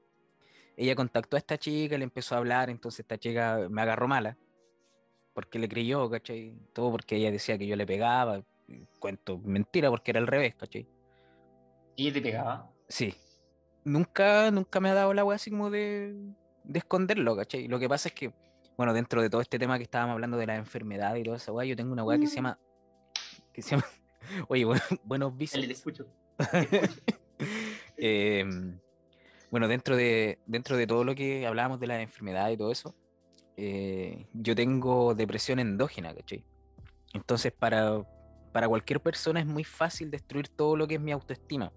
[0.76, 4.38] ella contactó a esta chica, le empezó a hablar, entonces esta chica me agarró mala,
[5.34, 6.54] porque le creyó, ¿cachai?
[6.74, 10.56] Todo porque ella decía que yo le pegaba, y cuento mentira porque era al revés,
[10.56, 10.88] ¿cachai?
[11.98, 12.72] ella te pegaba.
[12.88, 13.16] Sí.
[13.84, 16.14] Nunca, nunca me ha dado la wea así como de,
[16.64, 17.68] de esconderlo, ¿cachai?
[17.68, 18.34] Lo que pasa es que,
[18.78, 21.52] bueno, dentro de todo este tema que estábamos hablando de la enfermedad y toda esa
[21.52, 22.60] wea, yo tengo una wea que se llama.
[23.58, 23.86] Que se llama.
[24.49, 25.70] Oye, bueno, buenos bíceps.
[25.70, 26.05] escucho.
[27.99, 28.80] Em,
[29.49, 32.95] bueno, dentro de, dentro de todo lo que hablábamos de la enfermedad y todo eso,
[33.55, 36.43] eh, yo tengo depresión endógena, ¿cachai?
[37.14, 38.03] Entonces, para,
[38.53, 41.74] para cualquier persona es muy fácil destruir todo lo que es mi autoestima.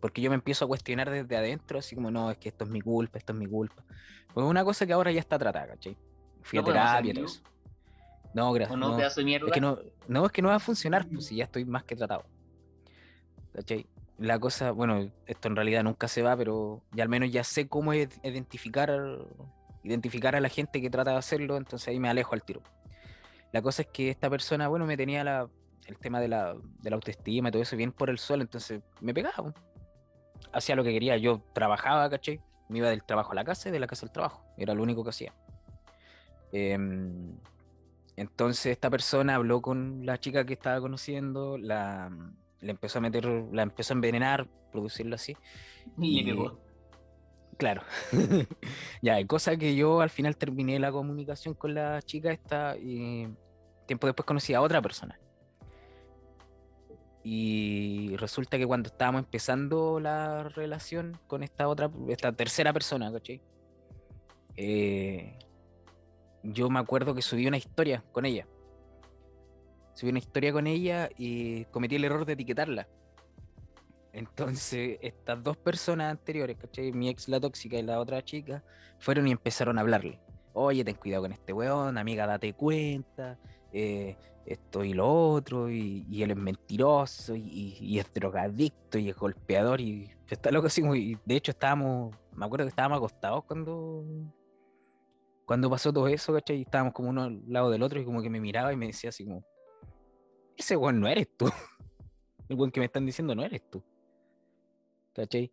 [0.00, 2.70] Porque yo me empiezo a cuestionar desde adentro, así como, no, es que esto es
[2.70, 3.84] mi culpa, esto es mi culpa.
[4.34, 5.96] Pues es una cosa que ahora ya está tratada, ¿cachai?
[6.42, 7.40] Fui ¿No a terapia y todo eso.
[8.34, 8.74] No, gracias.
[8.74, 9.46] ¿O no, pedazo de mierda?
[9.46, 9.78] Es que no,
[10.08, 12.24] no, es que no va a funcionar, pues si ya estoy más que tratado.
[13.52, 13.86] ¿Cachai?
[14.18, 17.68] La cosa, bueno, esto en realidad nunca se va, pero ya al menos ya sé
[17.68, 18.90] cómo id- identificar,
[19.82, 22.62] identificar a la gente que trata de hacerlo, entonces ahí me alejo al tiro.
[23.52, 25.48] La cosa es que esta persona, bueno, me tenía la,
[25.86, 28.80] el tema de la, de la autoestima y todo eso bien por el suelo, entonces
[29.00, 29.52] me pegaba.
[30.52, 32.40] Hacía lo que quería, yo trabajaba, ¿cachai?
[32.68, 34.82] Me iba del trabajo a la casa y de la casa al trabajo, era lo
[34.82, 35.34] único que hacía.
[36.52, 37.36] Em,
[38.16, 42.10] entonces esta persona habló con la chica que estaba conociendo, la,
[42.60, 45.36] le empezó a meter, la empezó a envenenar, producirlo así.
[45.98, 46.60] Y le y- pegó.
[47.58, 47.82] Claro.
[49.02, 53.28] ya, cosa que yo al final terminé la comunicación con la chica esta y
[53.86, 55.18] tiempo después conocí a otra persona.
[57.24, 63.40] Y resulta que cuando estábamos empezando la relación con esta otra, esta tercera persona, ¿cachai?
[64.56, 65.38] Eh,
[66.42, 68.46] yo me acuerdo que subí una historia con ella.
[69.94, 72.88] Subí una historia con ella y cometí el error de etiquetarla.
[74.12, 76.92] Entonces, estas dos personas anteriores, ¿cachai?
[76.92, 78.62] Mi ex, la tóxica, y la otra chica,
[78.98, 80.20] fueron y empezaron a hablarle.
[80.54, 83.38] Oye, ten cuidado con este weón, amiga, date cuenta,
[83.72, 89.08] eh, esto y lo otro, y, y él es mentiroso, y, y- es drogadicto, y
[89.08, 93.44] es golpeador, y está loco así, y de hecho estábamos, me acuerdo que estábamos acostados
[93.44, 94.04] cuando,
[95.52, 96.60] cuando pasó todo eso, ¿cachai?
[96.60, 98.86] Y estábamos como uno al lado del otro, y como que me miraba y me
[98.86, 99.44] decía así como,
[100.56, 101.44] ese weón no eres tú.
[102.48, 103.84] El weón que me están diciendo no eres tú.
[105.12, 105.52] ¿cachai?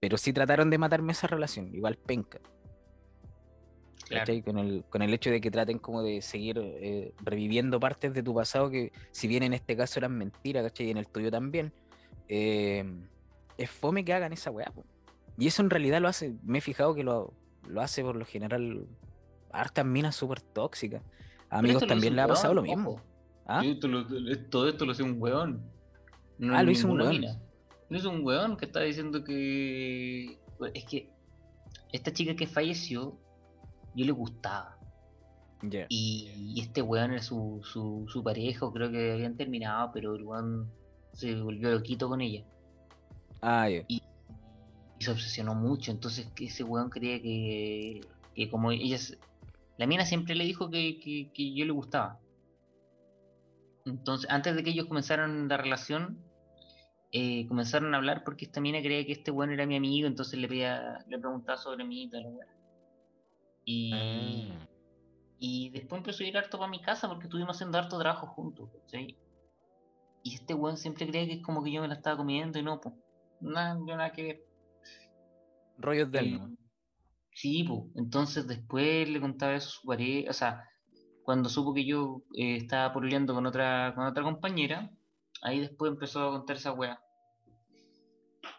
[0.00, 2.40] Pero sí trataron de matarme esa relación, igual penca,
[4.08, 4.34] Claro.
[4.44, 8.24] Con el, con el hecho de que traten como de seguir eh, reviviendo partes de
[8.24, 10.88] tu pasado que, si bien en este caso eran mentiras, ¿cachai?
[10.88, 11.72] Y en el tuyo también,
[12.28, 12.84] eh,
[13.58, 14.84] es fome que hagan esa weá, po.
[15.38, 17.32] Y eso en realidad lo hace, me he fijado que lo,
[17.68, 18.88] lo hace por lo general
[19.60, 21.02] hartas minas súper tóxicas.
[21.50, 23.00] A amigos también le ha pasado lo mismo.
[23.46, 23.62] ¿Ah?
[23.62, 24.06] Yo esto lo-
[24.50, 25.62] todo esto lo hace un weón.
[26.38, 27.10] No Ah, lo hizo un weón.
[27.10, 27.40] mina.
[27.88, 30.38] Lo hizo un weón que está diciendo que.
[30.74, 31.10] Es que
[31.92, 33.16] esta chica que falleció,
[33.94, 34.76] yo le gustaba.
[35.62, 35.86] Ya.
[35.88, 40.24] Y, y este weón era su, su, su pareja, creo que habían terminado, pero el
[40.24, 40.70] weón
[41.12, 42.44] se volvió loquito con ella.
[43.40, 43.84] Ah, ya.
[43.88, 44.02] Y
[44.98, 45.92] se obsesionó mucho.
[45.92, 48.00] Entonces ese weón creía que,
[48.34, 48.98] que como ella.
[49.78, 52.20] La mina siempre le dijo que, que, que yo le gustaba.
[53.84, 56.18] Entonces, antes de que ellos comenzaran la relación,
[57.12, 60.38] eh, comenzaron a hablar porque esta mina creía que este weón era mi amigo, entonces
[60.38, 62.46] le pedía, le preguntaba sobre mí y weá.
[63.64, 63.92] Y,
[64.52, 64.68] Ah.
[65.38, 68.70] y después empezó a ir harto para mi casa porque estuvimos haciendo harto trabajo juntos,
[68.72, 69.16] ¿cachai?
[70.22, 72.62] Y este weón siempre creía que es como que yo me la estaba comiendo y
[72.62, 72.94] no, pues.
[73.40, 74.46] Nada, yo nada que ver.
[75.78, 76.40] Rollos del Eh.
[77.36, 77.82] Sí, pues.
[77.96, 80.64] Entonces después le contaba eso a su pareja, o sea,
[81.22, 84.90] cuando supo que yo eh, estaba pololeando con otra, con otra compañera,
[85.42, 86.98] ahí después empezó a contar esa weá.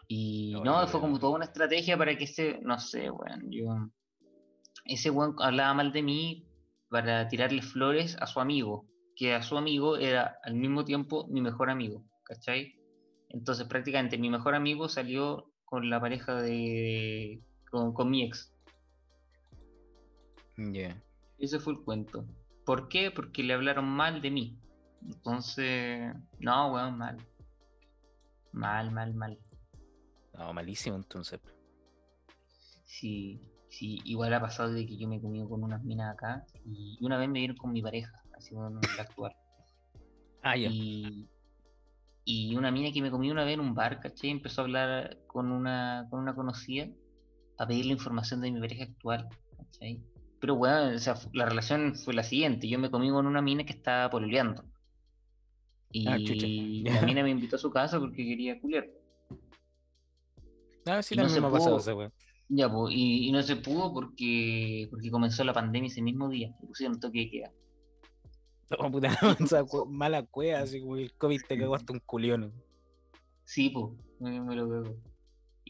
[0.06, 3.66] Y No, no, fue como toda una estrategia para que ese, no sé, weón, yo...
[4.84, 6.46] Ese weón hablaba mal de mí
[6.88, 11.40] para tirarle flores a su amigo, que a su amigo era al mismo tiempo mi
[11.40, 12.76] mejor amigo, ¿cachai?
[13.30, 17.42] Entonces prácticamente mi mejor amigo salió con la pareja de...
[17.72, 18.54] con, con mi ex.
[20.58, 21.00] Ya.
[21.38, 22.26] Ese fue el cuento.
[22.64, 23.10] ¿Por qué?
[23.10, 24.58] Porque le hablaron mal de mí.
[25.02, 27.16] Entonces, no, weón, mal.
[28.52, 29.38] Mal, mal, mal.
[30.34, 31.40] No, malísimo entonces.
[32.84, 36.44] Sí, sí, igual ha pasado de que yo me he comido con unas minas acá
[36.64, 39.32] y una vez me vieron con mi pareja, la actual.
[40.42, 40.68] Ah, ya.
[40.70, 41.28] Y,
[42.24, 44.30] y una mina que me comí una vez en un bar, ¿cachai?
[44.30, 46.88] Empezó a hablar con una, con una conocida
[47.56, 50.02] para pedirle información de mi pareja actual, ¿cachai?
[50.40, 53.64] Pero bueno, o sea, la relación fue la siguiente, yo me comí con una mina
[53.64, 54.64] que estaba pololeando.
[55.90, 56.46] Y Ah, chucha.
[56.46, 58.88] la mina me invitó a su casa porque quería culiar.
[60.86, 62.12] Ah, sí, y no también me pasado esa weá.
[62.48, 66.54] Ya, pues, y, y no se pudo porque, porque comenzó la pandemia ese mismo día,
[66.62, 67.52] y pusieron toque de queda.
[68.90, 69.10] Puta,
[69.88, 72.52] mala cueva, así como el COVID te cagó hasta un culión.
[73.44, 73.86] Sí, pues,
[74.20, 74.96] me, me lo pegó.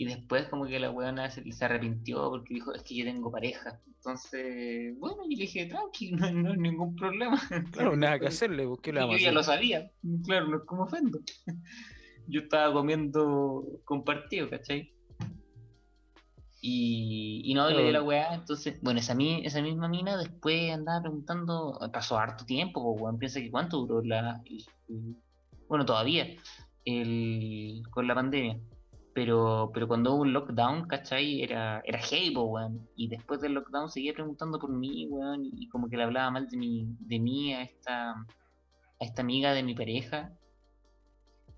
[0.00, 3.32] Y después como que la weona se, se arrepintió porque dijo, es que yo tengo
[3.32, 3.80] pareja.
[3.84, 7.36] Entonces, bueno, y le dije, tranqui, no, no hay ningún problema.
[7.72, 9.90] Claro, nada que hacerle, ¿por qué le Yo ya lo sabía,
[10.24, 11.18] claro, no es como ofendo.
[12.28, 14.92] Yo estaba comiendo compartido, ¿cachai?
[16.60, 20.72] Y, y no, y le la weá, entonces, bueno, esa, mi- esa misma mina después
[20.72, 25.16] andaba preguntando, pasó harto tiempo, pues, weón, piensa que cuánto duró la, el- el-
[25.68, 26.26] bueno, todavía,
[26.84, 28.58] el, con la pandemia,
[29.18, 31.42] pero, pero cuando hubo un lockdown, ¿cachai?
[31.42, 35.68] Era, era heavy, po, weón, y después del lockdown seguía preguntando por mí, weón, y
[35.70, 38.24] como que le hablaba mal de mi, de mí a esta, a
[39.00, 40.30] esta amiga de mi pareja,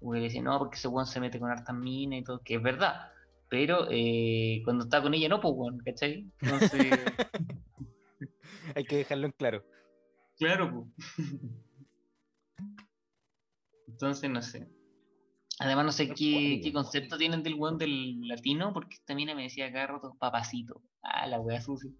[0.00, 2.54] porque le decía, no, porque ese weón se mete con hartas minas y todo, que
[2.54, 3.12] es verdad.
[3.50, 6.32] Pero eh, cuando está con ella, no, pues, weón, ¿cachai?
[6.40, 6.80] Entonces,
[8.74, 9.62] Hay que dejarlo en claro.
[10.38, 11.18] claro, pues.
[13.86, 14.66] Entonces, no sé.
[15.62, 19.42] Además, no sé qué, qué concepto tienen del weón del latino, porque esta mina me
[19.42, 20.80] decía cada rato, papacito.
[21.02, 21.90] Ah, la wea sucia.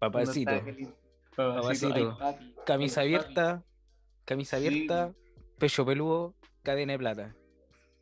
[0.00, 0.50] Papacito.
[0.50, 2.18] Papacito, ay, Papacito.
[2.18, 3.62] papi, Camisa ay, abierta,
[4.24, 4.66] camisa Sí.
[4.66, 5.14] abierta,
[5.58, 6.34] pecho peludo,
[6.64, 7.36] cadena de plata.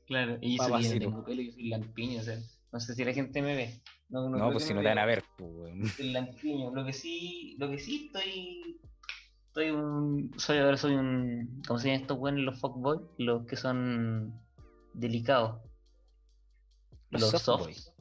[0.07, 2.39] Claro, y yo tengo pelo, yo soy lampiño, o sea,
[2.73, 3.83] no sé si la gente me ve.
[4.09, 5.83] No, pues si no te van a ver, pues, weón.
[5.99, 6.75] el lampiño.
[6.75, 8.81] Lo que sí, lo que sí estoy,
[9.49, 13.03] estoy un, soy ahora soy un, ¿cómo se llaman estos buenos los fuckboys?
[13.19, 14.33] Los que son
[14.97, 15.61] delicados.
[17.11, 17.75] Los Los, softboy.
[17.75, 17.95] soft.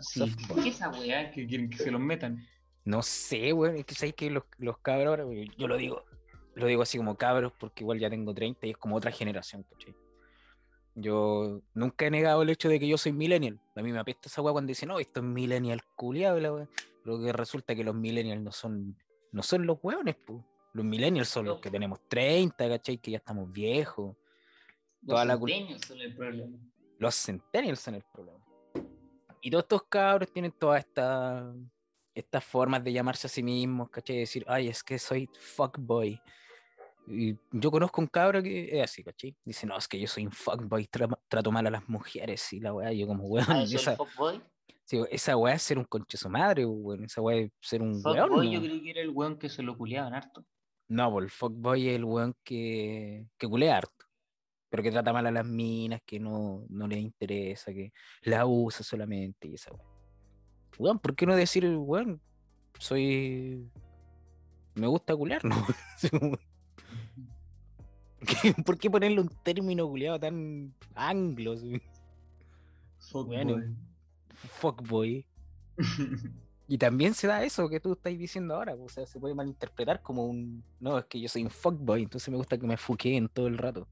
[0.00, 0.36] Sí.
[0.54, 2.46] ¿Qué es esa weá que quieren que se los metan?
[2.84, 3.76] No sé, weón.
[3.76, 6.04] Es que sabéis que los, los cabros ahora, weón, yo lo digo,
[6.54, 9.64] lo digo así como cabros, porque igual ya tengo 30 y es como otra generación,
[9.70, 9.94] ¿cachai?
[10.94, 13.60] Yo nunca he negado el hecho de que yo soy millennial.
[13.76, 16.68] A mí me apesta esa weá cuando dicen, no, esto es millennial culiado, la weá.
[17.04, 18.96] Pero que resulta que los millennials no son,
[19.32, 20.40] no son los weones, pues.
[20.72, 22.98] Los millennials son los que tenemos 30, ¿cachai?
[22.98, 24.16] Que ya estamos viejos.
[25.06, 26.58] Toda Los centenios son el problema.
[26.98, 28.44] Los centennials son el problema.
[29.40, 31.54] Y todos estos cabros tienen todas estas
[32.14, 34.16] estas formas de llamarse a sí mismos, ¿cachai?
[34.16, 36.20] De decir, ay, es que soy fuckboy.
[37.06, 39.34] Y yo conozco un cabro que es así, ¿cachai?
[39.44, 42.60] Dice, no, es que yo soy un fuckboy, tra- trato mal a las mujeres y
[42.60, 42.92] la weá.
[42.92, 44.42] Yo como, weón, Ah, ¿eso es esa, fuckboy?
[44.84, 47.04] sí, esa weá es ser un conche su madre, weón.
[47.04, 48.28] Esa weá es ser un weón.
[48.28, 50.44] Fuckboy yo creo que era el weón que se lo culiaban harto.
[50.88, 54.04] No, pues el fuckboy es el weón que, que culea harto,
[54.70, 57.92] pero que trata mal a las minas, que no, no le interesa, que
[58.22, 59.86] la usa solamente y esa weón.
[60.78, 62.20] Weón, ¿por qué no decir, weón,
[62.78, 63.68] soy...
[64.74, 65.56] Me gusta culear, ¿no?
[65.94, 66.38] Así como-
[68.42, 71.54] ¿Qué- ¿Por qué ponerle un término culeado tan anglo?
[72.98, 73.44] Fuckboy.
[73.44, 73.76] Bueno.
[74.60, 75.26] Fuckboy.
[76.72, 80.02] Y también se da eso que tú estás diciendo ahora, o sea, se puede malinterpretar
[80.02, 83.28] como un, no, es que yo soy un fuckboy, entonces me gusta que me fuqueen
[83.28, 83.88] todo el rato.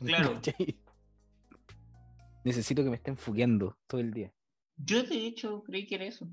[0.04, 0.40] Claro.
[2.44, 4.32] Necesito que me estén fuqueando todo el día.
[4.76, 6.28] Yo de hecho creí que era eso.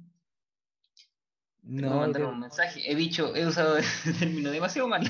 [1.63, 2.81] No, No, mandar creo- un mensaje.
[2.91, 3.83] He dicho, he usado el
[4.19, 5.03] término demasiado mal.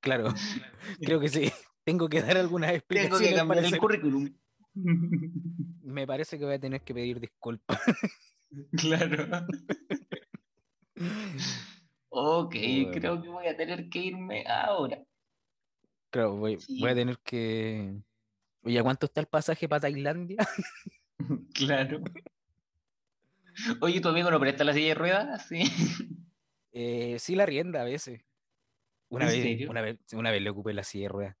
[0.00, 0.32] claro,
[1.00, 1.50] creo que sí.
[1.84, 3.28] Tengo que dar algunas Tengo explicaciones.
[3.30, 4.32] que cambiar el currículum.
[5.82, 7.78] Me parece que voy a tener que pedir disculpas.
[8.76, 9.46] claro.
[12.08, 12.90] Ok, Bueno.
[12.92, 15.02] creo que voy a tener que irme ahora.
[16.14, 17.92] Claro, voy, voy a tener que.
[18.62, 20.38] Oye, ¿a cuánto está el pasaje para Tailandia?
[21.54, 22.02] Claro.
[23.80, 25.48] Oye, ¿tu amigo no presta la silla de ruedas?
[25.48, 25.64] Sí.
[26.76, 28.20] Eh, sí, la rienda a veces.
[29.08, 29.70] Una ¿En vez, serio?
[29.70, 31.36] una vez, una vez le ocupé la silla de ruedas.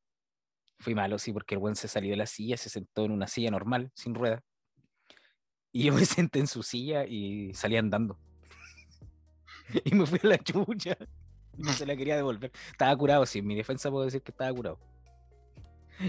[0.78, 3.26] Fui malo, sí, porque el buen se salió de la silla, se sentó en una
[3.26, 4.44] silla normal, sin ruedas.
[5.72, 8.16] Y yo me senté en su silla y salí andando.
[9.84, 10.96] Y me fui a la chucha.
[11.58, 12.50] No se la quería devolver.
[12.70, 14.78] Estaba curado, sí, en mi defensa puedo decir que estaba curado.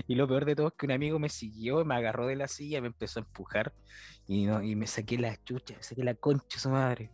[0.07, 2.47] Y lo peor de todo es que un amigo me siguió, me agarró de la
[2.47, 3.71] silla, me empezó a empujar
[4.27, 7.11] y, no, y me saqué la chucha, me saqué la concha su madre.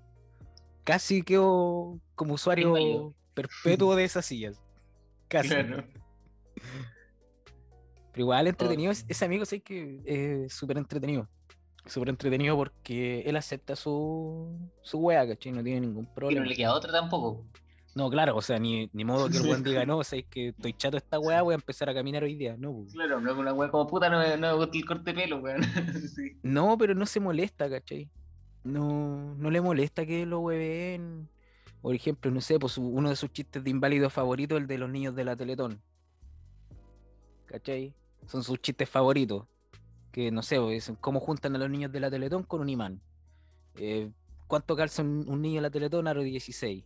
[0.85, 3.13] Casi quedo como usuario Inválido.
[3.33, 4.61] perpetuo de esas sillas.
[5.27, 5.49] Casi.
[5.49, 5.83] Claro.
[8.13, 8.93] Pero igual entretenido, Oh.
[8.93, 11.29] es- ese amigo sí que es súper entretenido.
[11.85, 15.51] Súper entretenido porque él acepta su, su wea, ¿cachai?
[15.51, 16.45] No tiene ningún Que no problema.
[16.45, 17.45] le queda otra tampoco.
[17.93, 20.25] No, claro, o sea, ni, ni modo que el weón diga, no, o sea, es
[20.25, 22.55] que estoy chato de esta weá, voy a empezar a caminar hoy día.
[22.57, 22.93] No, pues.
[22.93, 25.61] Claro, no una wea como puta, no me, no gusta el corte de pelo, weón.
[26.15, 26.37] Sí.
[26.43, 28.09] no, pero no se molesta, ¿cachai?
[28.63, 31.27] No, no le molesta que lo hueven.
[31.81, 34.89] Por ejemplo, no sé, pues uno de sus chistes de inválido favorito, el de los
[34.89, 35.81] niños de la Teletón.
[37.47, 37.93] ¿Cachai?
[38.27, 39.47] Son sus chistes favoritos.
[40.11, 42.69] Que no sé, pues, dicen, ¿cómo juntan a los niños de la Teletón con un
[42.69, 43.01] imán?
[43.75, 44.11] Eh,
[44.47, 46.07] ¿Cuánto calza un, un niño de la Teletón?
[46.07, 46.83] Aro 16.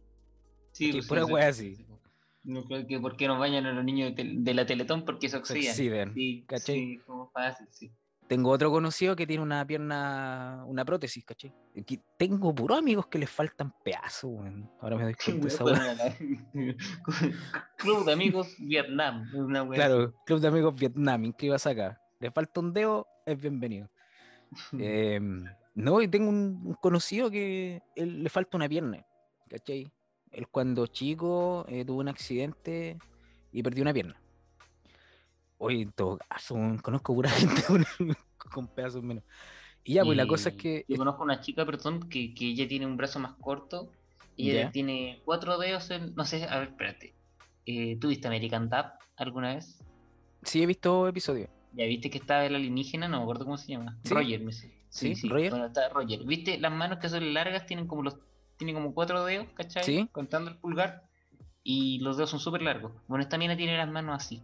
[0.76, 1.76] Sí, Que pues, pura sí, sí, wea sí, así.
[1.78, 2.02] sí, pues.
[2.44, 5.38] No creo que por qué nos bañan a los niños de, la Teletón porque se
[5.38, 5.72] Se oxidan.
[5.72, 6.76] oxidan, Sí, ¿cachai?
[6.76, 7.92] sí, como fácil, sí.
[8.28, 11.54] Tengo otro conocido que tiene una pierna, una prótesis, ¿cachai?
[12.18, 14.70] Tengo puros amigos que les faltan pedazos, weón.
[14.82, 16.18] Ahora me doy cuenta esa la-
[17.78, 19.30] Club de amigos Vietnam.
[19.34, 22.02] Una Claro, Club de Amigos Vietnam, inscríbase acá.
[22.20, 23.90] Le falta un dedo, es bienvenido.
[24.74, 29.06] Em, no, y tengo un, un conocido que él, le falta una pierna,
[29.50, 29.92] ¿cachai?
[30.36, 32.98] Él cuando chico eh, tuvo un accidente
[33.52, 34.20] y perdió una pierna.
[35.58, 37.86] Hoy en todo caso, conozco pura gente con,
[38.38, 39.24] con pedazos menos.
[39.84, 40.86] Y ya, pues la cosa es que...
[40.88, 43.92] Yo conozco una chica, perdón, que, que ella tiene un brazo más corto.
[44.36, 46.14] Y ella tiene cuatro dedos en.
[46.16, 47.16] No sé, a ver, espérate.
[47.66, 49.80] Eh, ¿Tuviste American Dad alguna vez?
[50.44, 51.50] Sí, he visto episodios.
[51.74, 53.98] Ya viste que estaba el alienígena, no me acuerdo cómo se llama.
[54.04, 54.14] Sí.
[54.14, 54.74] Roger, me sé.
[54.90, 55.52] Sí, Roger.
[55.52, 56.24] Bueno, está Roger.
[56.26, 56.58] ¿Viste?
[56.58, 58.18] Las manos que son largas tienen como los.
[58.58, 59.84] Tienen como cuatro dedos, ¿cachai?
[59.84, 60.10] Sí.
[60.12, 61.04] Contando el pulgar.
[61.64, 62.92] Y los dedos son súper largos.
[63.08, 64.42] Bueno, esta mina tiene las manos así.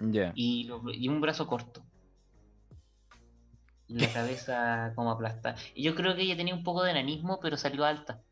[0.00, 0.32] Ya.
[0.34, 1.82] Y, un brazo corto.
[3.88, 5.56] Y la cabeza como aplastada.
[5.74, 8.22] Y yo creo que ella tenía un poco de enanismo, pero salió alta.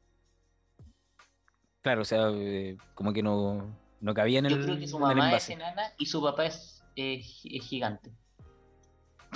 [1.82, 4.98] Claro, o sea, eh, como que no, no cabía en el, Yo creo que su
[4.98, 8.10] mamá es enana y su papá es, eh, es gigante.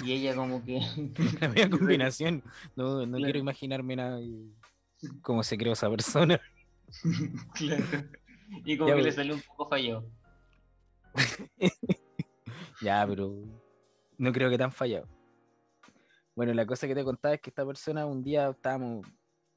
[0.04, 0.80] Y ella como que...
[1.40, 2.42] La media combinación.
[2.74, 3.24] No, no Claro.
[3.24, 4.52] quiero imaginarme nada y
[5.22, 6.40] cómo se creó esa persona.
[7.54, 7.84] Claro.
[8.64, 9.14] Y como Ya, que le pues.
[9.16, 10.10] salió un poco fallado.
[12.80, 13.34] Ya, pero
[14.18, 15.06] no creo que tan fallado.
[16.36, 19.04] Bueno, la cosa que te contaba es que esta persona un día estábamos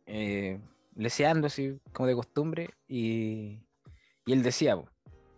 [0.07, 0.59] eh,
[0.95, 3.59] leseando así como de costumbre y,
[4.25, 4.75] y él decía,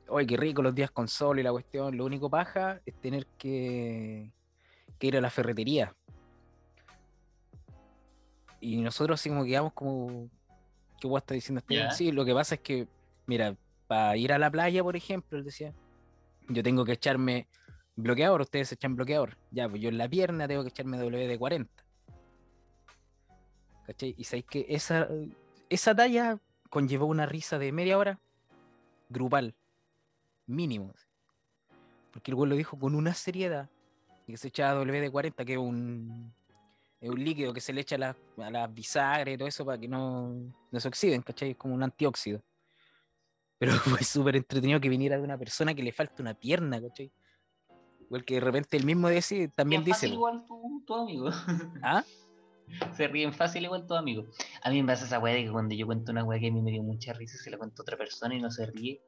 [0.07, 3.27] oye, qué rico los días con sol y la cuestión, lo único paja es tener
[3.37, 4.31] que,
[4.97, 5.93] que ir a la ferretería.
[8.63, 10.29] Y nosotros así como quedamos como,
[11.01, 11.91] ¿qué guay está diciendo este?
[11.91, 12.87] Sí, lo que pasa es que,
[13.25, 13.57] mira,
[13.87, 15.73] para ir a la playa, por ejemplo, él decía,
[16.47, 17.49] yo tengo que echarme
[17.97, 19.37] bloqueador, ustedes se echan bloqueador.
[19.51, 21.67] Ya, pues yo en la pierna tengo que echarme WD-40.
[23.85, 24.15] ¿Cachai?
[24.17, 25.09] Y sabéis que esa,
[25.69, 26.39] esa talla
[26.69, 28.17] conllevó una risa de media hora
[29.09, 29.55] grupal,
[30.47, 30.93] mínimo.
[32.13, 33.69] Porque el güey lo dijo con una seriedad.
[34.25, 36.33] Y que se echaba WD-40, que es un,
[37.03, 39.65] es un líquido que se le echa a las a las bisagras y todo eso
[39.65, 40.33] para que no,
[40.71, 41.51] no se oxiden, ¿cachai?
[41.51, 42.41] Es como un antióxido.
[43.57, 47.11] Pero fue súper entretenido que viniera de una persona que le falta una pierna, ¿cachai?
[48.05, 51.29] Igual que de repente el mismo dice, también dice, fácil igual tu, tu amigo.
[51.83, 52.05] ¿ah?
[52.95, 54.23] Se ríen fácil igual tu amigo.
[54.63, 56.51] A mí me pasa esa weá de que cuando yo cuento una weá que a
[56.51, 59.01] mí me dio mucha risa, se la cuento a otra persona y no se ríe.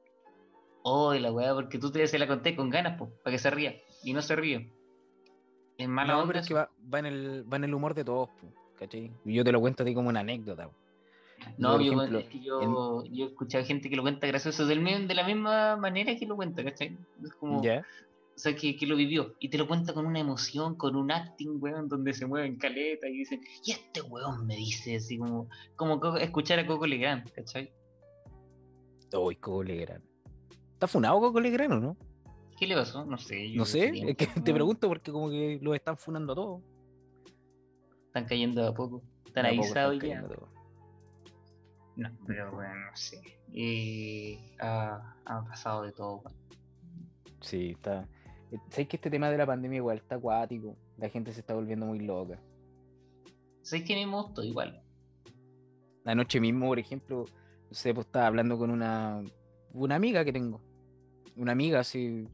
[0.83, 3.49] Oh, la weá, porque tú te se la conté con ganas, po, para que se
[3.49, 3.73] ría.
[4.03, 4.69] Y no se ríe.
[5.77, 7.93] Es mala No, onda pero es que va, va en el, va en el humor
[7.93, 8.29] de todos,
[8.79, 9.11] ¿cachai?
[9.25, 10.69] Yo te lo cuento a ti como una anécdota.
[11.57, 15.07] No, yo, ejemplo, es que yo, yo he escuchado gente que lo cuenta gracioso del
[15.07, 16.97] de la misma manera que lo cuenta, ¿cachai?
[17.23, 20.75] Es como, o sea, que, que lo vivió y te lo cuenta con una emoción,
[20.75, 24.97] con un acting, weón, donde se mueven caleta y dicen, y este weón me dice,
[24.97, 27.71] así como, como escuchar a Coco Legrand, ¿cachai?
[29.13, 30.03] Uy, Coco Legrand.
[30.73, 31.97] ¿Está funado Coco Legrand o no?
[32.57, 33.05] ¿Qué le pasó?
[33.05, 33.51] No sé.
[33.51, 36.61] yo No sé, es que te pregunto porque como que los están funando a todos.
[38.07, 39.03] Están cayendo de a poco.
[39.25, 40.21] Están avisados están ya.
[41.97, 43.21] No, pero bueno, no sé.
[43.53, 46.23] Eh, ha, ha pasado de todo.
[47.41, 48.07] Sí, está.
[48.51, 50.75] eh, ¿Sabes que este tema de la pandemia igual está acuático?
[50.97, 52.39] La gente se está volviendo muy loca.
[53.61, 54.81] Sé que me gustó igual.
[56.05, 57.25] Anoche mismo, por ejemplo,
[57.69, 59.21] no sé, pues estaba hablando con una,
[59.73, 60.61] una amiga que tengo.
[61.35, 62.27] Una amiga, así,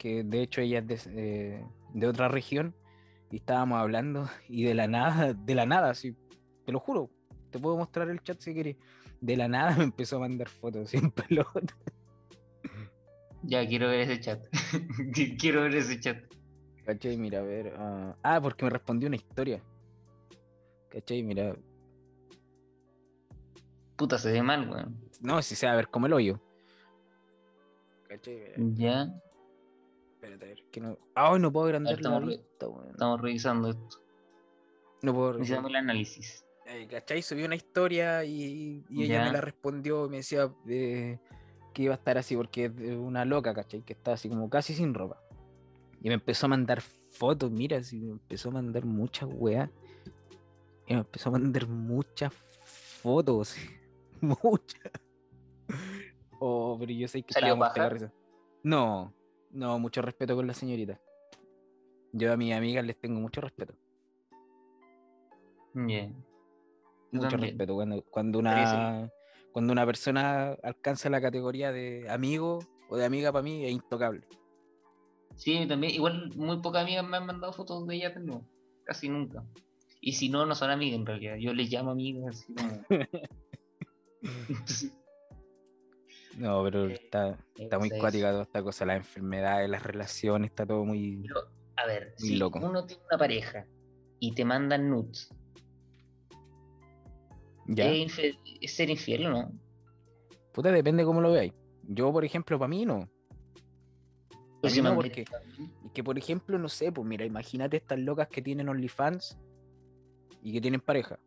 [0.00, 2.74] que de hecho ella es de, eh, de otra región.
[3.30, 6.16] Y estábamos hablando y de la nada, de la nada, así,
[6.66, 7.10] te lo juro.
[7.50, 8.76] Te puedo mostrar el chat si quieres.
[9.20, 11.74] De la nada me empezó a mandar fotos sin pelota.
[13.42, 14.40] Ya quiero ver ese chat.
[15.38, 16.18] quiero ver ese chat.
[16.84, 17.16] ¿Cachai?
[17.16, 17.74] Mira, a ver.
[17.76, 19.62] ah, ah, porque me respondió una historia.
[20.88, 21.22] ¿Cachai?
[21.22, 21.56] Mira.
[23.96, 24.98] Puta, se ve mal, weón.
[25.20, 26.40] No, si se va a ver como el hoyo.
[28.08, 28.52] ¿Cachai?
[28.56, 29.20] Mira, Ya,
[30.20, 30.64] espérate, a ver.
[30.70, 30.98] Que no...
[31.14, 32.90] Ay, no puedo agrandar la estamos re- vista, weón.
[32.90, 34.00] estamos revisando esto.
[35.02, 36.44] No puedo Necesitamos el análisis.
[36.66, 37.22] Eh, ¿Cachai?
[37.22, 41.18] Subí una historia y, y ella me la respondió y me decía eh,
[41.72, 43.82] que iba a estar así porque es una loca, ¿cachai?
[43.82, 45.20] Que está así como casi sin ropa.
[46.02, 49.70] Y me empezó a mandar fotos, mira, así me empezó a mandar muchas weas.
[50.86, 53.56] Y me empezó a mandar muchas fotos,
[54.20, 54.92] muchas.
[56.38, 58.12] Oh, pero yo sé que cagados de risa.
[58.62, 59.12] No,
[59.50, 61.00] no, mucho respeto con la señorita.
[62.12, 63.74] Yo a mis amigas les tengo mucho respeto.
[65.74, 66.06] Ya.
[66.06, 66.14] Yo
[67.12, 67.50] mucho también.
[67.50, 69.10] respeto cuando, cuando una
[69.52, 74.26] cuando una persona alcanza la categoría de amigo o de amiga para mí es intocable.
[75.36, 75.94] Sí, también.
[75.94, 78.46] Igual muy pocas amigas me han mandado fotos de ella también.
[78.84, 79.44] Casi nunca.
[80.00, 81.36] Y si no, no son amigas en realidad.
[81.36, 82.82] Yo les llamo amigas así como.
[86.38, 90.64] No, pero Eh, está, está muy cuática toda esta cosa, las enfermedades, las relaciones, está
[90.66, 91.40] todo muy pero,
[91.76, 92.58] a ver, Muy si loco.
[92.60, 93.66] uno tiene una pareja
[94.20, 95.28] y te mandan nudes,
[97.66, 97.90] ya.
[97.90, 98.12] ¿es,
[98.60, 99.52] es ser infiel o no?
[100.52, 101.52] Puta, depende cómo lo veáis.
[101.84, 103.08] Yo, por ejemplo, para mí no.
[104.60, 105.24] Pues si no, porque-
[105.94, 109.38] que, por ejemplo, no sé, pues mira, imagínate estas locas que tienen OnlyFans
[110.42, 111.18] y que tienen pareja.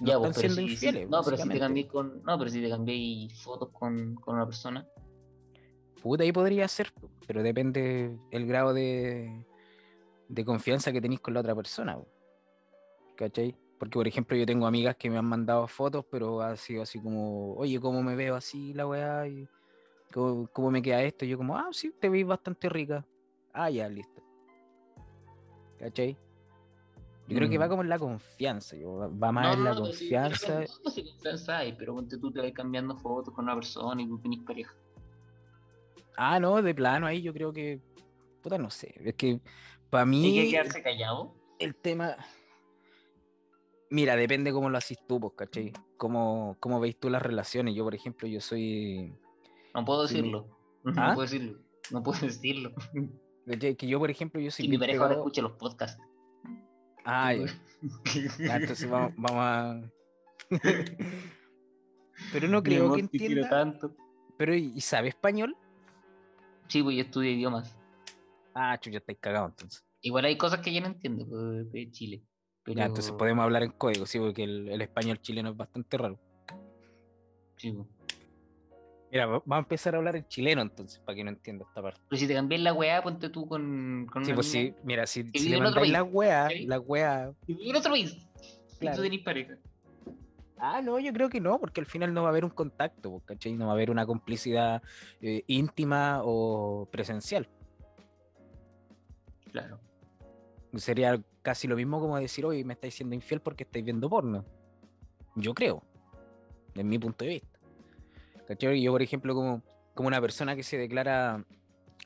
[0.00, 2.22] No Ya, están pues, pero siendo si- infieles, no, pero si te cambié con.
[2.22, 4.86] No, pero si te cambié fotos con, con una persona.
[6.02, 6.92] Puta, ahí podría ser,
[7.26, 9.44] pero depende el grado de,
[10.28, 11.98] de confianza que tenéis con la otra persona.
[13.16, 13.56] ¿Cachai?
[13.78, 17.00] Porque, por ejemplo, yo tengo amigas que me han mandado fotos, pero ha sido así
[17.00, 19.26] como, oye, ¿cómo me veo así la weá?
[19.26, 19.48] Y
[20.12, 21.24] ¿Cómo, cómo me queda esto?
[21.24, 23.04] Y yo como, ah, sí, te veis bastante rica.
[23.52, 24.22] Ah, ya, listo.
[25.78, 26.16] ¿Cachai?
[27.28, 27.70] Yo creo que va Mm.
[27.70, 30.46] como en la confianza, yo, va- más en la sí, confianza.
[30.58, 33.54] pero no sé qué confianza hay, pero ponte tú te vas cambiando fotos con una
[33.54, 34.72] persona y tú tenés pareja.
[36.16, 37.80] Ah, no, de plano ahí yo creo que,
[38.42, 39.40] puta, no sé, es que
[39.90, 40.34] para ¿Y mí...
[40.34, 41.34] que quedarse callado?
[41.58, 42.16] el tema.
[43.90, 45.72] Mira, depende cómo lo haces tú, pues, ¿cachai?
[45.96, 47.74] Cómo, cómo veis tú las relaciones.
[47.74, 49.14] Yo, por ejemplo, yo soy.
[49.74, 50.14] No puedo Sí.
[50.16, 50.48] decirlo.
[50.96, 51.08] ¿Ah?
[51.08, 51.58] No puedo decirlo.
[51.92, 52.72] No puedo decirlo.
[53.46, 54.66] Que yo, por ejemplo, yo soy.
[54.66, 56.02] Y mi pareja ahora escucha los podcasts.
[57.06, 57.46] Ah, ya.
[58.38, 59.80] Ya, entonces vamos, vamos a.
[62.32, 63.48] Pero no creo que entienda.
[63.48, 63.94] tanto.
[64.36, 65.56] Pero, ¿y sabe español?
[66.66, 67.78] Sí, pues yo estudio idiomas.
[68.54, 69.84] Ah, chucha, estáis cagados entonces.
[70.00, 71.24] Igual hay cosas que yo no entiendo
[71.64, 72.22] de Chile.
[72.64, 72.78] Pero...
[72.78, 76.18] Ya, entonces podemos hablar en código, sí, porque el, el español chileno es bastante raro.
[77.56, 77.86] Sí, pues.
[79.16, 81.80] Mira, va- vamos a empezar a hablar en chileno entonces, para que no entienda esta
[81.80, 81.98] parte.
[82.06, 85.24] Pero si te cambias la weá, ponte tú con, con Sí, pues sí, mira, si,
[85.32, 86.66] si le en mandáis la ¿cachai?
[86.66, 88.14] la wea y vive en otro país.
[88.78, 89.00] Claro.
[89.00, 89.54] tenés pareja.
[90.58, 93.10] Ah, no, yo creo que no, porque al final no va a haber un contacto,
[93.10, 93.54] po, ¿cachai?
[93.54, 94.82] No va a haber una complicidad
[95.22, 97.48] eh, íntima o presencial.
[99.50, 99.80] Claro.
[100.74, 104.44] Sería casi lo mismo como decir, oye, me estáis siendo infiel porque estáis viendo porno.
[105.36, 105.82] Yo creo,
[106.74, 107.55] desde mi punto de vista.
[108.46, 108.80] ¿Cachai?
[108.80, 109.62] Yo, por ejemplo, como,
[109.94, 111.44] como una persona que se declara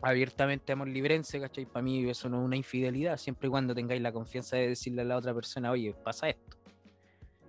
[0.03, 1.66] abiertamente amor librense, ¿cachai?
[1.66, 5.03] Para mí eso no es una infidelidad, siempre y cuando tengáis la confianza de decirle
[5.03, 6.57] a la otra persona, oye, pasa esto.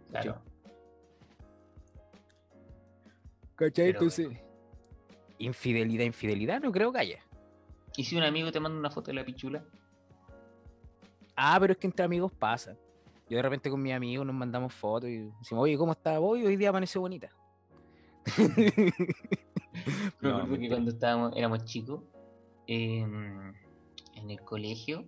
[0.10, 0.42] Claro.
[3.56, 3.86] ¿Cachai?
[3.86, 4.30] Pero Entonces,
[5.38, 7.20] infidelidad, infidelidad, no creo que haya.
[7.96, 9.64] ¿Y si un amigo te manda una foto de la pichula?
[11.36, 12.76] Ah, pero es que entre amigos pasa.
[13.30, 16.20] Yo de repente con mis amigos nos mandamos fotos y decimos, oye, ¿cómo está?
[16.20, 17.30] Hoy, hoy día amaneció bonita.
[20.22, 20.76] Me No, acuerdo que mentira.
[20.76, 22.02] cuando estábamos, éramos chicos,
[22.68, 23.54] em,
[24.16, 25.06] en el colegio,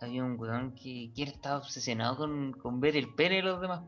[0.00, 3.82] había un weón que, que estaba obsesionado con, con ver el pene de los demás.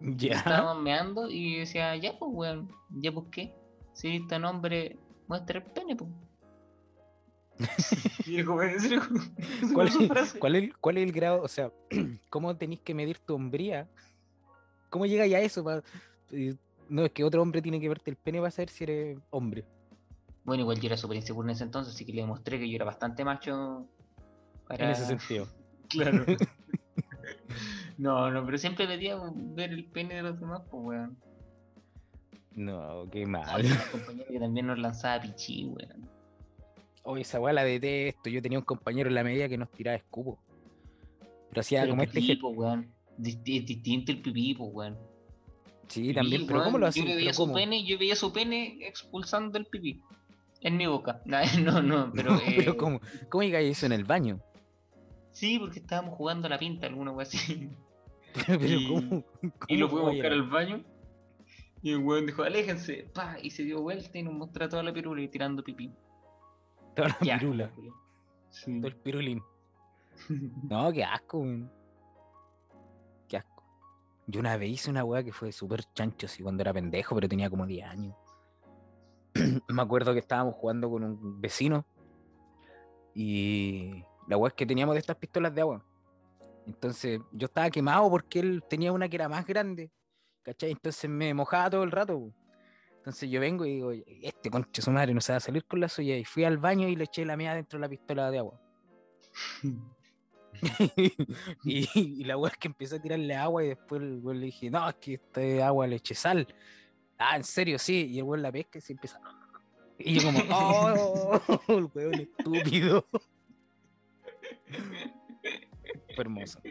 [0.00, 0.34] ya.
[0.36, 3.54] Estábamos meando y decía, ya pues weón, ya pues qué,
[3.94, 4.96] si eres tan hombre,
[5.26, 6.10] muestra el pene, pues.
[9.74, 11.42] ¿Cuál es, cuál es- cuál es el grado?
[11.42, 11.72] O sea,
[12.30, 13.88] ¿cómo tenéis que medir tu hombría?
[14.90, 15.64] ¿Cómo llegáis a eso
[16.88, 19.64] no, es que otro hombre tiene que verte el pene para saber si eres hombre.
[20.44, 22.76] Bueno, igual yo era súper inseguro en ese entonces, así que le demostré que yo
[22.76, 23.86] era bastante macho.
[24.68, 24.84] Para...
[24.84, 25.48] En ese sentido.
[25.88, 26.24] Claro.
[27.96, 31.16] no, no, pero siempre pedía ver el pene de los demás, pues weón.
[32.56, 33.48] No, qué mal.
[33.48, 36.08] Había una compañera que también nos lanzaba pichí, weón.
[37.04, 38.28] Oye, esa weá la detesto.
[38.28, 40.40] Yo tenía un compañero en la media que nos tiraba escupo.
[41.50, 42.92] Pero hacía Pero como este pipí, weón.
[43.16, 44.98] Disti- Es distinto el pipí, pues, weón.
[45.88, 47.04] Sí, también, pero ¿cómo lo hacía?
[47.04, 50.00] Yo veía ¿Pero su pene, yo veía su pene expulsando el pipí.
[50.60, 51.22] En mi boca.
[51.60, 52.32] No, no, pero.
[52.32, 53.00] No, eh, pero ¿cómo?
[53.28, 54.40] ¿Cómo digáis eso en el baño?
[55.32, 57.70] Sí, porque estábamos jugando a la pinta, alguna wea así.
[58.46, 59.24] pero Y- ¿cómo?
[59.68, 60.82] Y lo a buscar al baño.
[61.82, 63.08] Y el weón dijo, aléjense.
[63.14, 65.92] Pa, y se dio vuelta y nos mostró toda la pirula y tirando pipí.
[66.96, 67.94] Toda la pirula, culiao.
[68.50, 68.80] Sí.
[68.80, 69.42] todo el pirulín.
[70.68, 71.70] No, qué asco, weón.
[74.26, 77.28] Yo una vez hice una weá que fue súper chancho, así cuando era pendejo, pero
[77.28, 78.16] tenía como 10 años.
[79.68, 81.86] Me acuerdo que estábamos jugando con un vecino
[83.14, 85.84] y la weá es que teníamos de estas pistolas de agua.
[86.66, 89.90] Entonces yo estaba quemado porque él tenía una que era más grande,
[90.42, 90.72] ¿cachai?
[90.72, 92.32] Entonces me mojaba todo el rato.
[92.96, 95.78] Entonces yo vengo y digo, este concha su madre no se va a salir con
[95.78, 96.16] la suya.
[96.16, 98.60] Y fui al baño y le eché la mía dentro de la pistola de agua.
[101.64, 104.46] y, y la weá es que empecé a tirarle agua y después el weón le
[104.46, 106.46] dije, no, es que este agua le eché sal.
[107.18, 108.06] Ah, en serio, sí.
[108.10, 109.20] Y el weón la pesca y se empieza.
[109.98, 113.06] Y yo como, oh, el weón estúpido.
[116.14, 116.60] Fue hermoso.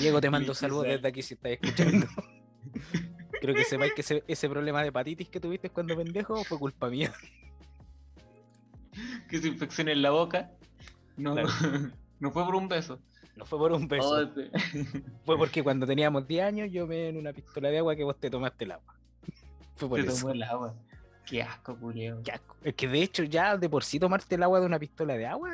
[0.00, 0.96] Diego, te mando saludos sal.
[0.96, 2.06] desde aquí si estás escuchando.
[3.40, 6.90] Creo que sepáis que ese, ese problema de hepatitis que tuviste cuando pendejo fue culpa
[6.90, 7.12] mía.
[9.28, 10.50] que se infeccione en la boca.
[11.16, 11.48] No, Claro.
[12.20, 12.98] no fue por un beso.
[13.36, 14.08] No fue por un beso.
[14.08, 14.26] Oh,
[15.26, 18.18] Fue porque cuando teníamos 10 años yo me en una pistola de agua que vos
[18.18, 18.94] te tomaste el agua.
[19.76, 20.20] Fue por te eso.
[20.20, 20.74] tomó el agua.
[21.26, 22.22] Qué asco, culiao.
[22.22, 22.56] Qué asco.
[22.62, 25.26] Es que de hecho ya de por sí tomarte el agua de una pistola de
[25.26, 25.50] agua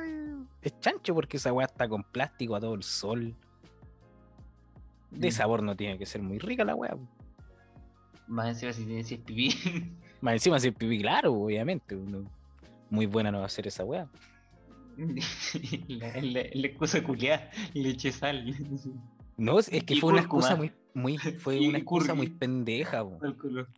[0.61, 3.35] es chancho porque esa agua está con plástico a todo el sol.
[5.11, 5.33] De Mm.
[5.33, 6.97] sabor no tiene que ser muy rica la agua.
[8.29, 9.93] Más encima si tienes si pipí.
[10.21, 11.97] Más encima si es pipí, claro, obviamente.
[12.91, 14.07] muy buena no va a ser esa weá.
[15.89, 17.51] la, la, la excusa culiada.
[17.75, 18.45] Le eché sal.
[19.37, 23.05] No, es que Y fue una excusa muy, muy, fue Y una excusa muy pendeja,
[23.39, 23.69] color.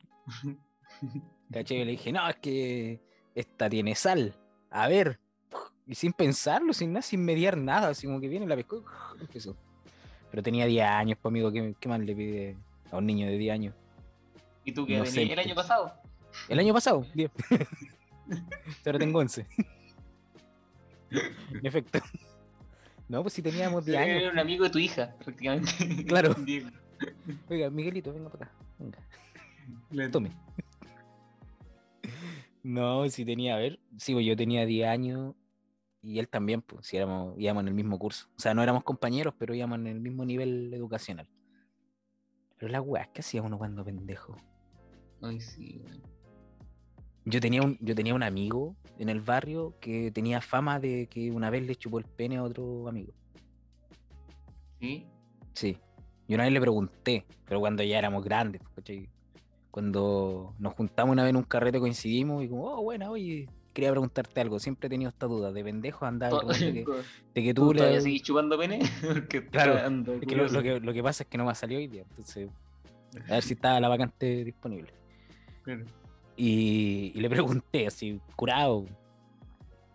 [1.52, 1.84] ¿Cachai?
[1.84, 3.00] Le dije, no, es que
[3.34, 4.34] esta tiene sal.
[4.70, 5.20] A ver.
[5.86, 8.84] Y sin pensarlo, sin nada, sin mediar nada, así como que viene la pescó
[9.20, 9.56] empezó.
[10.30, 12.56] Pero tenía 10 años, pues amigo, ¿qué, qué más le pide
[12.90, 13.74] a un niño de 10 años?
[14.64, 15.92] ¿Y tú qué el año pasado?
[16.48, 17.30] El año pasado, 10.
[18.86, 19.46] Ahora tengo 11.
[21.52, 21.98] En efecto.
[23.08, 24.32] No, pues si teníamos 10 Era años.
[24.32, 25.70] un amigo de tu hija, prácticamente.
[26.06, 26.34] Claro.
[26.38, 26.70] Diego.
[27.48, 28.54] Oiga, Miguelito, venga para acá.
[28.78, 28.98] Venga,
[29.90, 30.30] Le- tome.
[32.62, 35.34] No, si tenía, a ver, sí, pues yo tenía 10 años
[36.02, 38.28] y él también, pues, si éramos, íbamos en el mismo curso.
[38.36, 41.26] O sea, no éramos compañeros, pero íbamos en el mismo nivel educacional.
[42.58, 44.36] Pero las weas que hacía uno cuando pendejo.
[45.20, 46.02] Ay, sí, weón.
[47.24, 51.30] Yo tenía un, yo tenía un amigo en el barrio que tenía fama de que
[51.30, 53.12] una vez le chupó el pene a otro amigo.
[54.80, 55.06] ¿Sí?
[55.54, 55.78] Sí.
[56.28, 59.08] Y una vez le pregunté, pero cuando ya éramos grandes, pues, ¿cachai?
[59.70, 63.90] Cuando nos juntamos una vez en un carrete coincidimos y como, oh, bueno, oye, quería
[63.90, 64.58] preguntarte algo.
[64.58, 66.38] Siempre he tenido esta duda de pendejo andar de
[66.84, 66.84] que,
[67.34, 68.02] de que ¿Tú tú todavía le...
[68.02, 68.78] seguís chupando pene?
[69.50, 71.54] Claro, está ando Es que lo, que lo que pasa es que no me ha
[71.54, 72.48] salido hoy día, entonces
[73.28, 74.92] a ver si estaba la vacante disponible.
[75.62, 75.84] Claro.
[76.36, 78.86] Y, y le pregunté así, curado.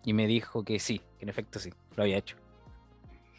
[0.04, 2.36] Y me dijo que sí, que en efecto sí, lo había hecho.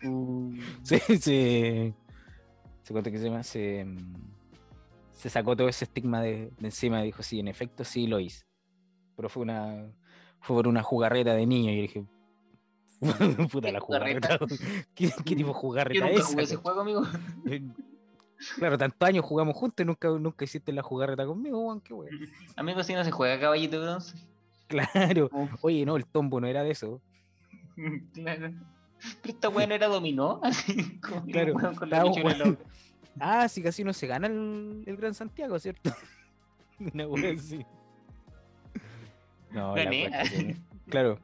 [0.04, 0.54] Uh,
[0.84, 1.94] Se, se,
[2.84, 3.44] se, ¿cuánto que se llama?
[3.44, 4.14] Se, mm,
[5.12, 8.20] se sacó todo ese estigma de, de encima y dijo, sí, en efecto sí lo
[8.20, 8.46] hice.
[9.16, 9.92] Pero fue una
[10.42, 12.06] fue por una jugarreta de niño y yo dije,
[13.52, 14.40] puta ¿Qué la jugarreta?
[14.96, 16.26] ¿Qué, qué tipo de Yo jugarreta nunca es?
[16.26, 17.04] jugué ese juego, amigo.
[18.58, 22.10] Claro, tantos años jugamos juntos y nunca, nunca hiciste la jugarreta conmigo, Juan, qué wea.
[22.56, 24.18] Amigo, si no se juega caballito de bronce.
[24.68, 25.30] Claro.
[25.32, 27.02] Oh, Oye, no, el tombo no era de eso.
[28.14, 28.54] claro.
[29.22, 32.58] Pero esta weá no era dominó, así como Claro, con la boca.
[33.20, 35.92] Ah, sí, casi no se gana el, el Gran Santiago, ¿cierto?
[36.80, 37.66] Una wea así.
[39.52, 40.58] No, Gané.
[40.88, 41.20] Claro.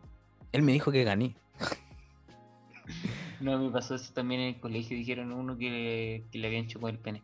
[0.52, 1.36] Él me dijo que gané.
[3.40, 4.98] No, me pasó eso también en el colegio.
[4.98, 7.22] Dijeron uno que, que le habían chupado el pene.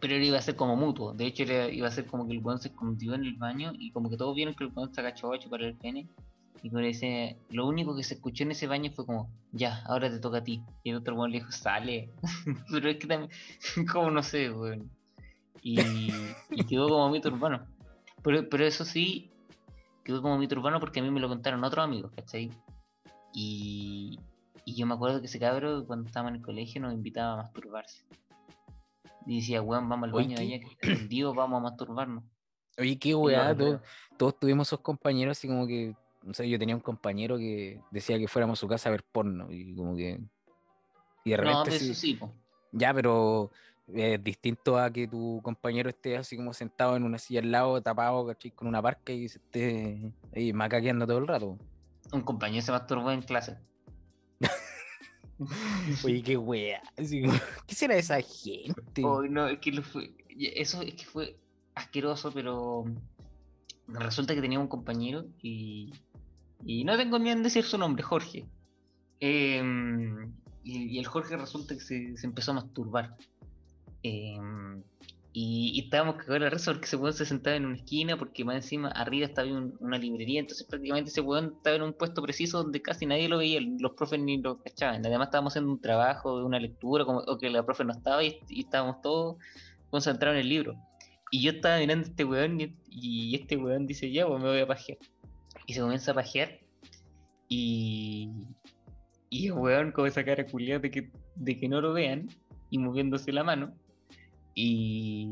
[0.00, 1.12] Pero era iba a ser como mutuo.
[1.14, 3.72] De hecho, era- iba a ser como que el weón se escondió en el baño
[3.78, 6.06] y como que todos vieron que el weón se agachó a chupar el pene.
[6.62, 10.08] Y le dice, lo único que se escuchó en ese baño fue como, ya, ahora
[10.10, 10.62] te toca a ti.
[10.82, 12.10] Y el otro weón le dijo, sale.
[12.70, 13.30] Pero es que también,
[13.92, 14.90] como no sé, weón.
[15.62, 15.80] Y,
[16.50, 17.66] y quedó como mito urbano.
[18.22, 19.30] Pero, pero eso sí,
[20.02, 22.50] quedó como mito urbano porque a mí me lo contaron otros amigos, ¿cachai?
[23.34, 24.18] Y,
[24.64, 27.36] y yo me acuerdo que ese cabro, cuando estábamos en el colegio, nos invitaba a
[27.42, 28.04] masturbarse.
[29.26, 30.54] Y decía, weón, vamos al Oye, baño de ¿qué?
[30.54, 32.24] allá que escondido, vamos a masturbarnos.
[32.78, 33.80] Oye, qué weá, no, todos,
[34.16, 38.18] todos tuvimos esos compañeros así como que, no sé, yo tenía un compañero que decía
[38.18, 40.20] que fuéramos a su casa a ver porno y como que...
[41.24, 42.34] Y de No, repente pero sí- eso sí, po.
[42.72, 43.50] Ya, pero
[43.86, 47.80] es distinto a que tu compañero esté así como sentado en una silla al lado,
[47.80, 48.50] tapado, ¿cachai?
[48.50, 51.58] Con una parca y se esté ahí macaqueando todo el rato.
[52.12, 53.58] Un compañero se masturbó en clase.
[56.04, 56.82] Oye, qué wea.
[56.96, 58.82] ¿Qué será esa gente?
[58.96, 60.14] Ay, no, es que lo fue.
[60.28, 61.36] Eso es que fue
[61.74, 62.84] asqueroso, pero
[63.88, 65.92] resulta que tenía un compañero y,
[66.64, 68.46] y no tengo miedo en decir su nombre, Jorge.
[69.20, 70.32] Em,
[70.62, 73.16] y, y el Jorge resulta que se, se empezó a masturbar.
[74.02, 74.82] Em,
[75.36, 78.44] y, y estábamos cagados la risa porque ese weón se sentaba en una esquina porque
[78.44, 82.22] más encima arriba estaba un- una librería, entonces prácticamente ese weón estaba en un puesto
[82.22, 85.04] preciso donde casi nadie lo veía, los profes ni lo cachaban.
[85.04, 88.38] Además estábamos haciendo un trabajo, una lectura, como, o que la profe no estaba y,
[88.48, 89.36] y estábamos todos
[89.90, 90.76] concentrados en el libro.
[91.32, 94.48] Y yo estaba mirando a este weón y, y este weón dice, ya, pues me
[94.48, 94.98] voy a pajear.
[95.66, 96.60] Y se comienza a pajear
[97.48, 98.30] y...
[99.30, 102.28] Y el weón con esa cara culiada de que, de que no lo vean
[102.70, 103.74] y moviéndose la mano.
[104.54, 105.28] Y,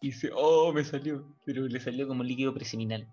[0.00, 1.24] y dice, oh, me salió.
[1.44, 3.06] Pero le salió como líquido preseminal.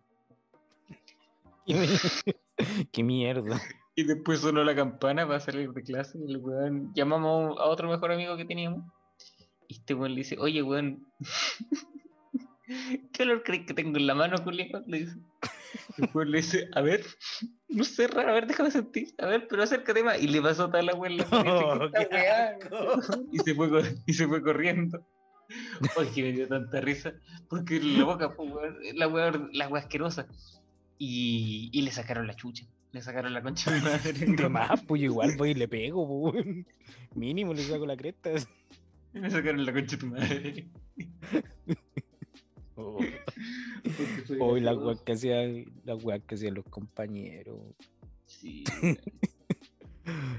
[1.65, 1.87] Qué, mi-
[2.91, 3.61] qué mierda.
[3.93, 6.17] Y después sonó la campana para salir de clase.
[6.17, 8.85] Y el weón llamamos a otro mejor amigo que teníamos.
[9.67, 11.05] Y este weón le dice, oye weón,
[13.11, 14.81] ¿qué olor crees que tengo en la mano, culiao?
[14.87, 15.17] Le dice.
[15.97, 17.05] El weón le dice, a ver,
[17.67, 20.21] no sé raro, a ver, déjame sentir, a ver, pero acércate más.
[20.21, 21.89] Y le pasó toda la weón mano
[23.33, 25.05] y se fue, y se fue corriendo.
[25.97, 27.13] Oye, que me dio tanta risa.
[27.49, 28.45] Porque la boca fue
[28.95, 30.27] la weá, la weá asquerosa.
[30.97, 32.65] Y, y le sacaron la chucha.
[32.91, 34.13] Le sacaron la concha de madre.
[34.13, 36.45] De más, pues yo igual voy y le pego, pues.
[37.15, 38.31] Mínimo le saco la cresta.
[39.13, 40.67] Le sacaron la concha de tu madre.
[42.75, 42.97] Oh.
[43.83, 47.59] Porque Hoy la weá que hacían, la weá que hacían los compañeros.
[48.25, 48.63] Sí.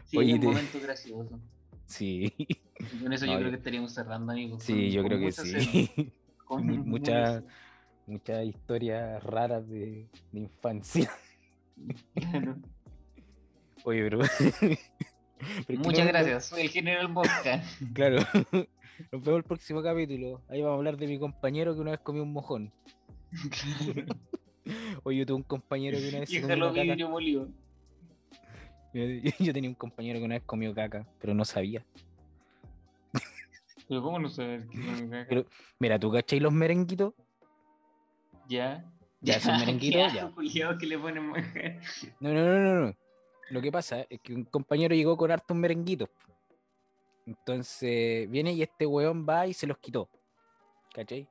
[0.06, 1.39] Sí, Oye, un te- momento gracioso.
[1.93, 4.62] Sí, Y con eso No, yo creo que estaríamos cerrando, amigos.
[4.62, 5.56] sí, con- yo con creo que sí.
[5.56, 6.12] escenas,
[6.47, 7.44] con Mu- muchas.
[8.06, 11.10] Muchas historias raras de, de infancia.
[12.14, 12.56] Claro.
[13.85, 14.19] Oye, pero.
[15.66, 16.47] pero Muchas no- gracias.
[16.47, 17.62] Soy el general Bosca.
[17.94, 18.19] Claro.
[19.12, 20.40] Nos vemos el próximo capítulo.
[20.48, 22.73] Ahí vamos a hablar de mi compañero que una vez comió un mojón.
[25.05, 27.48] Oye, yo tuve un compañero que una vez y se comió una molido.
[28.93, 29.02] Yo,
[29.39, 31.85] yo tenía un compañero que una vez comió caca, pero no sabía.
[33.89, 35.27] Pero ¿cómo no saber qué es caca?
[35.28, 35.47] Pero-
[35.78, 37.12] Mira, ¿tú cachai los merenguitos?
[38.48, 38.85] Ya.
[39.20, 40.32] Ya, son merenguitos, ya.
[40.78, 41.32] que le ponen.
[42.20, 42.94] No, no, no, no, no.
[43.51, 46.09] Lo que pasa es que un compañero llegó con hartos merenguitos.
[47.27, 50.09] Entonces viene y este weón va y se los quitó.
[50.94, 51.28] ¿Cachai?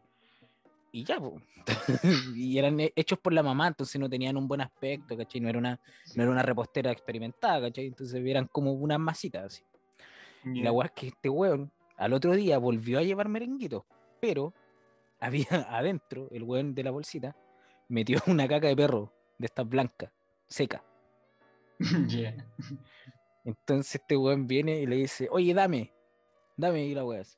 [0.91, 1.41] Y ya, po.
[2.35, 5.39] y eran he- hechos por la mamá, entonces no tenían un buen aspecto, ¿cachai?
[5.39, 5.79] No era una,
[6.15, 7.87] no era una repostera experimentada, ¿cachai?
[7.87, 9.63] Entonces eran como unas masitas así.
[10.43, 13.83] Y la weá es que este weón al otro día volvió a llevar merenguitos,
[14.19, 14.53] pero
[15.19, 17.35] había adentro, el weón de la bolsita,
[17.87, 20.11] metió una caca de perro de estas blancas,
[20.47, 20.83] seca.
[22.07, 22.35] Ya.
[23.45, 25.93] Entonces este weón viene y le dice, oye, dame,
[26.57, 27.21] dame y la weá.
[27.21, 27.37] así.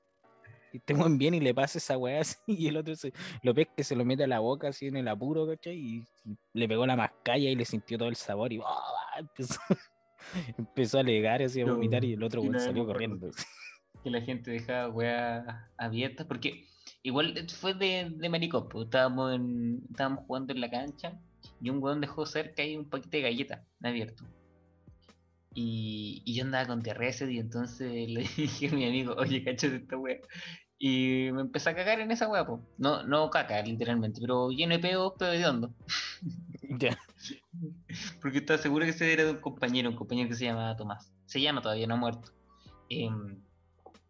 [0.73, 3.13] Y este weón viene y le pasa esa weá así, y el otro se,
[3.43, 5.77] lo pesca y se lo mete a la boca así en el apuro, ¿cachai?
[5.77, 9.03] Y, y le pegó la mascalla y le sintió todo el sabor y ¡ah!
[9.19, 9.59] empezó,
[10.57, 13.31] empezó a alegar así a vomitar y el otro y weón salió corriendo.
[14.03, 15.45] Que la gente dejaba weas
[15.77, 16.25] abiertas.
[16.25, 16.65] Porque
[17.03, 18.67] igual fue de, de maricón.
[18.67, 21.19] pues, Estábamos, en, estábamos jugando en la cancha.
[21.61, 24.23] Y un weón dejó cerca ahí un paquete de galletas abierto.
[25.55, 27.41] Y, y yo andaba con ese día.
[27.41, 30.19] Entonces le dije a mi amigo, oye, cachate esta wea.
[30.79, 32.61] Y me empecé a cagar en esa wea, po.
[32.77, 35.73] No, no caca, literalmente, pero lleno de pedos, pero de hondo.
[36.79, 36.97] Ya.
[38.21, 41.11] Porque estaba seguro que ese era de un compañero, un compañero que se llama Tomás.
[41.25, 42.31] Se llama todavía, no ha muerto.
[42.89, 43.37] Em,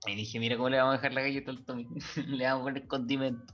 [0.08, 1.88] y dije, mira cómo le vamos a dejar la galleta al Tommy.
[2.28, 3.54] le vamos a poner condimento.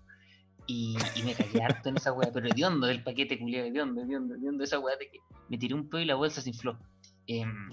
[0.67, 3.81] Y, y me cagué harto en esa weá, pero de hondo el paquete culiado, de
[3.81, 5.19] hondo, de hondo, de hondo, esa weá de que
[5.49, 6.77] me tiré un pedo y la bolsa se infló.
[7.25, 7.69] Em,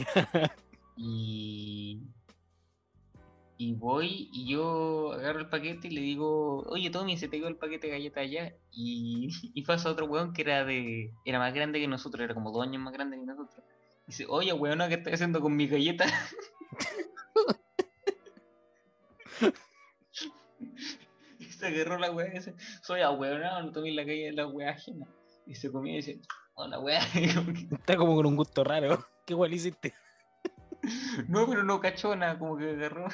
[0.96, 2.00] y,
[3.58, 7.48] Y voy y yo agarro el paquete y le digo, oye Tommy, se te quedó
[7.48, 8.54] el paquete de galletas allá.
[8.70, 11.12] Y, y pasa otro weón que era de.
[11.24, 13.64] era más grande que nosotros, era como dos años más grande que nosotros.
[14.06, 16.12] Dice, oye weón, ¿qué estás haciendo con mis galletas?
[21.38, 24.32] y se agarró la weá y dice, soy a weón, no tomé la calle de
[24.32, 25.06] la weá ajena.
[25.46, 26.20] Y se comía y dice,
[26.54, 27.00] hola weá.
[27.14, 29.06] Y Está como con un gusto raro.
[29.24, 29.94] ¿Qué igual hiciste?
[31.28, 33.08] no, pero no cachó nada, como que agarró.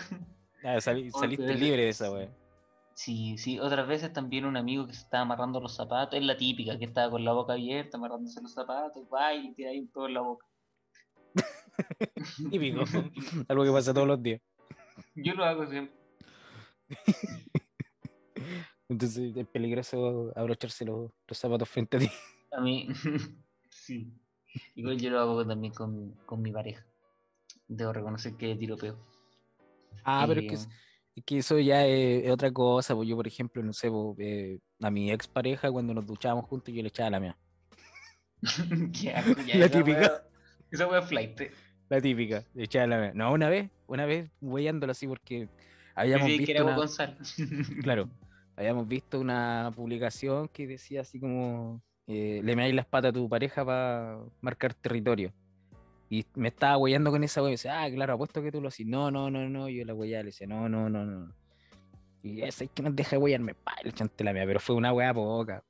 [0.64, 2.30] Ah, Oh, saliste libre de esa wea.
[2.94, 6.36] Sí, sí, otras veces también un amigo que se estaba amarrando los zapatos, es la
[6.36, 10.06] típica, que estaba con la boca abierta, amarrándose los zapatos, va y tira ahí todo
[10.06, 10.46] en la boca.
[12.50, 12.84] Típico.
[13.48, 14.40] Algo que pasa todos los días.
[15.14, 15.96] Yo lo hago siempre.
[18.88, 22.10] Entonces es peligroso abrocharse los, los zapatos frente a ti.
[22.52, 22.88] A mí,
[23.70, 24.12] sí.
[24.74, 26.86] Igual yo lo hago también con, con mi pareja.
[27.76, 28.98] Debo reconocer que tiro peo.
[30.04, 32.94] Ah, pero es que, Eh, que eso ya es, otra cosa.
[32.94, 36.46] Pues yo, por ejemplo, no sé, pues, eh, a mi ex pareja cuando nos duchábamos
[36.46, 37.38] juntos yo le echaba la mía.
[38.92, 39.22] ya,
[39.58, 40.00] La esa típica.
[40.00, 40.22] wea-
[40.70, 41.40] Esa wea flight.
[41.40, 41.50] eh.
[41.88, 43.12] La típica, le echaba la mía.
[43.14, 45.48] No, una vez, una vez, hueándolo así porque
[45.94, 46.76] habíamos que visto una,
[47.82, 48.08] claro,
[48.56, 53.28] habíamos visto una publicación que decía así como eh, le meáis las patas a tu
[53.28, 55.32] pareja para marcar territorio.
[56.12, 58.60] Y me estaba hueando con esa wea y me decía, ah, claro, apuesto que tú
[58.60, 58.84] lo haces.
[58.84, 59.70] No, no, no, no.
[59.70, 61.34] Yo la hueá le decía, no, no, no, no.
[62.22, 64.92] Y esa es que nos deja huearme, pa, le chanté la mía, pero fue una
[64.92, 65.64] wea poca.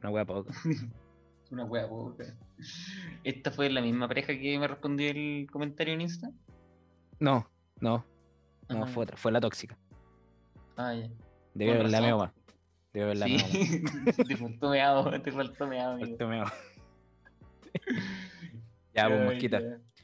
[0.00, 0.54] Una wea poca.
[1.50, 2.24] Una wea poca.
[3.24, 6.30] Esta fue la misma pareja que me respondió el comentario en Insta.
[7.18, 7.44] No,
[7.80, 8.06] no,
[8.68, 9.76] no, Ah, fue otra, fue la tóxica.
[10.76, 11.08] Ah, ya.
[11.08, 11.90] Razón.
[11.90, 12.32] meado más.
[12.92, 13.50] Debió haberla meado más.
[13.50, 13.82] Sí,
[14.28, 16.10] te faltó meado, te faltó meado, amigo.
[16.10, 16.52] Faltó meado.
[18.94, 19.60] Ya, pues, mosquita.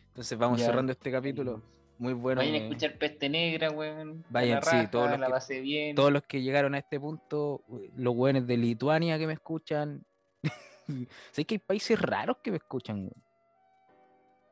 [0.08, 0.66] Entonces vamos Ya.
[0.66, 1.62] cerrando este capítulo.
[1.98, 2.40] Muy bueno.
[2.40, 4.24] Vayan a eh, escuchar Peste Negra, weón.
[4.30, 5.94] Vayan, sí, raja, todos los la que- bien.
[5.94, 7.62] Todos los que llegaron a este punto,
[7.94, 10.04] los weones de Lituania que me escuchan.
[11.30, 13.00] sé que hay países raros que me escuchan.
[13.00, 13.12] weón.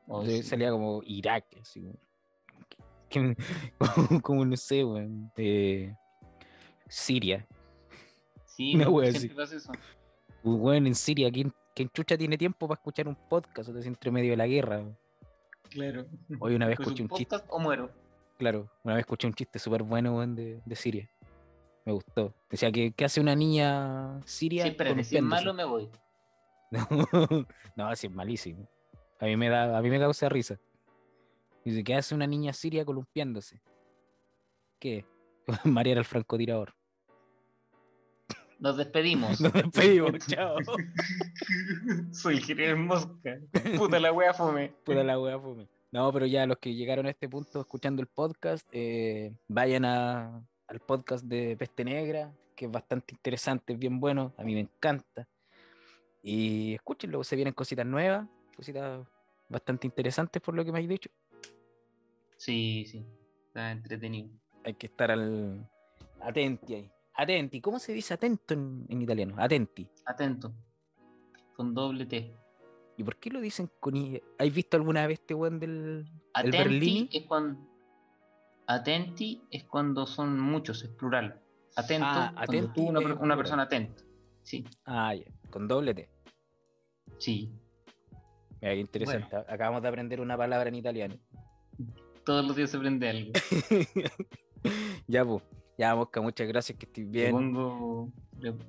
[0.07, 0.43] Oh, sí.
[0.43, 1.81] Salía como Irak, así.
[1.81, 1.99] weón.
[3.79, 5.31] Como, como no sé, weón.
[5.35, 5.95] eh,
[6.87, 7.47] Siria.
[8.45, 9.55] Sí, no, wea siempre así.
[9.55, 9.71] pasa eso.
[10.43, 13.69] Weón, en Siria, ¿quién, quién chucha tiene tiempo para escuchar un podcast?
[13.69, 14.83] O sea, entre medio de la guerra.
[15.69, 16.05] Claro.
[16.39, 17.35] Hoy una vez Pues escuché un un chiste.
[17.49, 17.91] o muero.
[18.37, 21.09] Claro, una vez escuché un chiste súper bueno, de, de Siria.
[21.85, 22.33] Me gustó.
[22.49, 24.65] Decía que, ¿qué hace una niña siria?
[24.65, 25.89] Sí, si es malo me voy.
[26.71, 26.87] No,
[27.75, 28.69] no, es malísimo.
[29.19, 30.59] A mí me da, a mí me causa risa.
[31.65, 33.59] Dice, ¿qué hace una niña siria columpiándose?
[34.79, 35.03] ¿Qué?
[35.63, 36.75] Marear al francotirador.
[38.59, 39.39] Nos despedimos.
[39.41, 40.55] Nos despedimos, chao.
[42.11, 43.39] Soy general Mosca.
[43.77, 44.69] Puta la wea fome.
[44.85, 45.67] Puta la wea fome.
[45.91, 50.45] No, pero ya los que llegaron a este punto escuchando el podcast, eh, vayan a-
[50.67, 54.59] al podcast de Peste Negra, que es bastante interesante, es bien bueno, a mí me
[54.61, 55.27] encanta.
[56.21, 59.07] Y escúchenlo, se vienen cositas nuevas, cositas
[59.47, 61.09] bastante interesantes por lo que me habéis dicho.
[62.37, 63.03] Sí, sí.
[63.47, 64.29] Está entretenido.
[64.63, 65.67] Hay que estar al
[66.21, 66.91] atenti ahí.
[67.19, 69.35] Atenti, ¿cómo se dice atento en, en italiano?
[69.37, 69.85] Atenti.
[70.05, 70.53] Atento.
[71.53, 72.33] Con doble T.
[72.95, 74.21] ¿Y por qué lo dicen con I?
[74.37, 77.09] ¿Has visto alguna vez este weón del el Atenti Berlini?
[77.11, 77.59] es cuando.
[78.67, 81.41] Atenti es cuando son muchos, es plural.
[81.75, 84.01] Atento, Ah, tú una, persona atenta.
[84.43, 86.09] Sí, Ah, ya, con doble T.
[87.17, 87.51] sí.
[88.61, 89.35] Mira, qué interesante.
[89.35, 91.15] Acabamos de aprender una palabra en italiano.
[92.25, 93.31] Todos los días se aprende algo.
[95.07, 95.43] ya, pues.
[95.79, 97.55] Ya, Mosca, muchas gracias, que estés bien.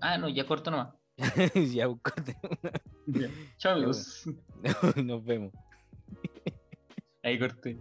[0.00, 0.94] Ah, no, ya corto nomás.
[1.74, 2.36] ya, corte.
[3.58, 4.26] Chao, amigos.
[4.94, 5.52] Nos vemos.
[7.24, 7.76] Ahí corté.